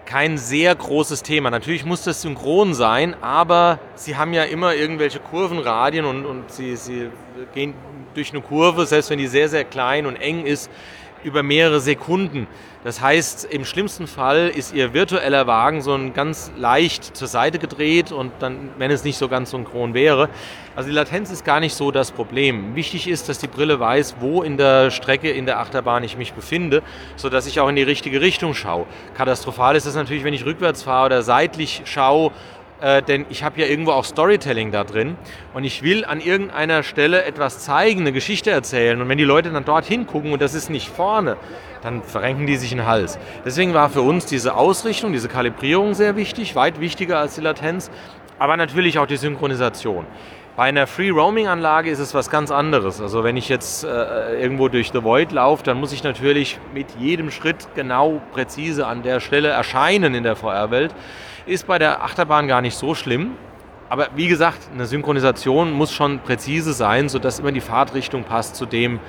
kein 0.07 0.38
sehr 0.38 0.74
großes 0.74 1.22
Thema. 1.22 1.50
Natürlich 1.50 1.85
muss 1.85 2.05
das 2.05 2.22
synchron 2.22 2.74
sein, 2.74 3.14
aber 3.20 3.79
sie 3.94 4.16
haben 4.16 4.33
ja 4.33 4.44
immer 4.44 4.74
irgendwelche 4.74 5.18
Kurvenradien 5.18 6.05
und, 6.05 6.26
und 6.26 6.50
sie, 6.50 6.76
sie 6.76 7.11
gehen 7.55 7.74
durch 8.14 8.33
eine 8.33 8.42
Kurve, 8.42 8.87
selbst 8.87 9.11
wenn 9.11 9.18
die 9.18 9.29
sehr, 9.29 9.48
sehr 9.48 9.64
klein 9.64 10.07
und 10.07 10.16
eng 10.16 10.46
ist, 10.46 10.70
über 11.24 11.42
mehrere 11.42 11.80
Sekunden. 11.80 12.46
Das 12.83 13.02
heißt, 13.02 13.44
im 13.44 13.66
schlimmsten 13.66 14.06
Fall 14.06 14.48
ist 14.48 14.72
Ihr 14.72 14.94
virtueller 14.94 15.46
Wagen 15.46 15.83
so 15.83 15.92
ein 15.92 16.14
ganz 16.14 16.50
leicht 16.56 17.14
zur 17.14 17.28
Seite 17.28 17.59
gedreht 17.59 18.11
und 18.11 18.33
dann, 18.38 18.70
wenn 18.78 18.90
es 18.90 19.04
nicht 19.04 19.18
so 19.18 19.28
ganz 19.28 19.50
synchron 19.50 19.92
wäre. 19.92 20.30
Also 20.76 20.88
die 20.88 20.94
Latenz 20.94 21.30
ist 21.30 21.44
gar 21.44 21.61
nicht 21.61 21.74
so 21.74 21.90
das 21.90 22.11
Problem. 22.11 22.74
Wichtig 22.74 23.06
ist, 23.06 23.28
dass 23.28 23.38
die 23.38 23.48
Brille 23.48 23.78
weiß, 23.78 24.16
wo 24.20 24.42
in 24.42 24.56
der 24.56 24.90
Strecke, 24.90 25.30
in 25.30 25.44
der 25.44 25.61
Achterbahn 25.61 26.04
ich 26.04 26.16
mich 26.16 26.33
befinde, 26.33 26.83
sodass 27.16 27.46
ich 27.46 27.61
auch 27.61 27.68
in 27.68 27.76
die 27.76 27.83
richtige 27.83 28.22
Richtung 28.22 28.54
schaue. 28.54 28.87
Katastrophal 29.14 29.76
ist 29.76 29.85
es 29.85 29.94
natürlich, 29.94 30.24
wenn 30.24 30.33
ich 30.33 30.46
rückwärts 30.46 30.83
fahre 30.83 31.06
oder 31.06 31.22
seitlich 31.22 31.83
schaue 31.85 32.33
äh, 32.81 33.03
denn 33.03 33.27
ich 33.29 33.43
habe 33.43 33.61
ja 33.61 33.66
irgendwo 33.66 33.93
auch 33.93 34.05
Storytelling 34.05 34.73
da 34.73 34.85
drin 34.85 35.16
und 35.55 35.64
ich 35.64 35.83
will 35.83 36.05
an 36.05 36.21
irgendeiner 36.21 36.83
Stelle 36.83 37.25
etwas 37.25 37.61
zeigen, 37.61 38.01
eine 38.01 38.12
Geschichte 38.12 38.51
erzählen 38.51 39.01
und 39.01 39.09
wenn 39.09 39.19
die 39.19 39.25
Leute 39.25 39.51
dann 39.51 39.64
dort 39.64 39.85
hingucken 39.85 40.33
und 40.33 40.40
das 40.43 40.55
ist 40.55 40.71
nicht 40.71 40.88
vorne, 40.88 41.37
dann 41.83 42.03
verrenken 42.03 42.47
die 42.47 42.57
sich 42.57 42.71
den 42.71 42.87
Hals. 42.87 43.19
Deswegen 43.45 43.75
war 43.75 43.90
für 43.90 44.03
uns 44.03 44.27
diese 44.27 44.55
Ausrichtung, 44.55 45.12
diese 45.12 45.29
Kalibrierung 45.29 45.95
sehr 45.95 46.16
wichtig, 46.16 46.55
weit 46.55 46.81
wichtiger 46.81 47.19
als 47.19 47.35
die 47.35 47.40
Latenz, 47.40 47.90
aber 48.38 48.57
natürlich 48.57 48.99
auch 48.99 49.07
die 49.07 49.16
Synchronisation. 49.16 50.07
Bei 50.57 50.64
einer 50.64 50.87
Free-Roaming-Anlage 50.87 51.90
ist 51.90 52.01
es 52.01 52.12
was 52.12 52.29
ganz 52.29 52.51
anderes. 52.51 53.01
Also 53.01 53.25
wenn 53.25 53.37
ich 53.37 53.49
jetzt 53.49 53.85
äh, 53.85 54.43
irgendwo 54.43 54.69
durch 54.69 54.90
The 54.93 55.03
Void 55.03 55.33
laufe, 55.33 55.62
dann 55.62 55.79
muss 55.79 55.93
ich 55.93 56.03
natürlich 56.03 56.59
mit 56.75 56.87
jedem 56.99 57.31
Schritt 57.31 57.69
genau 57.75 58.21
präzise 58.33 58.87
an 58.87 59.03
der 59.03 59.21
Stelle 59.21 59.49
erscheinen 59.49 60.14
in 60.14 60.23
der 60.23 60.37
VR-Welt. 60.37 60.95
Ist 61.46 61.66
bei 61.66 61.79
der 61.79 62.03
Achterbahn 62.03 62.48
gar 62.48 62.61
nicht 62.61 62.76
so 62.76 62.94
schlimm. 62.94 63.33
aber 63.88 64.09
wie 64.14 64.29
gesagt, 64.29 64.70
eine 64.72 64.87
Synchronisation 64.87 65.72
muss 65.72 65.92
schon 65.92 66.20
präzise 66.20 66.72
sein, 66.72 67.09
sodass 67.09 67.40
immer 67.40 67.50
die 67.50 67.61
Fahrtrichtung 67.61 68.22
passt 68.22 68.55
zu 68.55 68.64
dem, 68.64 69.00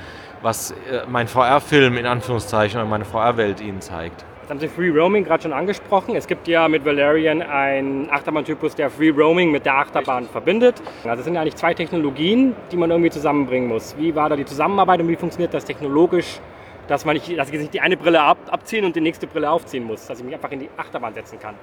was 0.41 0.71
äh, 0.71 1.03
mein 1.07 1.27
VR-Film 1.27 1.97
in 1.97 2.07
Anführungszeichen 2.07 2.79
oder 2.79 2.89
meine 2.89 3.05
VR-Welt 3.05 3.61
Ihnen 3.61 3.79
zeigt. 3.79 4.25
Jetzt 4.41 4.49
haben 4.49 4.59
Sie 4.59 4.67
Free 4.67 4.89
Roaming 4.89 5.23
gerade 5.23 5.43
schon 5.43 5.53
angesprochen. 5.53 6.15
Es 6.15 6.25
gibt 6.25 6.47
ja 6.47 6.67
mit 6.67 6.83
Valerian 6.83 7.43
einen 7.43 8.09
Achterbahntypus, 8.09 8.73
der 8.73 8.89
Free 8.89 9.11
Roaming 9.11 9.51
mit 9.51 9.65
der 9.65 9.75
Achterbahn 9.77 10.23
Richtig. 10.23 10.31
verbindet. 10.31 10.81
Also 11.03 11.19
es 11.19 11.25
sind 11.25 11.35
ja 11.35 11.41
eigentlich 11.41 11.57
zwei 11.57 11.75
Technologien, 11.75 12.55
die 12.71 12.77
man 12.77 12.89
irgendwie 12.89 13.11
zusammenbringen 13.11 13.69
muss. 13.69 13.95
Wie 13.99 14.15
war 14.15 14.29
da 14.29 14.35
die 14.35 14.45
Zusammenarbeit 14.45 14.99
und 14.99 15.07
wie 15.09 15.15
funktioniert 15.15 15.53
das 15.53 15.63
technologisch, 15.65 16.39
dass, 16.87 17.05
man 17.05 17.13
nicht, 17.13 17.37
dass 17.37 17.51
ich 17.51 17.59
nicht 17.59 17.73
die 17.75 17.81
eine 17.81 17.97
Brille 17.97 18.19
ab, 18.19 18.37
abziehen 18.49 18.83
und 18.83 18.95
die 18.95 19.01
nächste 19.01 19.27
Brille 19.27 19.49
aufziehen 19.51 19.83
muss, 19.83 20.07
dass 20.07 20.17
ich 20.17 20.25
mich 20.25 20.33
einfach 20.33 20.51
in 20.51 20.61
die 20.61 20.69
Achterbahn 20.75 21.13
setzen 21.13 21.39
kann? 21.39 21.53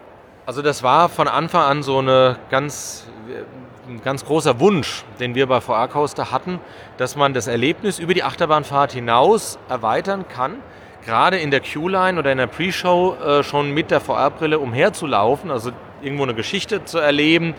Also 0.49 0.63
das 0.63 0.83
war 0.83 1.11
von 1.11 1.29
Anfang 1.29 1.61
an 1.61 1.83
so 1.83 1.99
eine 1.99 2.39
ganz, 2.49 3.07
ein 3.87 4.01
ganz 4.03 4.25
großer 4.25 4.59
Wunsch, 4.61 5.05
den 5.21 5.35
wir 5.35 5.47
bei 5.47 5.61
VR 5.61 5.89
Coaster 5.89 6.33
hatten, 6.33 6.59
dass 6.97 7.17
man 7.17 7.35
das 7.35 7.49
Erlebnis 7.49 7.99
über 7.99 8.15
die 8.15 8.23
Achterbahnfahrt 8.23 8.93
hinaus 8.93 9.59
erweitern 9.69 10.25
kann. 10.27 10.55
Gerade 11.05 11.37
in 11.37 11.51
der 11.51 11.61
Q-Line 11.61 12.19
oder 12.19 12.33
in 12.33 12.39
der 12.39 12.47
Pre-Show 12.47 13.17
äh, 13.17 13.43
schon 13.43 13.75
mit 13.75 13.91
der 13.91 14.01
VR-Brille 14.01 14.59
umherzulaufen, 14.59 15.51
also 15.51 15.71
irgendwo 16.01 16.23
eine 16.23 16.33
Geschichte 16.33 16.83
zu 16.83 16.97
erleben, 16.97 17.53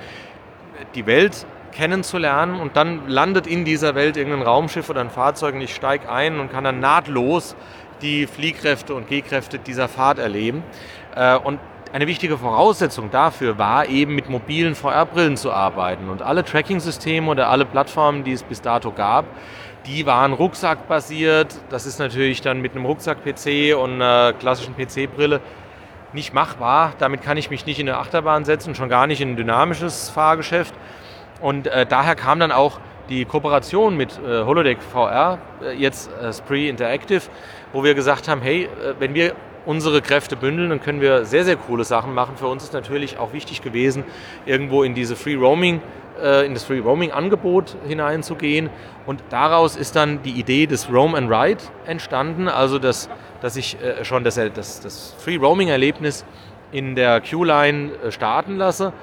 die 0.95 1.05
Welt 1.05 1.45
kennenzulernen 1.71 2.59
und 2.59 2.75
dann 2.75 3.07
landet 3.07 3.45
in 3.45 3.65
dieser 3.65 3.93
Welt 3.93 4.17
irgendein 4.17 4.41
Raumschiff 4.41 4.89
oder 4.89 5.01
ein 5.01 5.11
Fahrzeug 5.11 5.53
und 5.53 5.61
ich 5.61 5.75
steige 5.75 6.11
ein 6.11 6.39
und 6.39 6.51
kann 6.51 6.63
dann 6.63 6.79
nahtlos 6.79 7.55
die 8.01 8.25
Fliehkräfte 8.25 8.95
und 8.95 9.07
Gehkräfte 9.07 9.59
dieser 9.59 9.87
Fahrt 9.87 10.17
erleben. 10.17 10.63
Äh, 11.15 11.37
und 11.37 11.59
eine 11.91 12.05
wichtige 12.07 12.37
Voraussetzung 12.37 13.09
dafür 13.09 13.57
war 13.57 13.87
eben 13.87 14.13
mit 14.13 14.29
mobilen 14.29 14.75
VR-Brillen 14.75 15.37
zu 15.37 15.51
arbeiten. 15.51 16.09
Und 16.09 16.21
alle 16.21 16.43
Tracking-Systeme 16.43 17.29
oder 17.29 17.49
alle 17.49 17.65
Plattformen, 17.65 18.23
die 18.23 18.33
es 18.33 18.43
bis 18.43 18.61
dato 18.61 18.91
gab, 18.91 19.25
die 19.85 20.05
waren 20.05 20.33
rucksackbasiert. 20.33 21.55
Das 21.69 21.85
ist 21.85 21.99
natürlich 21.99 22.41
dann 22.41 22.61
mit 22.61 22.75
einem 22.75 22.85
Rucksack-PC 22.85 23.75
und 23.75 23.95
einer 23.95 24.33
klassischen 24.33 24.75
PC-Brille 24.75 25.41
nicht 26.13 26.33
machbar. 26.33 26.93
Damit 26.99 27.23
kann 27.23 27.37
ich 27.37 27.49
mich 27.49 27.65
nicht 27.65 27.79
in 27.79 27.89
eine 27.89 27.97
Achterbahn 27.97 28.45
setzen, 28.45 28.75
schon 28.75 28.89
gar 28.89 29.07
nicht 29.07 29.21
in 29.21 29.31
ein 29.31 29.35
dynamisches 29.35 30.09
Fahrgeschäft. 30.09 30.75
Und 31.41 31.67
äh, 31.67 31.85
daher 31.87 32.15
kam 32.15 32.39
dann 32.39 32.51
auch 32.51 32.79
die 33.09 33.25
Kooperation 33.25 33.97
mit 33.97 34.19
äh, 34.19 34.43
Holodeck 34.43 34.81
VR, 34.81 35.39
äh, 35.63 35.73
jetzt 35.73 36.11
äh, 36.21 36.31
Spree 36.33 36.69
Interactive, 36.69 37.23
wo 37.73 37.83
wir 37.83 37.95
gesagt 37.95 38.27
haben, 38.27 38.41
hey, 38.41 38.65
äh, 38.65 38.93
wenn 38.99 39.15
wir 39.15 39.33
unsere 39.65 40.01
Kräfte 40.01 40.35
bündeln, 40.35 40.69
dann 40.69 40.81
können 40.81 41.01
wir 41.01 41.25
sehr, 41.25 41.45
sehr 41.45 41.55
coole 41.55 41.83
Sachen 41.83 42.13
machen. 42.13 42.37
Für 42.37 42.47
uns 42.47 42.63
ist 42.63 42.73
natürlich 42.73 43.17
auch 43.17 43.33
wichtig 43.33 43.61
gewesen, 43.61 44.03
irgendwo 44.45 44.83
in 44.83 44.95
diese 44.95 45.15
Free 45.15 45.35
Roaming 45.35 45.81
äh, 46.21 46.45
in 46.45 46.53
das 46.53 46.63
Free 46.63 46.79
Roaming 46.79 47.11
Angebot 47.11 47.75
hineinzugehen 47.87 48.69
und 49.05 49.23
daraus 49.29 49.75
ist 49.75 49.95
dann 49.95 50.21
die 50.23 50.31
Idee 50.31 50.65
des 50.67 50.91
Roam 50.91 51.15
and 51.15 51.31
Ride 51.31 51.63
entstanden, 51.85 52.47
also 52.47 52.79
dass, 52.79 53.09
dass 53.41 53.55
ich 53.55 53.77
äh, 53.81 54.03
schon 54.03 54.23
das, 54.23 54.35
das, 54.35 54.81
das 54.81 55.15
Free 55.17 55.37
Roaming 55.37 55.69
Erlebnis 55.69 56.25
in 56.71 56.95
der 56.95 57.21
Q-Line 57.21 57.91
äh, 58.03 58.11
starten 58.11 58.57
lasse, 58.57 58.93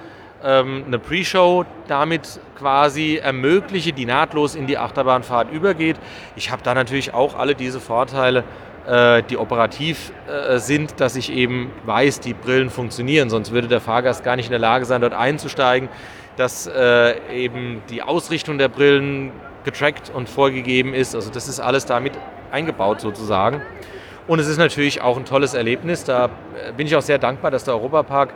ähm, 0.45 0.85
eine 0.87 0.99
Pre-Show 0.99 1.64
damit 1.88 2.40
quasi 2.59 3.16
ermögliche, 3.16 3.92
die 3.92 4.07
nahtlos 4.07 4.55
in 4.55 4.66
die 4.66 4.79
Achterbahnfahrt 4.79 5.51
übergeht. 5.51 5.97
Ich 6.37 6.51
habe 6.51 6.62
da 6.62 6.75
natürlich 6.75 7.14
auch 7.14 7.35
alle 7.37 7.55
diese 7.55 7.81
Vorteile 7.81 8.45
die 8.87 9.37
operativ 9.37 10.12
äh, 10.29 10.59
sind, 10.59 11.01
dass 11.01 11.16
ich 11.16 11.33
eben 11.33 11.72
weiß, 11.85 12.20
die 12.20 12.35
Brillen 12.35 12.70
funktionieren. 12.70 13.31
Sonst 13.31 13.51
würde 13.51 13.66
der 13.66 13.81
Fahrgast 13.81 14.22
gar 14.22 14.37
nicht 14.37 14.46
in 14.46 14.53
der 14.53 14.61
Lage 14.61 14.85
sein, 14.85 15.01
dort 15.01 15.12
einzusteigen, 15.12 15.88
dass 16.37 16.68
äh, 16.68 17.18
eben 17.35 17.83
die 17.90 18.03
Ausrichtung 18.03 18.59
der 18.59 18.68
Brillen 18.68 19.33
getrackt 19.64 20.12
und 20.14 20.29
vorgegeben 20.29 20.94
ist. 20.94 21.16
Also 21.16 21.31
das 21.31 21.49
ist 21.49 21.59
alles 21.59 21.87
damit 21.87 22.12
eingebaut 22.53 23.01
sozusagen. 23.01 23.61
Und 24.29 24.38
es 24.38 24.46
ist 24.46 24.59
natürlich 24.59 25.01
auch 25.01 25.16
ein 25.16 25.25
tolles 25.25 25.55
Erlebnis. 25.55 26.05
Da 26.05 26.31
bin 26.77 26.87
ich 26.87 26.94
auch 26.94 27.03
sehr 27.03 27.18
dankbar, 27.18 27.51
dass 27.51 27.64
der 27.64 27.75
Europapark 27.75 28.35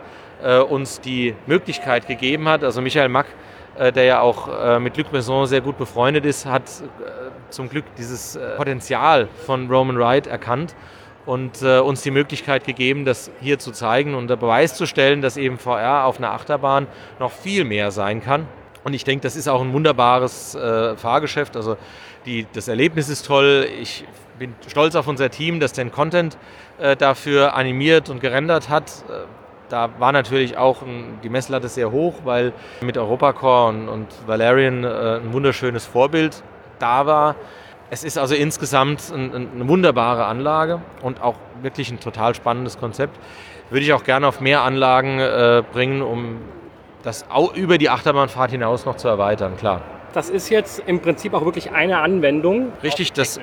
uns 0.69 1.01
die 1.01 1.35
Möglichkeit 1.45 2.07
gegeben 2.07 2.49
hat. 2.49 2.63
Also 2.63 2.81
Michael 2.81 3.09
Mack 3.09 3.27
äh, 3.77 3.91
der 3.91 4.03
ja 4.03 4.19
auch 4.19 4.47
äh, 4.47 4.79
mit 4.79 4.97
Luc 4.97 5.11
Besson 5.11 5.47
sehr 5.47 5.61
gut 5.61 5.77
befreundet 5.77 6.25
ist, 6.25 6.45
hat 6.45 6.63
äh, 6.63 7.20
zum 7.51 7.69
Glück 7.69 7.85
dieses 7.97 8.39
Potenzial 8.57 9.27
von 9.45 9.69
Roman 9.69 9.97
Wright 9.99 10.27
erkannt 10.27 10.75
und 11.25 11.61
uns 11.61 12.01
die 12.01 12.11
Möglichkeit 12.11 12.63
gegeben, 12.63 13.05
das 13.05 13.29
hier 13.41 13.59
zu 13.59 13.71
zeigen 13.71 14.15
und 14.15 14.27
der 14.27 14.37
Beweis 14.37 14.75
zu 14.75 14.85
stellen, 14.85 15.21
dass 15.21 15.37
eben 15.37 15.57
VR 15.59 16.05
auf 16.05 16.17
einer 16.17 16.31
Achterbahn 16.31 16.87
noch 17.19 17.31
viel 17.31 17.63
mehr 17.63 17.91
sein 17.91 18.23
kann. 18.23 18.47
Und 18.83 18.93
ich 18.93 19.03
denke, 19.03 19.23
das 19.23 19.35
ist 19.35 19.47
auch 19.47 19.61
ein 19.61 19.73
wunderbares 19.73 20.55
äh, 20.55 20.95
Fahrgeschäft. 20.97 21.55
Also 21.55 21.77
die, 22.25 22.47
das 22.53 22.67
Erlebnis 22.67 23.09
ist 23.09 23.25
toll. 23.25 23.67
Ich 23.79 24.05
bin 24.39 24.55
stolz 24.67 24.95
auf 24.95 25.07
unser 25.07 25.29
Team, 25.29 25.59
das 25.59 25.73
den 25.73 25.91
Content 25.91 26.37
äh, 26.79 26.95
dafür 26.95 27.53
animiert 27.53 28.09
und 28.09 28.21
gerendert 28.21 28.69
hat. 28.69 28.91
Da 29.69 29.89
war 29.99 30.11
natürlich 30.11 30.57
auch 30.57 30.83
die 31.23 31.29
Messlatte 31.29 31.69
sehr 31.69 31.91
hoch, 31.91 32.15
weil 32.23 32.53
mit 32.81 32.97
Europacore 32.97 33.69
und, 33.69 34.07
Valerian 34.25 34.83
äh, 34.83 35.17
ein 35.17 35.31
wunderschönes 35.31 35.85
Vorbild 35.85 36.43
da 36.81 37.05
war. 37.05 37.35
Es 37.89 38.03
ist 38.03 38.17
also 38.17 38.35
insgesamt 38.35 39.11
ein, 39.13 39.49
eine 39.53 39.67
wunderbare 39.67 40.25
Anlage 40.25 40.81
und 41.01 41.21
auch 41.21 41.35
wirklich 41.61 41.91
ein 41.91 41.99
total 41.99 42.35
spannendes 42.35 42.79
Konzept. 42.79 43.19
Würde 43.69 43.85
ich 43.85 43.93
auch 43.93 44.03
gerne 44.03 44.27
auf 44.27 44.41
mehr 44.41 44.61
Anlagen 44.63 45.19
äh, 45.19 45.63
bringen, 45.71 46.01
um 46.01 46.39
das 47.03 47.25
auch 47.29 47.53
über 47.53 47.77
die 47.77 47.89
Achterbahnfahrt 47.89 48.51
hinaus 48.51 48.85
noch 48.85 48.95
zu 48.95 49.07
erweitern, 49.07 49.57
klar. 49.57 49.81
Das 50.13 50.29
ist 50.29 50.49
jetzt 50.49 50.83
im 50.85 50.99
Prinzip 50.99 51.33
auch 51.33 51.45
wirklich 51.45 51.71
eine 51.71 51.99
Anwendung. 51.99 52.73
Richtig, 52.83 53.13
das, 53.13 53.39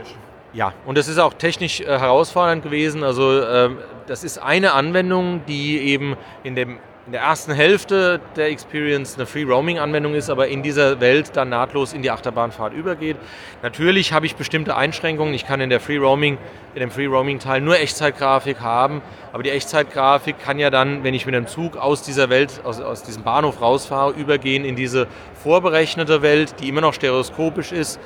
ja, 0.53 0.72
und 0.87 0.98
das 0.98 1.09
ist 1.09 1.18
auch 1.18 1.35
technisch 1.35 1.81
äh, 1.81 1.87
herausfordernd 1.87 2.62
gewesen. 2.62 3.05
Also 3.05 3.40
äh, 3.40 3.70
das 4.07 4.24
ist 4.24 4.38
eine 4.38 4.72
Anwendung, 4.72 5.42
die 5.46 5.79
eben 5.79 6.16
in, 6.42 6.55
dem, 6.55 6.79
in 7.08 7.12
der 7.12 7.22
ersten 7.22 7.54
Hälfte 7.54 8.20
der 8.36 8.48
Experience 8.50 9.14
eine 9.14 9.24
Free-Roaming-Anwendung 9.24 10.14
ist, 10.14 10.28
aber 10.28 10.48
in 10.48 10.62
dieser 10.62 11.00
Welt 11.00 11.30
dann 11.32 11.48
nahtlos 11.48 11.94
in 11.94 12.02
die 12.02 12.10
Achterbahnfahrt 12.10 12.74
übergeht. 12.74 13.16
Natürlich 13.62 14.12
habe 14.12 14.26
ich 14.26 14.36
bestimmte 14.36 14.76
Einschränkungen. 14.76 15.32
Ich 15.32 15.46
kann 15.46 15.62
in 15.62 15.70
der 15.70 15.80
Free-Roaming, 15.80 16.36
in 16.74 16.80
dem 16.80 16.90
Free-Roaming-Teil 16.90 17.62
nur 17.62 17.78
Echtzeitgrafik 17.78 18.60
haben, 18.60 19.00
aber 19.32 19.42
die 19.42 19.48
Echtzeitgrafik 19.48 20.38
kann 20.38 20.58
ja 20.58 20.68
dann, 20.68 21.02
wenn 21.02 21.14
ich 21.14 21.24
mit 21.24 21.34
einem 21.34 21.46
Zug 21.46 21.78
aus 21.78 22.02
dieser 22.02 22.28
Welt, 22.28 22.60
aus, 22.64 22.78
aus 22.78 23.04
diesem 23.04 23.22
Bahnhof 23.22 23.62
rausfahre, 23.62 24.12
übergehen 24.12 24.66
in 24.66 24.76
diese 24.76 25.06
vorberechnete 25.42 26.20
Welt, 26.20 26.56
die 26.60 26.68
immer 26.68 26.82
noch 26.82 26.92
stereoskopisch 26.92 27.72
ist 27.72 27.98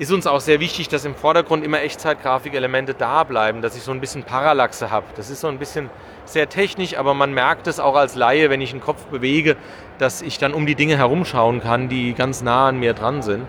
ist 0.00 0.12
uns 0.12 0.26
auch 0.26 0.40
sehr 0.40 0.60
wichtig, 0.60 0.88
dass 0.88 1.04
im 1.04 1.14
Vordergrund 1.14 1.62
immer 1.62 1.82
Echtzeitgrafikelemente 1.82 2.94
da 2.94 3.22
bleiben, 3.22 3.60
dass 3.60 3.76
ich 3.76 3.82
so 3.82 3.90
ein 3.90 4.00
bisschen 4.00 4.22
Parallaxe 4.22 4.90
habe. 4.90 5.04
Das 5.14 5.28
ist 5.28 5.42
so 5.42 5.48
ein 5.48 5.58
bisschen 5.58 5.90
sehr 6.32 6.48
technisch, 6.48 6.96
aber 6.96 7.14
man 7.14 7.32
merkt 7.34 7.66
es 7.66 7.80
auch 7.80 7.94
als 7.94 8.14
Laie, 8.14 8.50
wenn 8.50 8.60
ich 8.60 8.70
den 8.70 8.80
Kopf 8.80 9.04
bewege, 9.06 9.56
dass 9.98 10.22
ich 10.22 10.38
dann 10.38 10.54
um 10.54 10.66
die 10.66 10.74
Dinge 10.74 10.96
herumschauen 10.96 11.60
kann, 11.60 11.88
die 11.88 12.14
ganz 12.14 12.42
nah 12.42 12.68
an 12.68 12.78
mir 12.78 12.94
dran 12.94 13.22
sind. 13.22 13.46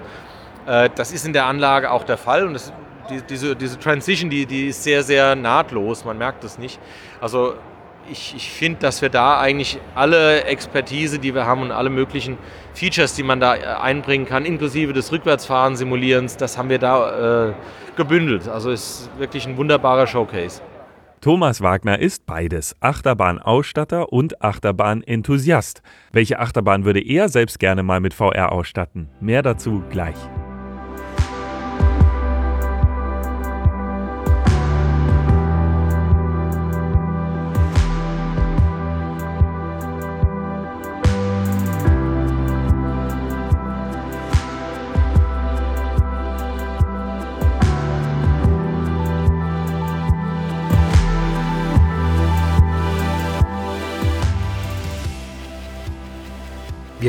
Äh, 0.65 0.89
das 0.95 1.11
ist 1.11 1.25
in 1.25 1.33
der 1.33 1.45
Anlage 1.45 1.91
auch 1.91 2.03
der 2.03 2.17
Fall 2.17 2.45
und 2.45 2.53
das, 2.53 2.73
diese, 3.29 3.55
diese 3.55 3.79
Transition, 3.79 4.29
die, 4.29 4.45
die 4.45 4.67
ist 4.67 4.83
sehr, 4.83 5.03
sehr 5.03 5.35
nahtlos, 5.35 6.05
man 6.05 6.17
merkt 6.17 6.43
es 6.43 6.57
nicht. 6.57 6.79
Also 7.19 7.55
ich, 8.09 8.33
ich 8.35 8.49
finde, 8.49 8.79
dass 8.79 9.01
wir 9.01 9.09
da 9.09 9.39
eigentlich 9.39 9.79
alle 9.95 10.43
Expertise, 10.43 11.19
die 11.19 11.35
wir 11.35 11.45
haben 11.45 11.61
und 11.61 11.71
alle 11.71 11.89
möglichen 11.89 12.37
Features, 12.73 13.13
die 13.13 13.23
man 13.23 13.39
da 13.39 13.55
äh, 13.55 13.63
einbringen 13.63 14.25
kann, 14.25 14.45
inklusive 14.45 14.93
des 14.93 15.11
Rückwärtsfahren 15.11 15.75
Simulierens, 15.75 16.37
das 16.37 16.57
haben 16.57 16.69
wir 16.69 16.79
da 16.79 17.49
äh, 17.49 17.53
gebündelt. 17.95 18.47
Also 18.47 18.71
ist 18.71 19.09
wirklich 19.17 19.45
ein 19.45 19.57
wunderbarer 19.57 20.07
Showcase. 20.07 20.61
Thomas 21.21 21.61
Wagner 21.61 21.99
ist 21.99 22.25
beides, 22.25 22.75
Achterbahnausstatter 22.79 24.11
und 24.11 24.41
Achterbahn-Enthusiast. 24.41 25.83
Welche 26.11 26.39
Achterbahn 26.39 26.83
würde 26.83 26.99
er 26.99 27.29
selbst 27.29 27.59
gerne 27.59 27.83
mal 27.83 27.99
mit 27.99 28.15
VR 28.15 28.51
ausstatten? 28.51 29.07
Mehr 29.19 29.43
dazu 29.43 29.83
gleich. 29.91 30.17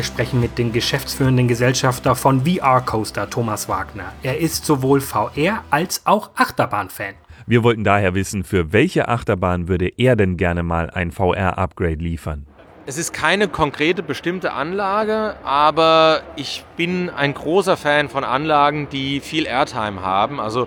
Wir 0.02 0.06
sprechen 0.06 0.40
mit 0.40 0.58
dem 0.58 0.72
geschäftsführenden 0.72 1.46
Gesellschafter 1.46 2.16
von 2.16 2.44
VR 2.44 2.80
Coaster, 2.80 3.30
Thomas 3.30 3.68
Wagner. 3.68 4.12
Er 4.24 4.40
ist 4.40 4.66
sowohl 4.66 5.00
VR 5.00 5.62
als 5.70 6.04
auch 6.06 6.30
Achterbahn-Fan. 6.34 7.14
Wir 7.46 7.62
wollten 7.62 7.84
daher 7.84 8.12
wissen, 8.12 8.42
für 8.42 8.72
welche 8.72 9.06
Achterbahn 9.06 9.68
würde 9.68 9.92
er 9.96 10.16
denn 10.16 10.36
gerne 10.36 10.64
mal 10.64 10.90
ein 10.90 11.12
VR-Upgrade 11.12 12.02
liefern? 12.02 12.46
es 12.84 12.98
ist 12.98 13.12
keine 13.12 13.46
konkrete 13.46 14.02
bestimmte 14.02 14.52
Anlage, 14.52 15.36
aber 15.44 16.22
ich 16.34 16.64
bin 16.76 17.08
ein 17.08 17.32
großer 17.32 17.76
Fan 17.76 18.08
von 18.08 18.24
Anlagen, 18.24 18.88
die 18.90 19.20
viel 19.20 19.46
Airtime 19.46 20.02
haben. 20.02 20.40
Also 20.40 20.66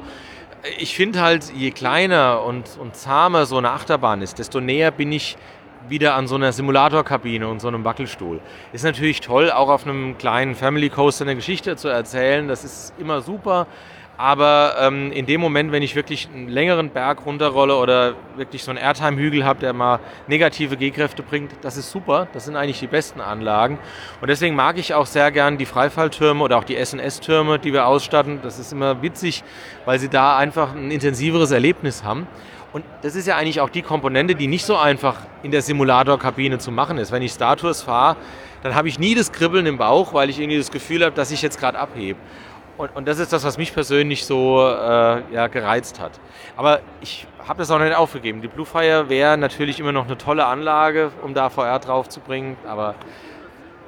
ich 0.80 0.96
finde 0.96 1.22
halt, 1.22 1.52
je 1.54 1.72
kleiner 1.72 2.42
und, 2.42 2.78
und 2.80 2.96
zahmer 2.96 3.46
so 3.46 3.58
eine 3.58 3.72
Achterbahn 3.72 4.22
ist, 4.22 4.40
desto 4.40 4.62
näher 4.62 4.92
bin 4.92 5.12
ich 5.12 5.36
wieder 5.90 6.16
an 6.16 6.28
so 6.28 6.36
einer 6.36 6.52
Simulatorkabine 6.52 7.48
und 7.48 7.60
so 7.60 7.68
einem 7.68 7.84
Wackelstuhl. 7.84 8.40
Ist 8.74 8.84
natürlich 8.84 9.22
toll, 9.22 9.52
auch 9.52 9.70
auf 9.70 9.86
einem 9.86 10.18
kleinen 10.18 10.56
Family 10.56 10.90
Coaster 10.90 11.26
eine 11.26 11.36
Geschichte 11.36 11.76
zu 11.76 11.88
erzählen. 11.88 12.48
Das 12.48 12.64
ist 12.64 12.94
immer 13.00 13.22
super. 13.22 13.68
Aber 14.18 14.76
ähm, 14.80 15.12
in 15.12 15.26
dem 15.26 15.42
Moment, 15.42 15.74
wenn 15.74 15.84
ich 15.84 15.96
wirklich 15.96 16.30
einen 16.34 16.48
längeren 16.48 16.90
Berg 16.90 17.26
runterrolle 17.26 17.76
oder 17.76 18.16
wirklich 18.38 18.64
so 18.64 18.72
einen 18.72 18.80
Airtime-Hügel 18.80 19.44
habe, 19.44 19.60
der 19.60 19.74
mal 19.74 20.00
negative 20.28 20.78
G-Kräfte 20.78 21.22
bringt, 21.22 21.52
das 21.62 21.76
ist 21.76 21.92
super. 21.92 22.28
Das 22.32 22.46
sind 22.46 22.56
eigentlich 22.56 22.80
die 22.80 22.88
besten 22.88 23.20
Anlagen. 23.20 23.78
Und 24.22 24.30
deswegen 24.30 24.56
mag 24.56 24.78
ich 24.78 24.94
auch 24.94 25.06
sehr 25.06 25.32
gern 25.32 25.58
die 25.58 25.66
Freifalltürme 25.66 26.42
oder 26.42 26.58
auch 26.58 26.64
die 26.64 26.78
SNS-Türme, 26.78 27.60
die 27.60 27.74
wir 27.74 27.88
ausstatten. 27.88 28.40
Das 28.42 28.58
ist 28.58 28.72
immer 28.72 29.02
witzig, 29.02 29.44
weil 29.84 30.00
sie 30.00 30.10
da 30.10 30.38
einfach 30.38 30.74
ein 30.74 30.92
intensiveres 30.92 31.52
Erlebnis 31.52 32.06
haben. 32.06 32.28
Und 32.76 32.84
das 33.04 33.16
ist 33.16 33.26
ja 33.26 33.38
eigentlich 33.38 33.62
auch 33.62 33.70
die 33.70 33.84
Komponente, 33.84 34.36
die 34.36 34.48
nicht 34.48 34.66
so 34.66 34.76
einfach 34.76 35.16
in 35.44 35.52
der 35.52 35.62
Simulatorkabine 35.62 36.58
zu 36.58 36.74
machen 36.74 36.98
ist. 36.98 37.10
Wenn 37.10 37.22
ich 37.22 37.32
Star 37.32 37.56
Tours 37.56 37.82
fahre, 37.82 38.18
dann 38.64 38.76
habe 38.76 38.90
ich 38.90 39.00
nie 39.00 39.16
das 39.16 39.32
Kribbeln 39.32 39.66
im 39.66 39.78
Bauch, 39.78 40.14
weil 40.14 40.30
ich 40.30 40.42
irgendwie 40.42 40.58
das 40.58 40.72
Gefühl 40.72 41.06
habe, 41.06 41.16
dass 41.16 41.32
ich 41.32 41.42
jetzt 41.42 41.58
gerade 41.58 41.80
abhebe. 41.80 42.20
Und, 42.76 42.94
und, 42.94 43.08
das 43.08 43.20
ist 43.20 43.32
das, 43.32 43.46
was 43.46 43.58
mich 43.58 43.74
persönlich 43.74 44.26
so 44.26 44.60
äh, 44.60 45.22
ja, 45.34 45.48
gereizt 45.48 46.02
hat. 46.02 46.20
Aber 46.58 46.82
ich 47.00 47.26
habe 47.48 47.60
das 47.60 47.72
auch 47.72 47.80
nicht 47.80 47.96
aufgegeben. 47.96 48.42
Die 48.42 48.50
Blue 48.50 48.66
Fire 48.66 49.08
wäre 49.08 49.38
natürlich 49.38 49.80
immer 49.80 49.94
noch 49.94 50.08
eine 50.08 50.18
tolle 50.18 50.46
Anlage, 50.46 51.14
um 51.22 51.34
da 51.34 51.50
VR 51.50 51.80
drauf 51.80 52.10
zu 52.10 52.20
bringen. 52.20 52.58
Aber 52.68 52.96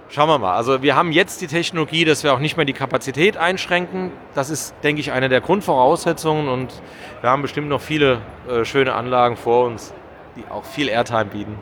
schauen 0.09 0.29
wir 0.29 0.39
mal. 0.39 0.55
Also 0.55 0.81
wir 0.81 0.95
haben 0.95 1.11
jetzt 1.11 1.41
die 1.41 1.47
Technologie, 1.47 2.05
dass 2.05 2.23
wir 2.23 2.33
auch 2.33 2.39
nicht 2.39 2.57
mehr 2.57 2.65
die 2.65 2.73
Kapazität 2.73 3.37
einschränken. 3.37 4.11
Das 4.33 4.49
ist, 4.49 4.73
denke 4.83 5.01
ich, 5.01 5.11
eine 5.11 5.29
der 5.29 5.41
Grundvoraussetzungen. 5.41 6.47
Und 6.47 6.81
wir 7.21 7.29
haben 7.29 7.41
bestimmt 7.41 7.69
noch 7.69 7.81
viele 7.81 8.21
äh, 8.49 8.65
schöne 8.65 8.93
Anlagen 8.93 9.37
vor 9.37 9.65
uns, 9.65 9.93
die 10.35 10.43
auch 10.49 10.63
viel 10.63 10.87
Airtime 10.89 11.25
bieten. 11.25 11.57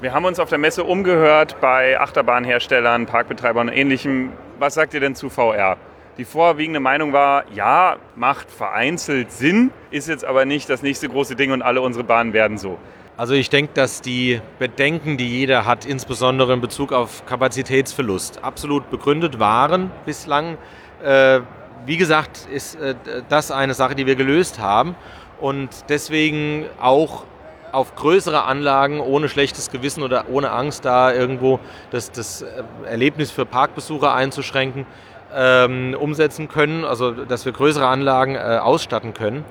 Wir 0.00 0.12
haben 0.12 0.24
uns 0.24 0.40
auf 0.40 0.48
der 0.48 0.58
Messe 0.58 0.82
umgehört 0.82 1.60
bei 1.60 2.00
Achterbahnherstellern, 2.00 3.06
Parkbetreibern 3.06 3.68
und 3.68 3.74
ähnlichem. 3.74 4.32
Was 4.58 4.74
sagt 4.74 4.94
ihr 4.94 5.00
denn 5.00 5.14
zu 5.14 5.30
VR? 5.30 5.76
Die 6.18 6.24
vorwiegende 6.24 6.80
Meinung 6.80 7.12
war, 7.12 7.44
ja, 7.54 7.96
macht 8.16 8.50
vereinzelt 8.50 9.32
Sinn, 9.32 9.70
ist 9.90 10.08
jetzt 10.08 10.24
aber 10.24 10.44
nicht 10.44 10.68
das 10.68 10.82
nächste 10.82 11.08
große 11.08 11.36
Ding 11.36 11.52
und 11.52 11.62
alle 11.62 11.80
unsere 11.80 12.04
Bahnen 12.04 12.32
werden 12.32 12.58
so. 12.58 12.78
Also 13.14 13.34
ich 13.34 13.50
denke, 13.50 13.72
dass 13.74 14.00
die 14.00 14.40
Bedenken, 14.58 15.18
die 15.18 15.28
jeder 15.28 15.66
hat, 15.66 15.84
insbesondere 15.84 16.54
in 16.54 16.62
Bezug 16.62 16.92
auf 16.92 17.26
Kapazitätsverlust, 17.26 18.42
absolut 18.42 18.90
begründet 18.90 19.38
waren 19.38 19.90
bislang. 20.06 20.56
Äh, 21.04 21.40
wie 21.84 21.98
gesagt, 21.98 22.48
ist 22.50 22.76
äh, 22.76 22.94
das 23.28 23.50
eine 23.50 23.74
Sache, 23.74 23.94
die 23.94 24.06
wir 24.06 24.16
gelöst 24.16 24.60
haben 24.60 24.94
und 25.42 25.68
deswegen 25.90 26.64
auch 26.80 27.24
auf 27.70 27.96
größere 27.96 28.44
Anlagen 28.44 29.00
ohne 29.00 29.28
schlechtes 29.28 29.70
Gewissen 29.70 30.02
oder 30.02 30.30
ohne 30.30 30.50
Angst 30.50 30.86
da 30.86 31.12
irgendwo 31.12 31.60
das, 31.90 32.12
das 32.12 32.40
äh, 32.40 32.62
Erlebnis 32.86 33.30
für 33.30 33.44
Parkbesucher 33.44 34.14
einzuschränken, 34.14 34.86
ähm, 35.34 35.94
umsetzen 36.00 36.48
können, 36.48 36.86
also 36.86 37.10
dass 37.10 37.44
wir 37.44 37.52
größere 37.52 37.86
Anlagen 37.86 38.36
äh, 38.36 38.58
ausstatten 38.62 39.12
können. 39.12 39.44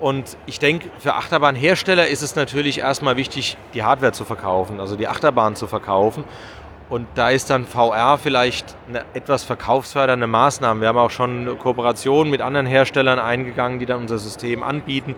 Und 0.00 0.38
ich 0.46 0.58
denke, 0.58 0.88
für 0.98 1.14
Achterbahnhersteller 1.14 2.08
ist 2.08 2.22
es 2.22 2.34
natürlich 2.34 2.78
erstmal 2.78 3.16
wichtig, 3.16 3.58
die 3.74 3.82
Hardware 3.82 4.12
zu 4.12 4.24
verkaufen, 4.24 4.80
also 4.80 4.96
die 4.96 5.06
Achterbahn 5.06 5.56
zu 5.56 5.66
verkaufen. 5.66 6.24
Und 6.88 7.06
da 7.14 7.30
ist 7.30 7.50
dann 7.50 7.66
VR 7.66 8.18
vielleicht 8.18 8.74
eine 8.88 9.04
etwas 9.14 9.44
verkaufsfördernde 9.44 10.26
Maßnahme. 10.26 10.80
Wir 10.80 10.88
haben 10.88 10.98
auch 10.98 11.10
schon 11.10 11.56
Kooperationen 11.58 12.30
mit 12.30 12.40
anderen 12.40 12.66
Herstellern 12.66 13.20
eingegangen, 13.20 13.78
die 13.78 13.86
dann 13.86 14.00
unser 14.00 14.18
System 14.18 14.62
anbieten. 14.62 15.14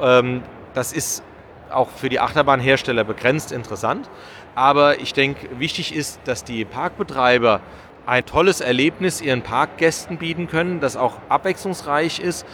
Ähm, 0.00 0.42
das 0.74 0.92
ist 0.92 1.22
auch 1.70 1.90
für 1.90 2.08
die 2.08 2.18
Achterbahnhersteller 2.18 3.04
begrenzt 3.04 3.52
interessant. 3.52 4.10
Aber 4.54 4.98
ich 4.98 5.12
denke, 5.12 5.48
wichtig 5.58 5.94
ist, 5.94 6.20
dass 6.24 6.42
die 6.42 6.64
Parkbetreiber 6.64 7.60
ein 8.04 8.24
tolles 8.24 8.60
Erlebnis 8.60 9.20
ihren 9.20 9.42
Parkgästen 9.42 10.18
bieten 10.18 10.48
können, 10.48 10.80
das 10.80 10.96
auch 10.96 11.14
abwechslungsreich 11.28 12.18
ist. 12.18 12.46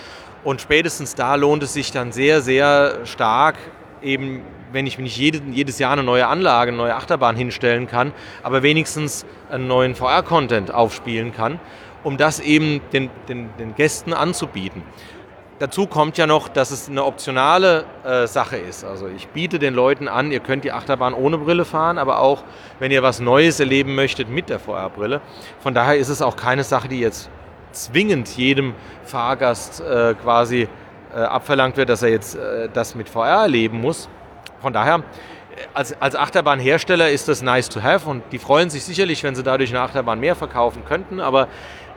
Und 0.45 0.61
spätestens 0.61 1.15
da 1.15 1.35
lohnt 1.35 1.63
es 1.63 1.73
sich 1.73 1.91
dann 1.91 2.13
sehr, 2.13 2.41
sehr 2.41 3.05
stark, 3.05 3.57
eben 4.03 4.43
wenn 4.73 4.87
ich 4.87 4.99
nicht 4.99 5.17
jede, 5.17 5.41
jedes 5.51 5.79
Jahr 5.79 5.93
eine 5.93 6.03
neue 6.03 6.27
Anlage, 6.27 6.71
eine 6.71 6.79
neue 6.79 6.95
Achterbahn 6.95 7.37
hinstellen 7.37 7.87
kann, 7.87 8.13
aber 8.43 8.63
wenigstens 8.63 9.25
einen 9.51 9.67
neuen 9.67 9.95
VR-Content 9.95 10.73
aufspielen 10.73 11.33
kann, 11.33 11.59
um 12.05 12.17
das 12.17 12.41
eben 12.41 12.81
den, 12.93 13.11
den, 13.29 13.51
den 13.59 13.75
Gästen 13.75 14.13
anzubieten. 14.13 14.83
Dazu 15.59 15.89
kommt 15.89 16.17
ja 16.19 16.29
noch, 16.29 16.49
dass 16.49 16.71
es 16.71 16.89
eine 16.89 17.05
optionale 17.05 17.85
äh, 18.05 18.29
Sache 18.29 18.59
ist. 18.59 18.85
Also 18.85 19.09
ich 19.09 19.27
biete 19.29 19.59
den 19.59 19.75
Leuten 19.75 20.07
an, 20.07 20.31
ihr 20.31 20.39
könnt 20.39 20.63
die 20.63 20.71
Achterbahn 20.71 21.15
ohne 21.15 21.37
Brille 21.39 21.65
fahren, 21.65 21.99
aber 21.99 22.21
auch 22.21 22.45
wenn 22.79 22.93
ihr 22.93 23.03
was 23.03 23.19
Neues 23.19 23.59
erleben 23.59 23.97
möchtet 23.97 24.29
mit 24.29 24.51
der 24.51 24.61
VR-Brille. 24.61 25.21
Von 25.59 25.75
daher 25.75 25.97
ist 25.97 26.11
es 26.11 26.23
auch 26.23 26.37
keine 26.37 26.63
Sache, 26.63 26.87
die 26.87 27.01
jetzt 27.01 27.29
zwingend 27.85 28.29
jedem 28.37 28.75
Fahrgast 29.05 29.81
äh, 29.81 30.15
quasi 30.15 30.69
äh, 31.15 31.19
abverlangt 31.19 31.77
wird, 31.77 31.89
dass 31.89 32.03
er 32.03 32.11
jetzt 32.11 32.37
äh, 32.37 32.69
das 32.73 32.95
mit 32.95 33.09
VR 33.09 33.43
erleben 33.43 33.81
muss. 33.81 34.09
Von 34.61 34.73
daher, 34.73 35.03
als, 35.75 36.01
als 36.01 36.15
Achterbahnhersteller 36.15 37.11
ist 37.11 37.29
das 37.29 37.43
nice 37.43 37.69
to 37.69 37.83
have 37.83 38.09
und 38.09 38.23
die 38.33 38.39
freuen 38.39 38.71
sich 38.71 38.85
sicherlich, 38.85 39.25
wenn 39.25 39.35
sie 39.35 39.43
dadurch 39.43 39.71
eine 39.71 39.81
Achterbahn 39.81 40.21
mehr 40.21 40.37
verkaufen 40.37 40.85
könnten, 40.85 41.21
aber 41.21 41.49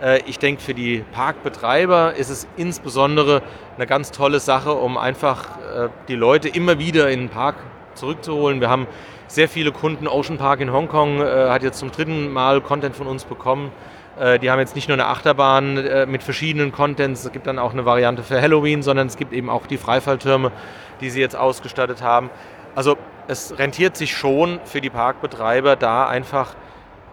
äh, 0.01 0.21
ich 0.25 0.39
denke, 0.39 0.61
für 0.61 0.73
die 0.73 1.03
Parkbetreiber 1.11 2.15
ist 2.15 2.29
es 2.29 2.47
insbesondere 2.57 3.41
eine 3.75 3.87
ganz 3.87 4.11
tolle 4.11 4.39
Sache, 4.39 4.73
um 4.73 4.97
einfach 4.97 5.57
äh, 5.57 5.89
die 6.07 6.15
Leute 6.15 6.49
immer 6.49 6.79
wieder 6.79 7.09
in 7.09 7.21
den 7.21 7.29
Park 7.29 7.55
zurückzuholen. 7.93 8.61
Wir 8.61 8.69
haben 8.69 8.87
sehr 9.27 9.47
viele 9.47 9.71
Kunden. 9.71 10.07
Ocean 10.07 10.37
Park 10.37 10.59
in 10.59 10.71
Hongkong 10.71 11.21
äh, 11.21 11.49
hat 11.49 11.63
jetzt 11.63 11.79
zum 11.79 11.91
dritten 11.91 12.31
Mal 12.31 12.61
Content 12.61 12.95
von 12.95 13.07
uns 13.07 13.25
bekommen. 13.25 13.71
Die 14.19 14.51
haben 14.51 14.59
jetzt 14.59 14.75
nicht 14.75 14.89
nur 14.89 14.95
eine 14.95 15.07
Achterbahn 15.07 16.09
mit 16.09 16.21
verschiedenen 16.21 16.71
Contents, 16.73 17.23
es 17.23 17.31
gibt 17.31 17.47
dann 17.47 17.57
auch 17.57 17.71
eine 17.71 17.85
Variante 17.85 18.23
für 18.23 18.41
Halloween, 18.41 18.83
sondern 18.83 19.07
es 19.07 19.15
gibt 19.15 19.31
eben 19.31 19.49
auch 19.49 19.65
die 19.67 19.77
Freifalltürme, 19.77 20.51
die 20.99 21.09
sie 21.09 21.21
jetzt 21.21 21.35
ausgestattet 21.35 22.01
haben. 22.01 22.29
Also 22.75 22.97
es 23.27 23.57
rentiert 23.57 23.97
sich 23.97 24.15
schon 24.15 24.59
für 24.65 24.81
die 24.81 24.89
Parkbetreiber, 24.89 25.75
da 25.75 26.07
einfach 26.07 26.55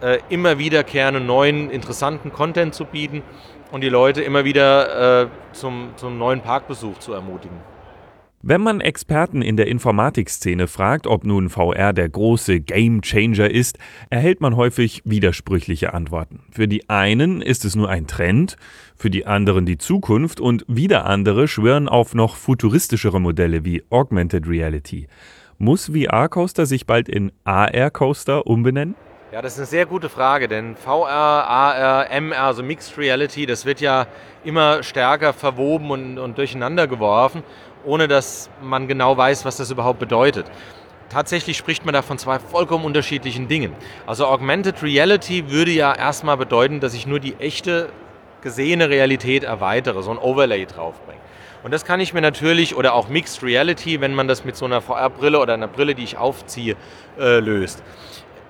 äh, 0.01 0.19
immer 0.29 0.57
wiederkehrenden 0.57 1.25
neuen, 1.25 1.69
interessanten 1.69 2.31
Content 2.31 2.73
zu 2.73 2.85
bieten 2.85 3.23
und 3.71 3.81
die 3.81 3.89
Leute 3.89 4.21
immer 4.21 4.45
wieder 4.45 5.23
äh, 5.23 5.27
zum, 5.51 5.89
zum 5.95 6.17
neuen 6.17 6.41
Parkbesuch 6.41 6.99
zu 6.99 7.13
ermutigen. 7.13 7.57
Wenn 8.41 8.61
man 8.61 8.79
Experten 8.79 9.41
in 9.41 9.57
der 9.57 9.67
Informatikszene 9.67 10.67
fragt, 10.67 11.07
ob 11.07 11.25
nun 11.25 11.49
VR 11.49 11.91
der 11.91 12.07
große 12.07 12.61
Game 12.61 13.01
Changer 13.01 13.51
ist, 13.51 13.77
erhält 14.09 14.39
man 14.39 14.55
häufig 14.55 15.01
widersprüchliche 15.03 15.93
Antworten. 15.93 16.39
Für 16.49 16.69
die 16.69 16.89
einen 16.89 17.41
ist 17.41 17.65
es 17.65 17.75
nur 17.75 17.89
ein 17.89 18.07
Trend, 18.07 18.55
für 18.95 19.09
die 19.09 19.27
anderen 19.27 19.65
die 19.65 19.77
Zukunft 19.77 20.39
und 20.39 20.63
wieder 20.69 21.05
andere 21.05 21.49
schwören 21.49 21.89
auf 21.89 22.15
noch 22.15 22.37
futuristischere 22.37 23.19
Modelle 23.19 23.65
wie 23.65 23.83
Augmented 23.89 24.47
Reality. 24.47 25.07
Muss 25.57 25.91
VR 25.93 26.29
Coaster 26.29 26.65
sich 26.65 26.85
bald 26.85 27.09
in 27.09 27.33
AR 27.43 27.91
Coaster 27.91 28.47
umbenennen? 28.47 28.95
Ja, 29.31 29.43
das 29.43 29.53
ist 29.53 29.59
eine 29.59 29.67
sehr 29.67 29.85
gute 29.85 30.09
Frage, 30.09 30.47
denn 30.47 30.75
VR, 30.75 31.07
AR, 31.07 32.09
MR, 32.09 32.41
also 32.41 32.63
Mixed 32.63 32.97
Reality, 32.97 33.45
das 33.45 33.63
wird 33.63 33.79
ja 33.79 34.07
immer 34.43 34.81
stärker 34.81 35.33
verwoben 35.33 35.91
und, 35.91 36.17
und 36.17 36.39
durcheinander 36.39 36.87
geworfen, 36.87 37.43
ohne 37.85 38.07
dass 38.07 38.49
man 38.61 38.87
genau 38.87 39.17
weiß, 39.17 39.45
was 39.45 39.57
das 39.57 39.71
überhaupt 39.71 39.99
bedeutet. 39.99 40.45
Tatsächlich 41.09 41.57
spricht 41.57 41.85
man 41.85 41.93
da 41.93 42.01
von 42.01 42.19
zwei 42.19 42.37
vollkommen 42.37 42.85
unterschiedlichen 42.85 43.47
Dingen. 43.47 43.73
Also 44.05 44.27
Augmented 44.27 44.83
Reality 44.83 45.49
würde 45.49 45.71
ja 45.71 45.93
erstmal 45.95 46.37
bedeuten, 46.37 46.79
dass 46.79 46.93
ich 46.93 47.07
nur 47.07 47.19
die 47.19 47.35
echte 47.35 47.89
gesehene 48.41 48.89
Realität 48.89 49.43
erweitere, 49.43 50.03
so 50.03 50.11
ein 50.11 50.17
Overlay 50.17 50.65
draufbringe. 50.65 51.19
Und 51.63 51.73
das 51.73 51.83
kann 51.83 51.99
ich 51.99 52.13
mir 52.13 52.21
natürlich, 52.21 52.75
oder 52.75 52.93
auch 52.93 53.09
Mixed 53.09 53.43
Reality, 53.43 53.99
wenn 53.99 54.13
man 54.13 54.27
das 54.27 54.45
mit 54.45 54.55
so 54.55 54.65
einer 54.65 54.81
VR-Brille 54.81 55.39
oder 55.39 55.53
einer 55.55 55.67
Brille, 55.67 55.93
die 55.93 56.03
ich 56.03 56.17
aufziehe, 56.17 56.77
äh, 57.19 57.39
löst. 57.39 57.83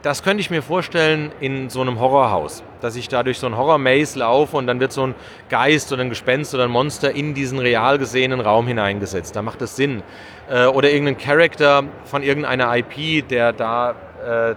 Das 0.02 0.24
könnte 0.24 0.40
ich 0.40 0.50
mir 0.50 0.62
vorstellen 0.62 1.34
in 1.42 1.70
so 1.70 1.82
einem 1.82 2.00
Horrorhaus, 2.00 2.64
dass 2.80 2.96
ich 2.96 3.10
da 3.10 3.22
durch 3.22 3.38
so 3.38 3.48
ein 3.48 3.58
Horror-Maze 3.58 4.20
laufe 4.20 4.56
und 4.56 4.66
dann 4.66 4.80
wird 4.80 4.94
so 4.94 5.08
ein 5.08 5.16
Geist 5.50 5.92
oder 5.92 6.04
ein 6.04 6.10
Gespenst 6.10 6.54
oder 6.56 6.64
ein 6.64 6.72
Monster 6.72 7.14
in 7.14 7.34
diesen 7.34 7.60
real 7.60 7.98
gesehenen 7.98 8.40
Raum 8.40 8.66
hineingesetzt. 8.66 9.36
Da 9.36 9.42
macht 9.42 9.60
das 9.60 9.76
Sinn. 9.76 10.02
Äh, 10.50 10.68
oder 10.68 10.90
irgendein 10.90 11.18
Charakter 11.18 11.84
von 12.06 12.24
irgendeiner 12.24 12.74
IP, 12.78 13.28
der 13.28 13.52
da 13.52 13.96
äh, 14.26 14.56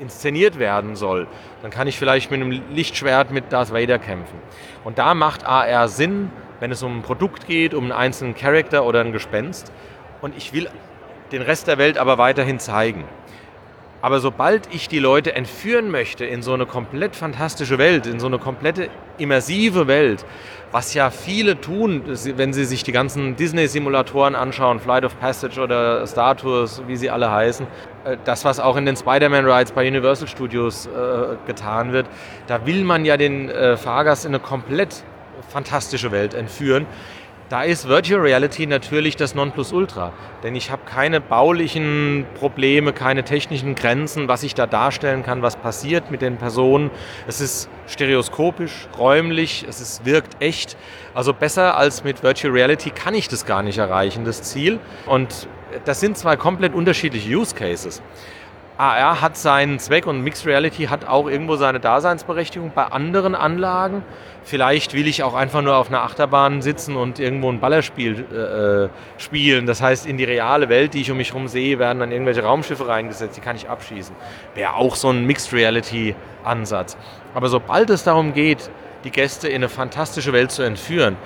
inszeniert 0.00 0.58
werden 0.58 0.96
soll. 0.96 1.28
Dann 1.62 1.70
kann 1.70 1.86
ich 1.86 1.96
vielleicht 1.96 2.32
mit 2.32 2.40
einem 2.40 2.50
Lichtschwert 2.72 3.30
mit 3.30 3.52
Darth 3.52 3.72
Vader 3.72 4.00
kämpfen. 4.00 4.40
Und 4.82 4.98
da 4.98 5.14
macht 5.14 5.46
AR 5.46 5.86
Sinn, 5.86 6.32
wenn 6.58 6.72
es 6.72 6.82
um 6.82 6.98
ein 6.98 7.02
Produkt 7.02 7.46
geht, 7.46 7.72
um 7.72 7.84
einen 7.84 7.92
einzelnen 7.92 8.34
Charakter 8.34 8.84
oder 8.84 9.00
ein 9.00 9.12
Gespenst. 9.12 9.70
Und 10.22 10.36
ich 10.36 10.52
will 10.52 10.68
den 11.30 11.42
Rest 11.42 11.68
der 11.68 11.78
Welt 11.78 11.98
aber 11.98 12.18
weiterhin 12.18 12.58
zeigen. 12.58 13.04
Aber 14.02 14.20
sobald 14.20 14.72
ich 14.74 14.88
die 14.88 14.98
Leute 14.98 15.34
entführen 15.34 15.90
möchte 15.90 16.24
in 16.24 16.42
so 16.42 16.52
eine 16.52 16.66
komplett 16.66 17.16
fantastische 17.16 17.78
Welt, 17.78 18.06
in 18.06 18.20
so 18.20 18.26
eine 18.26 18.38
komplette 18.38 18.88
immersive 19.18 19.86
Welt, 19.86 20.24
was 20.70 20.94
ja 20.94 21.10
viele 21.10 21.60
tun, 21.60 22.02
wenn 22.36 22.52
sie 22.52 22.64
sich 22.64 22.82
die 22.82 22.92
ganzen 22.92 23.36
Disney-Simulatoren 23.36 24.34
anschauen, 24.34 24.80
Flight 24.80 25.04
of 25.04 25.18
Passage 25.18 25.60
oder 25.60 26.06
Star 26.06 26.36
Tours, 26.36 26.82
wie 26.86 26.96
sie 26.96 27.08
alle 27.08 27.30
heißen, 27.30 27.66
äh, 28.04 28.16
das, 28.24 28.44
was 28.44 28.60
auch 28.60 28.76
in 28.76 28.84
den 28.84 28.96
Spider-Man-Rides 28.96 29.72
bei 29.72 29.86
Universal 29.88 30.28
Studios 30.28 30.86
äh, 30.86 31.36
getan 31.46 31.92
wird, 31.92 32.06
da 32.46 32.66
will 32.66 32.84
man 32.84 33.04
ja 33.04 33.16
den 33.16 33.48
äh, 33.48 33.76
Fahrgast 33.76 34.26
in 34.26 34.32
eine 34.32 34.40
komplett 34.40 35.04
fantastische 35.48 36.10
Welt 36.12 36.34
entführen. 36.34 36.86
Da 37.48 37.62
ist 37.62 37.86
Virtual 37.86 38.20
Reality 38.20 38.66
natürlich 38.66 39.14
das 39.14 39.36
Nonplusultra, 39.36 40.12
denn 40.42 40.56
ich 40.56 40.72
habe 40.72 40.82
keine 40.84 41.20
baulichen 41.20 42.26
Probleme, 42.40 42.92
keine 42.92 43.22
technischen 43.22 43.76
Grenzen, 43.76 44.26
was 44.26 44.42
ich 44.42 44.56
da 44.56 44.66
darstellen 44.66 45.22
kann, 45.22 45.42
was 45.42 45.54
passiert 45.54 46.10
mit 46.10 46.22
den 46.22 46.38
Personen. 46.38 46.90
Es 47.28 47.40
ist 47.40 47.68
stereoskopisch, 47.86 48.88
räumlich, 48.98 49.64
es 49.68 49.80
ist, 49.80 50.04
wirkt 50.04 50.42
echt. 50.42 50.76
Also 51.14 51.32
besser 51.32 51.76
als 51.76 52.02
mit 52.02 52.24
Virtual 52.24 52.52
Reality 52.52 52.90
kann 52.90 53.14
ich 53.14 53.28
das 53.28 53.46
gar 53.46 53.62
nicht 53.62 53.78
erreichen, 53.78 54.24
das 54.24 54.42
Ziel. 54.42 54.80
Und 55.06 55.46
das 55.84 56.00
sind 56.00 56.18
zwei 56.18 56.34
komplett 56.34 56.74
unterschiedliche 56.74 57.30
Use 57.30 57.54
Cases. 57.54 58.02
AR 58.78 59.22
hat 59.22 59.38
seinen 59.38 59.78
Zweck 59.78 60.06
und 60.06 60.20
Mixed 60.20 60.44
Reality 60.44 60.84
hat 60.84 61.06
auch 61.06 61.28
irgendwo 61.28 61.56
seine 61.56 61.80
Daseinsberechtigung 61.80 62.72
bei 62.74 62.84
anderen 62.84 63.34
Anlagen. 63.34 64.02
Vielleicht 64.44 64.92
will 64.92 65.06
ich 65.06 65.22
auch 65.22 65.32
einfach 65.32 65.62
nur 65.62 65.76
auf 65.76 65.88
einer 65.88 66.02
Achterbahn 66.02 66.60
sitzen 66.60 66.94
und 66.94 67.18
irgendwo 67.18 67.50
ein 67.50 67.58
Ballerspiel 67.58 68.26
äh, 68.30 68.36
äh, 68.84 68.88
spielen. 69.16 69.64
Das 69.66 69.80
heißt, 69.80 70.06
in 70.06 70.18
die 70.18 70.24
reale 70.24 70.68
Welt, 70.68 70.92
die 70.92 71.00
ich 71.00 71.10
um 71.10 71.16
mich 71.16 71.30
herum 71.30 71.48
sehe, 71.48 71.78
werden 71.78 72.00
dann 72.00 72.12
irgendwelche 72.12 72.42
Raumschiffe 72.42 72.86
reingesetzt, 72.86 73.36
die 73.36 73.40
kann 73.40 73.56
ich 73.56 73.68
abschießen. 73.68 74.14
Wäre 74.54 74.74
auch 74.74 74.94
so 74.94 75.08
ein 75.08 75.24
Mixed 75.24 75.54
Reality 75.54 76.14
Ansatz. 76.44 76.98
Aber 77.34 77.48
sobald 77.48 77.88
es 77.88 78.04
darum 78.04 78.34
geht, 78.34 78.70
die 79.04 79.10
Gäste 79.10 79.48
in 79.48 79.56
eine 79.56 79.68
fantastische 79.68 80.32
Welt 80.32 80.50
zu 80.50 80.62
entführen, 80.62 81.16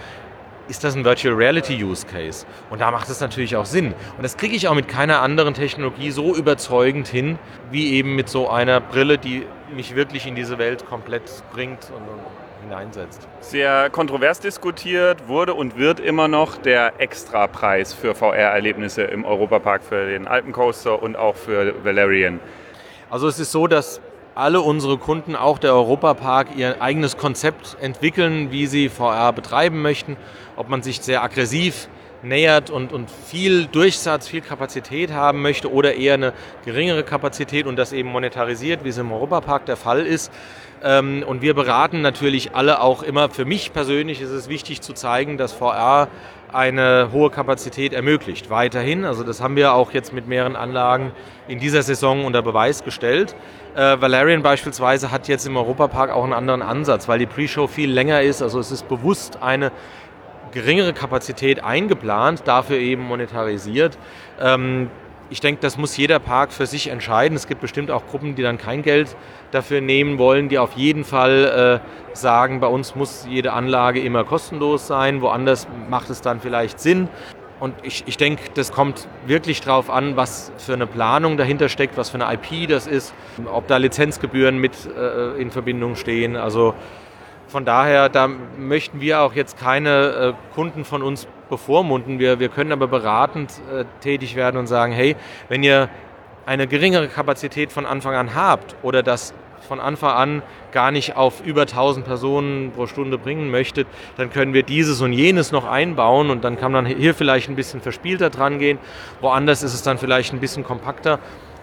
ist 0.70 0.84
das 0.84 0.94
ein 0.94 1.04
Virtual 1.04 1.34
Reality 1.34 1.84
Use 1.84 2.06
Case. 2.06 2.46
Und 2.70 2.80
da 2.80 2.90
macht 2.90 3.10
es 3.10 3.20
natürlich 3.20 3.56
auch 3.56 3.66
Sinn. 3.66 3.92
Und 4.16 4.22
das 4.22 4.36
kriege 4.36 4.54
ich 4.54 4.68
auch 4.68 4.74
mit 4.74 4.88
keiner 4.88 5.20
anderen 5.20 5.52
Technologie 5.52 6.12
so 6.12 6.34
überzeugend 6.34 7.08
hin, 7.08 7.38
wie 7.70 7.94
eben 7.94 8.14
mit 8.14 8.28
so 8.28 8.48
einer 8.48 8.80
Brille, 8.80 9.18
die 9.18 9.46
mich 9.74 9.96
wirklich 9.96 10.26
in 10.26 10.36
diese 10.36 10.58
Welt 10.58 10.86
komplett 10.86 11.24
bringt 11.52 11.90
und, 11.90 12.08
und 12.08 12.20
hineinsetzt. 12.62 13.26
Sehr 13.40 13.90
kontrovers 13.90 14.38
diskutiert 14.38 15.26
wurde 15.28 15.54
und 15.54 15.76
wird 15.76 15.98
immer 15.98 16.28
noch 16.28 16.56
der 16.56 17.00
Extrapreis 17.00 17.92
für 17.92 18.14
VR-Erlebnisse 18.14 19.02
im 19.02 19.24
Europapark 19.24 19.82
für 19.82 20.06
den 20.06 20.28
Alpencoaster 20.28 21.02
und 21.02 21.16
auch 21.16 21.34
für 21.34 21.84
Valerian. 21.84 22.38
Also 23.10 23.26
es 23.26 23.40
ist 23.40 23.50
so, 23.50 23.66
dass 23.66 24.00
alle 24.40 24.62
unsere 24.62 24.96
Kunden, 24.96 25.36
auch 25.36 25.58
der 25.58 25.74
Europapark, 25.74 26.56
ihr 26.56 26.80
eigenes 26.80 27.18
Konzept 27.18 27.76
entwickeln, 27.80 28.50
wie 28.50 28.66
sie 28.66 28.88
VR 28.88 29.34
betreiben 29.34 29.82
möchten. 29.82 30.16
Ob 30.56 30.70
man 30.70 30.82
sich 30.82 31.00
sehr 31.02 31.22
aggressiv 31.22 31.88
nähert 32.22 32.70
und, 32.70 32.92
und 32.92 33.10
viel 33.10 33.66
Durchsatz, 33.66 34.28
viel 34.28 34.40
Kapazität 34.40 35.12
haben 35.12 35.42
möchte 35.42 35.70
oder 35.70 35.94
eher 35.94 36.14
eine 36.14 36.32
geringere 36.64 37.02
Kapazität 37.02 37.66
und 37.66 37.76
das 37.76 37.92
eben 37.92 38.08
monetarisiert, 38.08 38.82
wie 38.82 38.88
es 38.88 38.98
im 38.98 39.12
Europapark 39.12 39.66
der 39.66 39.76
Fall 39.76 40.06
ist. 40.06 40.32
Ähm, 40.82 41.22
und 41.26 41.42
wir 41.42 41.52
beraten 41.52 42.00
natürlich 42.00 42.54
alle 42.54 42.80
auch 42.80 43.02
immer, 43.02 43.28
für 43.28 43.44
mich 43.44 43.74
persönlich 43.74 44.22
ist 44.22 44.30
es 44.30 44.48
wichtig 44.48 44.80
zu 44.80 44.94
zeigen, 44.94 45.36
dass 45.36 45.52
VR 45.52 46.08
eine 46.54 47.10
hohe 47.12 47.30
Kapazität 47.30 47.92
ermöglicht. 47.92 48.50
Weiterhin, 48.50 49.04
also 49.04 49.22
das 49.24 49.40
haben 49.40 49.56
wir 49.56 49.72
auch 49.74 49.92
jetzt 49.92 50.12
mit 50.12 50.26
mehreren 50.26 50.56
Anlagen 50.56 51.12
in 51.48 51.58
dieser 51.58 51.82
Saison 51.82 52.24
unter 52.24 52.42
Beweis 52.42 52.84
gestellt. 52.84 53.34
Äh, 53.74 54.00
Valerian 54.00 54.42
beispielsweise 54.42 55.10
hat 55.10 55.28
jetzt 55.28 55.46
im 55.46 55.56
Europapark 55.56 56.10
auch 56.10 56.24
einen 56.24 56.32
anderen 56.32 56.62
Ansatz, 56.62 57.08
weil 57.08 57.18
die 57.18 57.26
Pre-Show 57.26 57.66
viel 57.66 57.90
länger 57.90 58.22
ist. 58.22 58.42
Also 58.42 58.58
es 58.58 58.70
ist 58.70 58.88
bewusst 58.88 59.42
eine 59.42 59.72
geringere 60.52 60.92
Kapazität 60.92 61.62
eingeplant, 61.62 62.42
dafür 62.46 62.78
eben 62.78 63.02
monetarisiert. 63.02 63.98
Ähm, 64.40 64.90
ich 65.30 65.40
denke, 65.40 65.60
das 65.60 65.78
muss 65.78 65.96
jeder 65.96 66.18
Park 66.18 66.52
für 66.52 66.66
sich 66.66 66.88
entscheiden. 66.88 67.36
Es 67.36 67.46
gibt 67.46 67.60
bestimmt 67.60 67.90
auch 67.90 68.06
Gruppen, 68.06 68.34
die 68.34 68.42
dann 68.42 68.58
kein 68.58 68.82
Geld 68.82 69.16
dafür 69.52 69.80
nehmen 69.80 70.18
wollen, 70.18 70.48
die 70.48 70.58
auf 70.58 70.72
jeden 70.72 71.04
Fall 71.04 71.80
äh, 71.82 72.16
sagen, 72.16 72.60
bei 72.60 72.66
uns 72.66 72.96
muss 72.96 73.26
jede 73.28 73.52
Anlage 73.52 74.00
immer 74.00 74.24
kostenlos 74.24 74.86
sein, 74.86 75.22
woanders 75.22 75.68
macht 75.88 76.10
es 76.10 76.20
dann 76.20 76.40
vielleicht 76.40 76.80
Sinn. 76.80 77.08
Und 77.60 77.74
ich, 77.82 78.04
ich 78.06 78.16
denke, 78.16 78.42
das 78.54 78.72
kommt 78.72 79.06
wirklich 79.26 79.60
darauf 79.60 79.90
an, 79.90 80.16
was 80.16 80.50
für 80.56 80.72
eine 80.72 80.86
Planung 80.86 81.36
dahinter 81.36 81.68
steckt, 81.68 81.96
was 81.96 82.10
für 82.10 82.18
eine 82.22 82.34
IP 82.34 82.68
das 82.68 82.86
ist, 82.86 83.14
ob 83.44 83.68
da 83.68 83.76
Lizenzgebühren 83.76 84.58
mit 84.58 84.72
äh, 84.96 85.40
in 85.40 85.50
Verbindung 85.50 85.94
stehen. 85.94 86.36
Also 86.36 86.74
von 87.50 87.64
daher, 87.64 88.08
da 88.08 88.28
möchten 88.28 89.00
wir 89.00 89.20
auch 89.20 89.34
jetzt 89.34 89.58
keine 89.58 90.34
äh, 90.36 90.54
Kunden 90.54 90.84
von 90.84 91.02
uns 91.02 91.26
bevormunden. 91.48 92.18
Wir, 92.20 92.38
wir 92.38 92.48
können 92.48 92.70
aber 92.70 92.86
beratend 92.86 93.52
äh, 93.72 93.84
tätig 94.00 94.36
werden 94.36 94.56
und 94.56 94.68
sagen, 94.68 94.92
hey, 94.92 95.16
wenn 95.48 95.62
ihr 95.62 95.88
eine 96.46 96.66
geringere 96.68 97.08
Kapazität 97.08 97.72
von 97.72 97.86
Anfang 97.86 98.14
an 98.14 98.34
habt 98.34 98.76
oder 98.82 99.02
das 99.02 99.34
von 99.66 99.80
Anfang 99.80 100.10
an 100.10 100.42
gar 100.72 100.90
nicht 100.90 101.16
auf 101.16 101.44
über 101.44 101.62
1000 101.62 102.06
Personen 102.06 102.70
pro 102.72 102.86
Stunde 102.86 103.18
bringen 103.18 103.50
möchtet, 103.50 103.86
dann 104.16 104.30
können 104.30 104.54
wir 104.54 104.62
dieses 104.62 105.00
und 105.00 105.12
jenes 105.12 105.52
noch 105.52 105.64
einbauen 105.64 106.30
und 106.30 106.44
dann 106.44 106.56
kann 106.56 106.72
man 106.72 106.86
hier 106.86 107.14
vielleicht 107.14 107.48
ein 107.48 107.56
bisschen 107.56 107.80
verspielter 107.80 108.30
dran 108.30 108.58
gehen. 108.58 108.78
Woanders 109.20 109.62
ist 109.62 109.74
es 109.74 109.82
dann 109.82 109.98
vielleicht 109.98 110.32
ein 110.32 110.40
bisschen 110.40 110.64
kompakter 110.64 111.18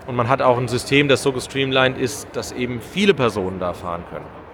und 0.06 0.16
man 0.16 0.30
hat 0.30 0.42
auch 0.42 0.58
ein 0.58 0.68
System, 0.68 1.08
das 1.08 1.24
so 1.24 1.32
gestreamlined 1.32 1.98
ist, 1.98 2.28
dass 2.34 2.52
eben 2.52 2.82
viele 2.82 3.14
Personen 3.14 3.60
da 3.60 3.74
fahren 3.74 4.04
können. 4.10 4.47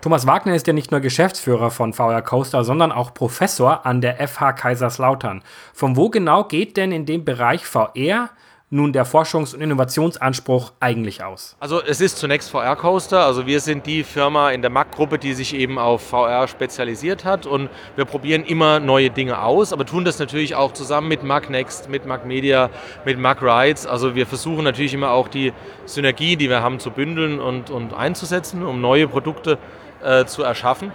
Thomas 0.00 0.28
Wagner 0.28 0.54
ist 0.54 0.68
ja 0.68 0.72
nicht 0.72 0.92
nur 0.92 1.00
Geschäftsführer 1.00 1.72
von 1.72 1.92
VR 1.92 2.22
Coaster, 2.22 2.62
sondern 2.62 2.92
auch 2.92 3.12
Professor 3.14 3.84
an 3.84 4.00
der 4.00 4.28
FH 4.28 4.52
Kaiserslautern. 4.52 5.42
Von 5.74 5.96
wo 5.96 6.08
genau 6.08 6.44
geht 6.44 6.76
denn 6.76 6.92
in 6.92 7.04
dem 7.04 7.24
Bereich 7.24 7.66
VR 7.66 8.30
nun 8.70 8.92
der 8.92 9.04
Forschungs- 9.04 9.54
und 9.54 9.60
Innovationsanspruch 9.60 10.72
eigentlich 10.78 11.24
aus? 11.24 11.56
Also 11.58 11.82
es 11.82 12.00
ist 12.00 12.18
zunächst 12.18 12.50
VR 12.50 12.76
Coaster, 12.76 13.24
also 13.24 13.46
wir 13.46 13.58
sind 13.60 13.86
die 13.86 14.04
Firma 14.04 14.50
in 14.50 14.62
der 14.62 14.70
MAC-Gruppe, 14.70 15.18
die 15.18 15.32
sich 15.32 15.54
eben 15.54 15.78
auf 15.78 16.02
VR 16.02 16.46
spezialisiert 16.46 17.24
hat 17.24 17.46
und 17.46 17.68
wir 17.96 18.04
probieren 18.04 18.44
immer 18.44 18.78
neue 18.78 19.10
Dinge 19.10 19.42
aus, 19.42 19.72
aber 19.72 19.84
tun 19.84 20.04
das 20.04 20.20
natürlich 20.20 20.54
auch 20.54 20.74
zusammen 20.74 21.08
mit 21.08 21.24
MAC 21.24 21.50
Next, 21.50 21.88
mit 21.88 22.06
MAC 22.06 22.24
Media, 22.24 22.70
mit 23.04 23.18
MAC 23.18 23.42
Rides. 23.42 23.86
Also 23.86 24.14
wir 24.14 24.26
versuchen 24.26 24.62
natürlich 24.62 24.94
immer 24.94 25.10
auch 25.10 25.26
die 25.26 25.52
Synergie, 25.86 26.36
die 26.36 26.48
wir 26.48 26.62
haben, 26.62 26.78
zu 26.78 26.92
bündeln 26.92 27.40
und, 27.40 27.70
und 27.70 27.94
einzusetzen, 27.94 28.64
um 28.64 28.80
neue 28.80 29.08
Produkte 29.08 29.58
äh, 30.02 30.24
zu 30.24 30.42
erschaffen 30.42 30.92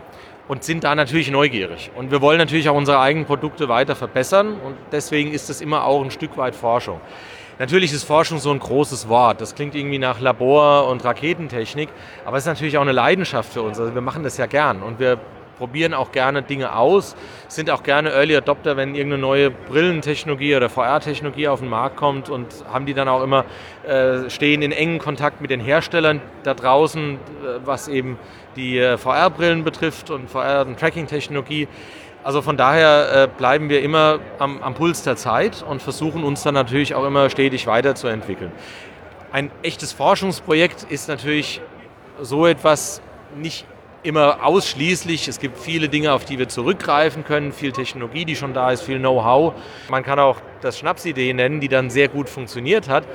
und 0.47 0.63
sind 0.63 0.83
da 0.83 0.95
natürlich 0.95 1.31
neugierig. 1.31 1.91
Und 1.95 2.11
wir 2.11 2.21
wollen 2.21 2.37
natürlich 2.37 2.69
auch 2.69 2.75
unsere 2.75 2.99
eigenen 2.99 3.25
Produkte 3.25 3.69
weiter 3.69 3.95
verbessern 3.95 4.57
und 4.63 4.75
deswegen 4.91 5.31
ist 5.31 5.49
das 5.49 5.61
immer 5.61 5.85
auch 5.85 6.03
ein 6.03 6.11
Stück 6.11 6.37
weit 6.37 6.55
Forschung. 6.55 6.99
Natürlich 7.59 7.93
ist 7.93 8.03
Forschung 8.03 8.39
so 8.39 8.51
ein 8.51 8.59
großes 8.59 9.07
Wort. 9.09 9.39
Das 9.39 9.53
klingt 9.53 9.75
irgendwie 9.75 9.99
nach 9.99 10.19
Labor 10.19 10.87
und 10.87 11.05
Raketentechnik, 11.05 11.89
aber 12.25 12.37
es 12.37 12.43
ist 12.43 12.47
natürlich 12.47 12.77
auch 12.77 12.81
eine 12.81 12.91
Leidenschaft 12.91 13.53
für 13.53 13.61
uns. 13.61 13.79
Also 13.79 13.93
wir 13.93 14.01
machen 14.01 14.23
das 14.23 14.37
ja 14.37 14.47
gern 14.47 14.81
und 14.81 14.99
wir 14.99 15.19
probieren 15.57 15.93
auch 15.93 16.11
gerne 16.11 16.41
Dinge 16.41 16.75
aus, 16.75 17.15
sind 17.47 17.69
auch 17.69 17.83
gerne 17.83 18.11
Early 18.11 18.35
Adopter, 18.35 18.77
wenn 18.77 18.95
irgendeine 18.95 19.21
neue 19.21 19.51
Brillentechnologie 19.51 20.55
oder 20.55 20.69
VR-Technologie 20.69 21.47
auf 21.47 21.59
den 21.59 21.69
Markt 21.69 21.97
kommt 21.97 22.29
und 22.29 22.47
haben 22.71 22.85
die 22.85 22.93
dann 22.93 23.07
auch 23.07 23.23
immer, 23.23 23.45
äh, 23.87 24.29
stehen 24.29 24.61
in 24.61 24.71
engen 24.71 24.99
Kontakt 24.99 25.41
mit 25.41 25.51
den 25.51 25.59
Herstellern 25.59 26.21
da 26.43 26.53
draußen, 26.53 27.15
äh, 27.15 27.17
was 27.63 27.87
eben 27.87 28.17
die 28.55 28.77
äh, 28.79 28.97
VR-Brillen 28.97 29.63
betrifft 29.63 30.09
und 30.09 30.29
VR- 30.29 30.65
und 30.65 30.79
Tracking-Technologie. 30.79 31.67
Also 32.23 32.41
von 32.41 32.55
daher 32.55 33.23
äh, 33.23 33.27
bleiben 33.37 33.69
wir 33.69 33.81
immer 33.81 34.19
am, 34.39 34.61
am 34.63 34.73
Puls 34.75 35.03
der 35.03 35.17
Zeit 35.17 35.63
und 35.67 35.81
versuchen 35.81 36.23
uns 36.23 36.43
dann 36.43 36.53
natürlich 36.53 36.95
auch 36.95 37.05
immer 37.05 37.29
stetig 37.29 37.67
weiterzuentwickeln. 37.67 38.51
Ein 39.33 39.51
echtes 39.61 39.91
Forschungsprojekt 39.91 40.83
ist 40.89 41.09
natürlich 41.09 41.59
so 42.21 42.45
etwas 42.45 43.01
nicht 43.35 43.65
immer 44.03 44.45
ausschließlich. 44.45 45.27
Es 45.27 45.39
gibt 45.39 45.57
viele 45.57 45.89
Dinge, 45.89 46.13
auf 46.13 46.25
die 46.25 46.37
wir 46.37 46.49
zurückgreifen 46.49 47.23
können, 47.23 47.51
viel 47.51 47.71
Technologie, 47.71 48.25
die 48.25 48.35
schon 48.35 48.53
da 48.53 48.71
ist, 48.71 48.83
viel 48.83 48.99
Know-how. 48.99 49.53
Man 49.89 50.03
kann 50.03 50.19
auch 50.19 50.37
das 50.61 50.77
Schnapsidee 50.77 51.33
nennen, 51.33 51.59
die 51.59 51.69
dann 51.69 51.89
sehr 51.89 52.09
gut 52.09 52.29
funktioniert 52.29 52.89
hat. 52.89 53.05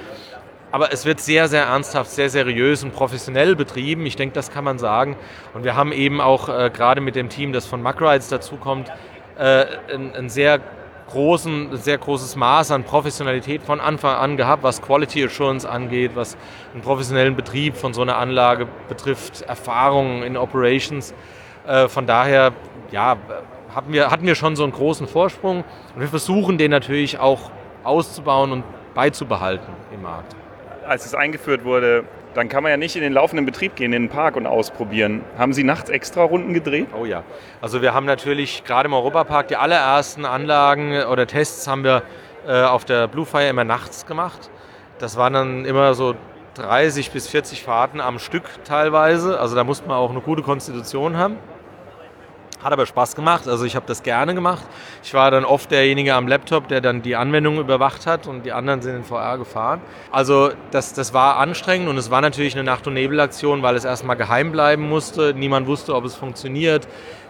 Aber 0.71 0.93
es 0.93 1.07
wird 1.07 1.21
sehr, 1.21 1.49
sehr 1.49 1.65
ernsthaft, 1.65 2.11
sehr 2.11 2.29
seriös 2.29 2.85
und 2.85 2.93
professionell 2.93 3.57
betrieben. 3.57 4.05
Ich 4.05 4.17
denke, 4.17 4.35
das 4.35 4.51
kann 4.51 4.65
man 4.65 4.79
sagen. 4.79 5.17
Und 5.55 5.65
wir 5.65 5.77
haben 5.77 5.93
eben 5.93 6.21
auch 6.21 6.49
äh, 6.49 6.71
gerade 6.71 7.01
mit 7.01 7.17
dem 7.17 7.31
Team, 7.31 7.53
das 7.53 7.67
von 7.67 7.81
Macrides 7.81 8.29
dazukommt, 8.29 8.91
äh, 9.39 9.65
ein, 9.95 10.15
ein 10.15 10.29
sehr 10.29 10.61
großen, 11.09 11.77
sehr 11.77 11.99
großes 11.99 12.37
Maß 12.37 12.71
an 12.71 12.85
Professionalität 12.85 13.63
von 13.63 13.81
Anfang 13.81 14.17
an 14.17 14.37
gehabt, 14.37 14.63
was 14.63 14.81
Quality 14.83 15.25
Assurance 15.25 15.69
angeht, 15.69 16.13
was 16.15 16.37
einen 16.73 16.83
professionellen 16.83 17.35
Betrieb 17.35 17.77
von 17.77 17.95
so 17.95 18.03
einer 18.03 18.17
Anlage 18.17 18.67
betrifft, 18.89 19.43
Erfahrungen 19.43 20.23
in 20.23 20.37
Operations. 20.37 21.15
Äh, 21.67 21.89
von 21.89 22.07
daher, 22.07 22.53
ja, 22.91 23.17
hatten 23.75 23.93
wir, 23.93 24.11
hatten 24.11 24.27
wir 24.27 24.35
schon 24.35 24.57
so 24.57 24.63
einen 24.63 24.73
großen 24.73 25.07
Vorsprung 25.07 25.65
und 25.95 26.01
wir 26.01 26.09
versuchen 26.09 26.59
den 26.59 26.71
natürlich 26.71 27.19
auch 27.19 27.51
auszubauen 27.85 28.53
und 28.53 28.65
beizubehalten 28.95 29.73
im 29.93 30.03
Markt. 30.03 30.35
als 30.87 31.05
es 31.05 31.15
eingeführt 31.15 31.65
wurde, 31.65 32.05
dann 32.39 32.49
kann 32.49 32.63
man 32.63 32.71
ja 32.71 32.77
nicht 32.77 32.95
in 32.95 33.03
den 33.03 33.13
laufenden 33.13 33.45
Betrieb 33.45 33.75
gehen, 33.75 33.93
in 33.93 34.03
den 34.03 34.09
Park 34.09 34.37
und 34.37 34.47
ausprobieren. 34.47 35.23
Haben 35.37 35.53
Sie 35.53 35.65
nachts 35.65 35.91
extra 35.91 36.23
Runden 36.23 36.55
gedreht? 36.55 36.87
Oh 36.97 37.05
ja. 37.05 37.25
Also 37.61 37.83
wir 37.83 37.95
haben 37.95 38.07
natürlich 38.07 38.63
gerade 38.63 38.87
im 38.87 38.93
Europapark 38.93 39.49
die 39.49 39.57
allerersten 39.57 40.25
Anlagen 40.25 41.03
oder 41.03 41.27
Tests 41.27 41.67
haben 41.67 41.83
wir 41.83 42.05
äh, 42.47 42.63
auf 42.63 42.85
der 42.85 43.09
Bluefire 43.09 43.49
immer 43.49 43.65
nachts 43.65 44.07
gemacht. 44.07 44.51
Das 45.01 45.17
waren 45.17 45.33
dann 45.33 45.65
immer 45.65 45.95
so 45.95 46.15
30 46.55 47.11
bis 47.11 47.27
40 47.27 47.65
Fahrten 47.65 48.01
am 48.01 48.21
Stück 48.21 48.45
teilweise. 48.63 49.41
Also 49.41 49.57
da 49.57 49.65
musste 49.65 49.89
man 49.89 49.97
auch 49.97 50.11
eine 50.11 50.21
gute 50.21 50.43
Konstitution 50.43 51.17
haben. 51.17 51.39
Hat 52.63 52.73
aber 52.73 52.87
Spaß 52.87 53.15
gemacht, 53.15 53.47
also 53.47 53.65
ich 53.65 53.77
habe 53.77 53.87
das 53.87 54.03
gerne 54.03 54.35
gemacht. 54.35 54.65
Ich 55.05 55.15
war 55.15 55.31
dann 55.31 55.45
oft 55.45 55.71
derjenige 55.71 56.15
am 56.15 56.27
Laptop, 56.27 56.67
der 56.67 56.81
dann 56.81 57.03
die 57.03 57.15
Anwendung 57.15 57.59
überwacht 57.61 58.05
hat 58.05 58.27
und 58.27 58.45
die 58.45 58.51
anderen 58.51 58.83
sind 58.83 58.97
in 58.97 59.05
VR 59.05 59.39
gefahren. 59.39 59.81
Also 60.11 60.51
das, 60.73 60.93
das 60.93 61.15
war 61.15 61.37
anstrengend 61.37 61.89
und 61.89 61.97
es 61.99 62.11
war 62.11 62.21
natürlich 62.21 62.55
eine 62.55 62.65
Nacht- 62.65 62.89
und 62.89 62.95
Nebelaktion, 62.95 63.63
weil 63.63 63.77
es 63.77 63.85
erstmal 63.85 64.17
geheim 64.17 64.51
bleiben 64.51 64.89
musste. 64.89 65.35
Niemand 65.35 65.69
wusste, 65.69 65.95
ob 65.95 66.05
es 66.05 66.17
funktioniert. 66.17 66.89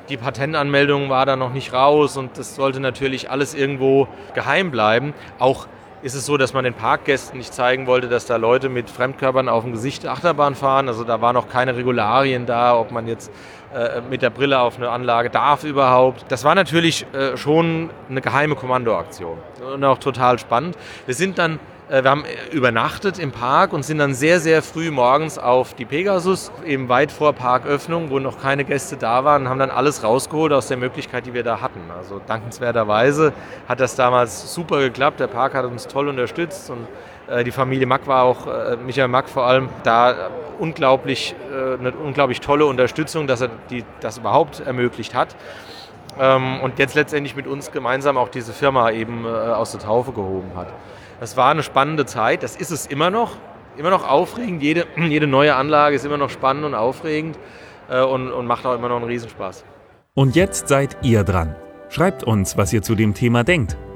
Die 0.09 0.17
Patentanmeldung 0.17 1.11
war 1.11 1.27
da 1.27 1.37
noch 1.37 1.53
nicht 1.53 1.75
raus 1.75 2.17
und 2.17 2.39
das 2.39 2.55
sollte 2.55 2.81
natürlich 2.81 3.31
alles 3.31 3.55
irgendwo 3.55 4.09
geheim 4.33 4.71
bleiben. 4.71 5.13
Auch 5.39 5.67
ist 6.01 6.15
es 6.15 6.27
so, 6.27 6.37
dass 6.37 6.55
man 6.55 6.65
den 6.65 6.75
Parkgästen 6.75 7.39
nicht 7.39 7.53
zeigen 7.53 7.87
wollte, 7.87 8.09
dass 8.09 8.27
da 8.27 8.37
Leute 8.37 8.69
mit 8.69 8.89
Fremdkörpern 8.89 9.49
auf 9.49 9.65
dem 9.65 9.73
Gesicht 9.73 10.07
Achterbahn 10.07 10.55
fahren. 10.55 10.89
Also 10.89 11.05
da 11.05 11.21
waren 11.21 11.35
noch 11.35 11.49
keine 11.49 11.77
Regularien 11.77 12.47
da, 12.47 12.77
ob 12.77 12.93
man 12.93 13.09
jetzt 13.09 13.31
äh, 13.75 14.01
mit 14.01 14.23
der 14.23 14.31
Brille 14.31 14.61
auf 14.61 14.77
eine 14.77 14.91
Anlage 14.91 15.31
darf 15.31 15.65
überhaupt. 15.65 16.25
Das 16.29 16.45
war 16.45 16.55
natürlich 16.55 17.07
äh, 17.13 17.37
schon 17.37 17.91
eine 18.09 18.21
geheime 18.21 18.55
Kommandoaktion 18.55 19.39
und 19.75 19.85
auch 19.85 19.99
total 19.99 20.39
spannend. 20.39 20.77
Wir 21.07 21.15
sind 21.15 21.39
dann 21.39 21.59
äh, 21.89 22.03
wir 22.03 22.11
haben 22.11 22.25
übernachtet 22.53 23.19
im 23.19 23.33
Park 23.33 23.73
und 23.73 23.85
sind 23.85 23.99
dann 23.99 24.15
sehr, 24.15 24.41
sehr 24.41 24.63
früh 24.63 24.91
morgens 24.91 25.39
auf 25.39 25.75
die 25.75 25.85
Pegasus, 25.85 26.51
eben 26.65 26.89
weit 26.89 27.13
vor 27.13 27.33
Parköffnung, 27.33 28.11
wo 28.11 28.19
noch 28.19 28.41
keine 28.41 28.65
Gäste 28.65 28.97
da 28.97 29.25
waren, 29.25 29.49
haben 29.49 29.59
dann 29.59 29.71
alles 29.71 30.03
rausgeholt 30.03 30.53
aus 30.53 30.69
der 30.69 30.77
Möglichkeit, 30.77 31.27
die 31.27 31.35
wir 31.35 31.43
da 31.43 31.61
hatten. 31.61 31.81
Also 31.97 32.21
dankenswerterweise 32.27 33.33
hat 33.69 33.81
das 33.81 33.97
damals 33.97 34.55
super 34.55 34.81
geklappt. 34.81 35.21
Der 35.21 35.29
Park 35.29 35.55
hat 35.55 35.65
uns 35.65 35.87
toll 35.87 36.09
unterstützt 36.09 36.71
und 36.71 36.85
äh, 36.85 36.87
die 37.45 37.51
Familie 37.51 37.87
Mack 37.87 38.07
war 38.07 38.25
auch, 38.25 38.47
äh, 38.47 38.77
Michael 38.77 39.09
Mack 39.09 39.29
vor 39.29 39.47
allem, 39.47 39.69
da 39.83 40.31
unglaublich, 40.59 41.37
eine 41.53 41.93
unglaublich 41.93 42.41
tolle 42.41 42.67
Unterstützung, 42.67 43.29
dass 43.29 43.43
er 43.43 43.51
die, 43.71 43.85
das 44.01 44.19
überhaupt 44.19 44.59
ermöglicht 44.59 45.15
hat 45.15 45.37
ähm, 46.19 46.61
und 46.61 46.81
jetzt 46.81 46.97
letztendlich 46.97 47.37
mit 47.37 47.47
uns 47.47 47.71
gemeinsam 47.71 48.17
auch 48.17 48.29
diese 48.29 48.53
Firma 48.53 48.91
eben 48.91 49.25
aus 49.25 49.71
der 49.71 49.81
Taufe 49.81 50.11
gehoben 50.11 50.51
hat. 50.57 50.67
Das 51.21 51.37
war 51.37 51.51
eine 51.51 51.63
spannende 51.63 52.07
Zeit, 52.07 52.43
das 52.43 52.57
ist 52.57 52.71
es 52.71 52.87
immer 52.87 53.11
noch. 53.11 53.37
Immer 53.77 53.91
noch 53.91 54.09
aufregend, 54.09 54.61
jede, 54.63 54.87
jede 54.97 55.29
neue 55.29 55.55
Anlage 55.55 55.95
ist 55.95 56.05
immer 56.05 56.19
noch 56.19 56.31
spannend 56.31 56.65
und 56.65 56.75
aufregend 56.75 57.39
äh, 57.89 58.03
und, 58.03 58.33
und 58.33 58.47
macht 58.47 58.67
auch 58.67 58.75
immer 58.75 58.89
noch 58.89 58.97
einen 58.97 59.07
Riesenspaß. 59.07 59.65
Und 60.15 60.35
jetzt 60.35 60.69
seid 60.69 60.97
ihr 61.03 61.23
dran. 61.23 61.55
Schreibt 61.89 62.25
uns, 62.25 62.57
was 62.57 62.73
ihr 62.73 62.83
zu 62.83 62.95
dem 62.95 63.15
Thema 63.15 63.45
denkt. 63.45 63.77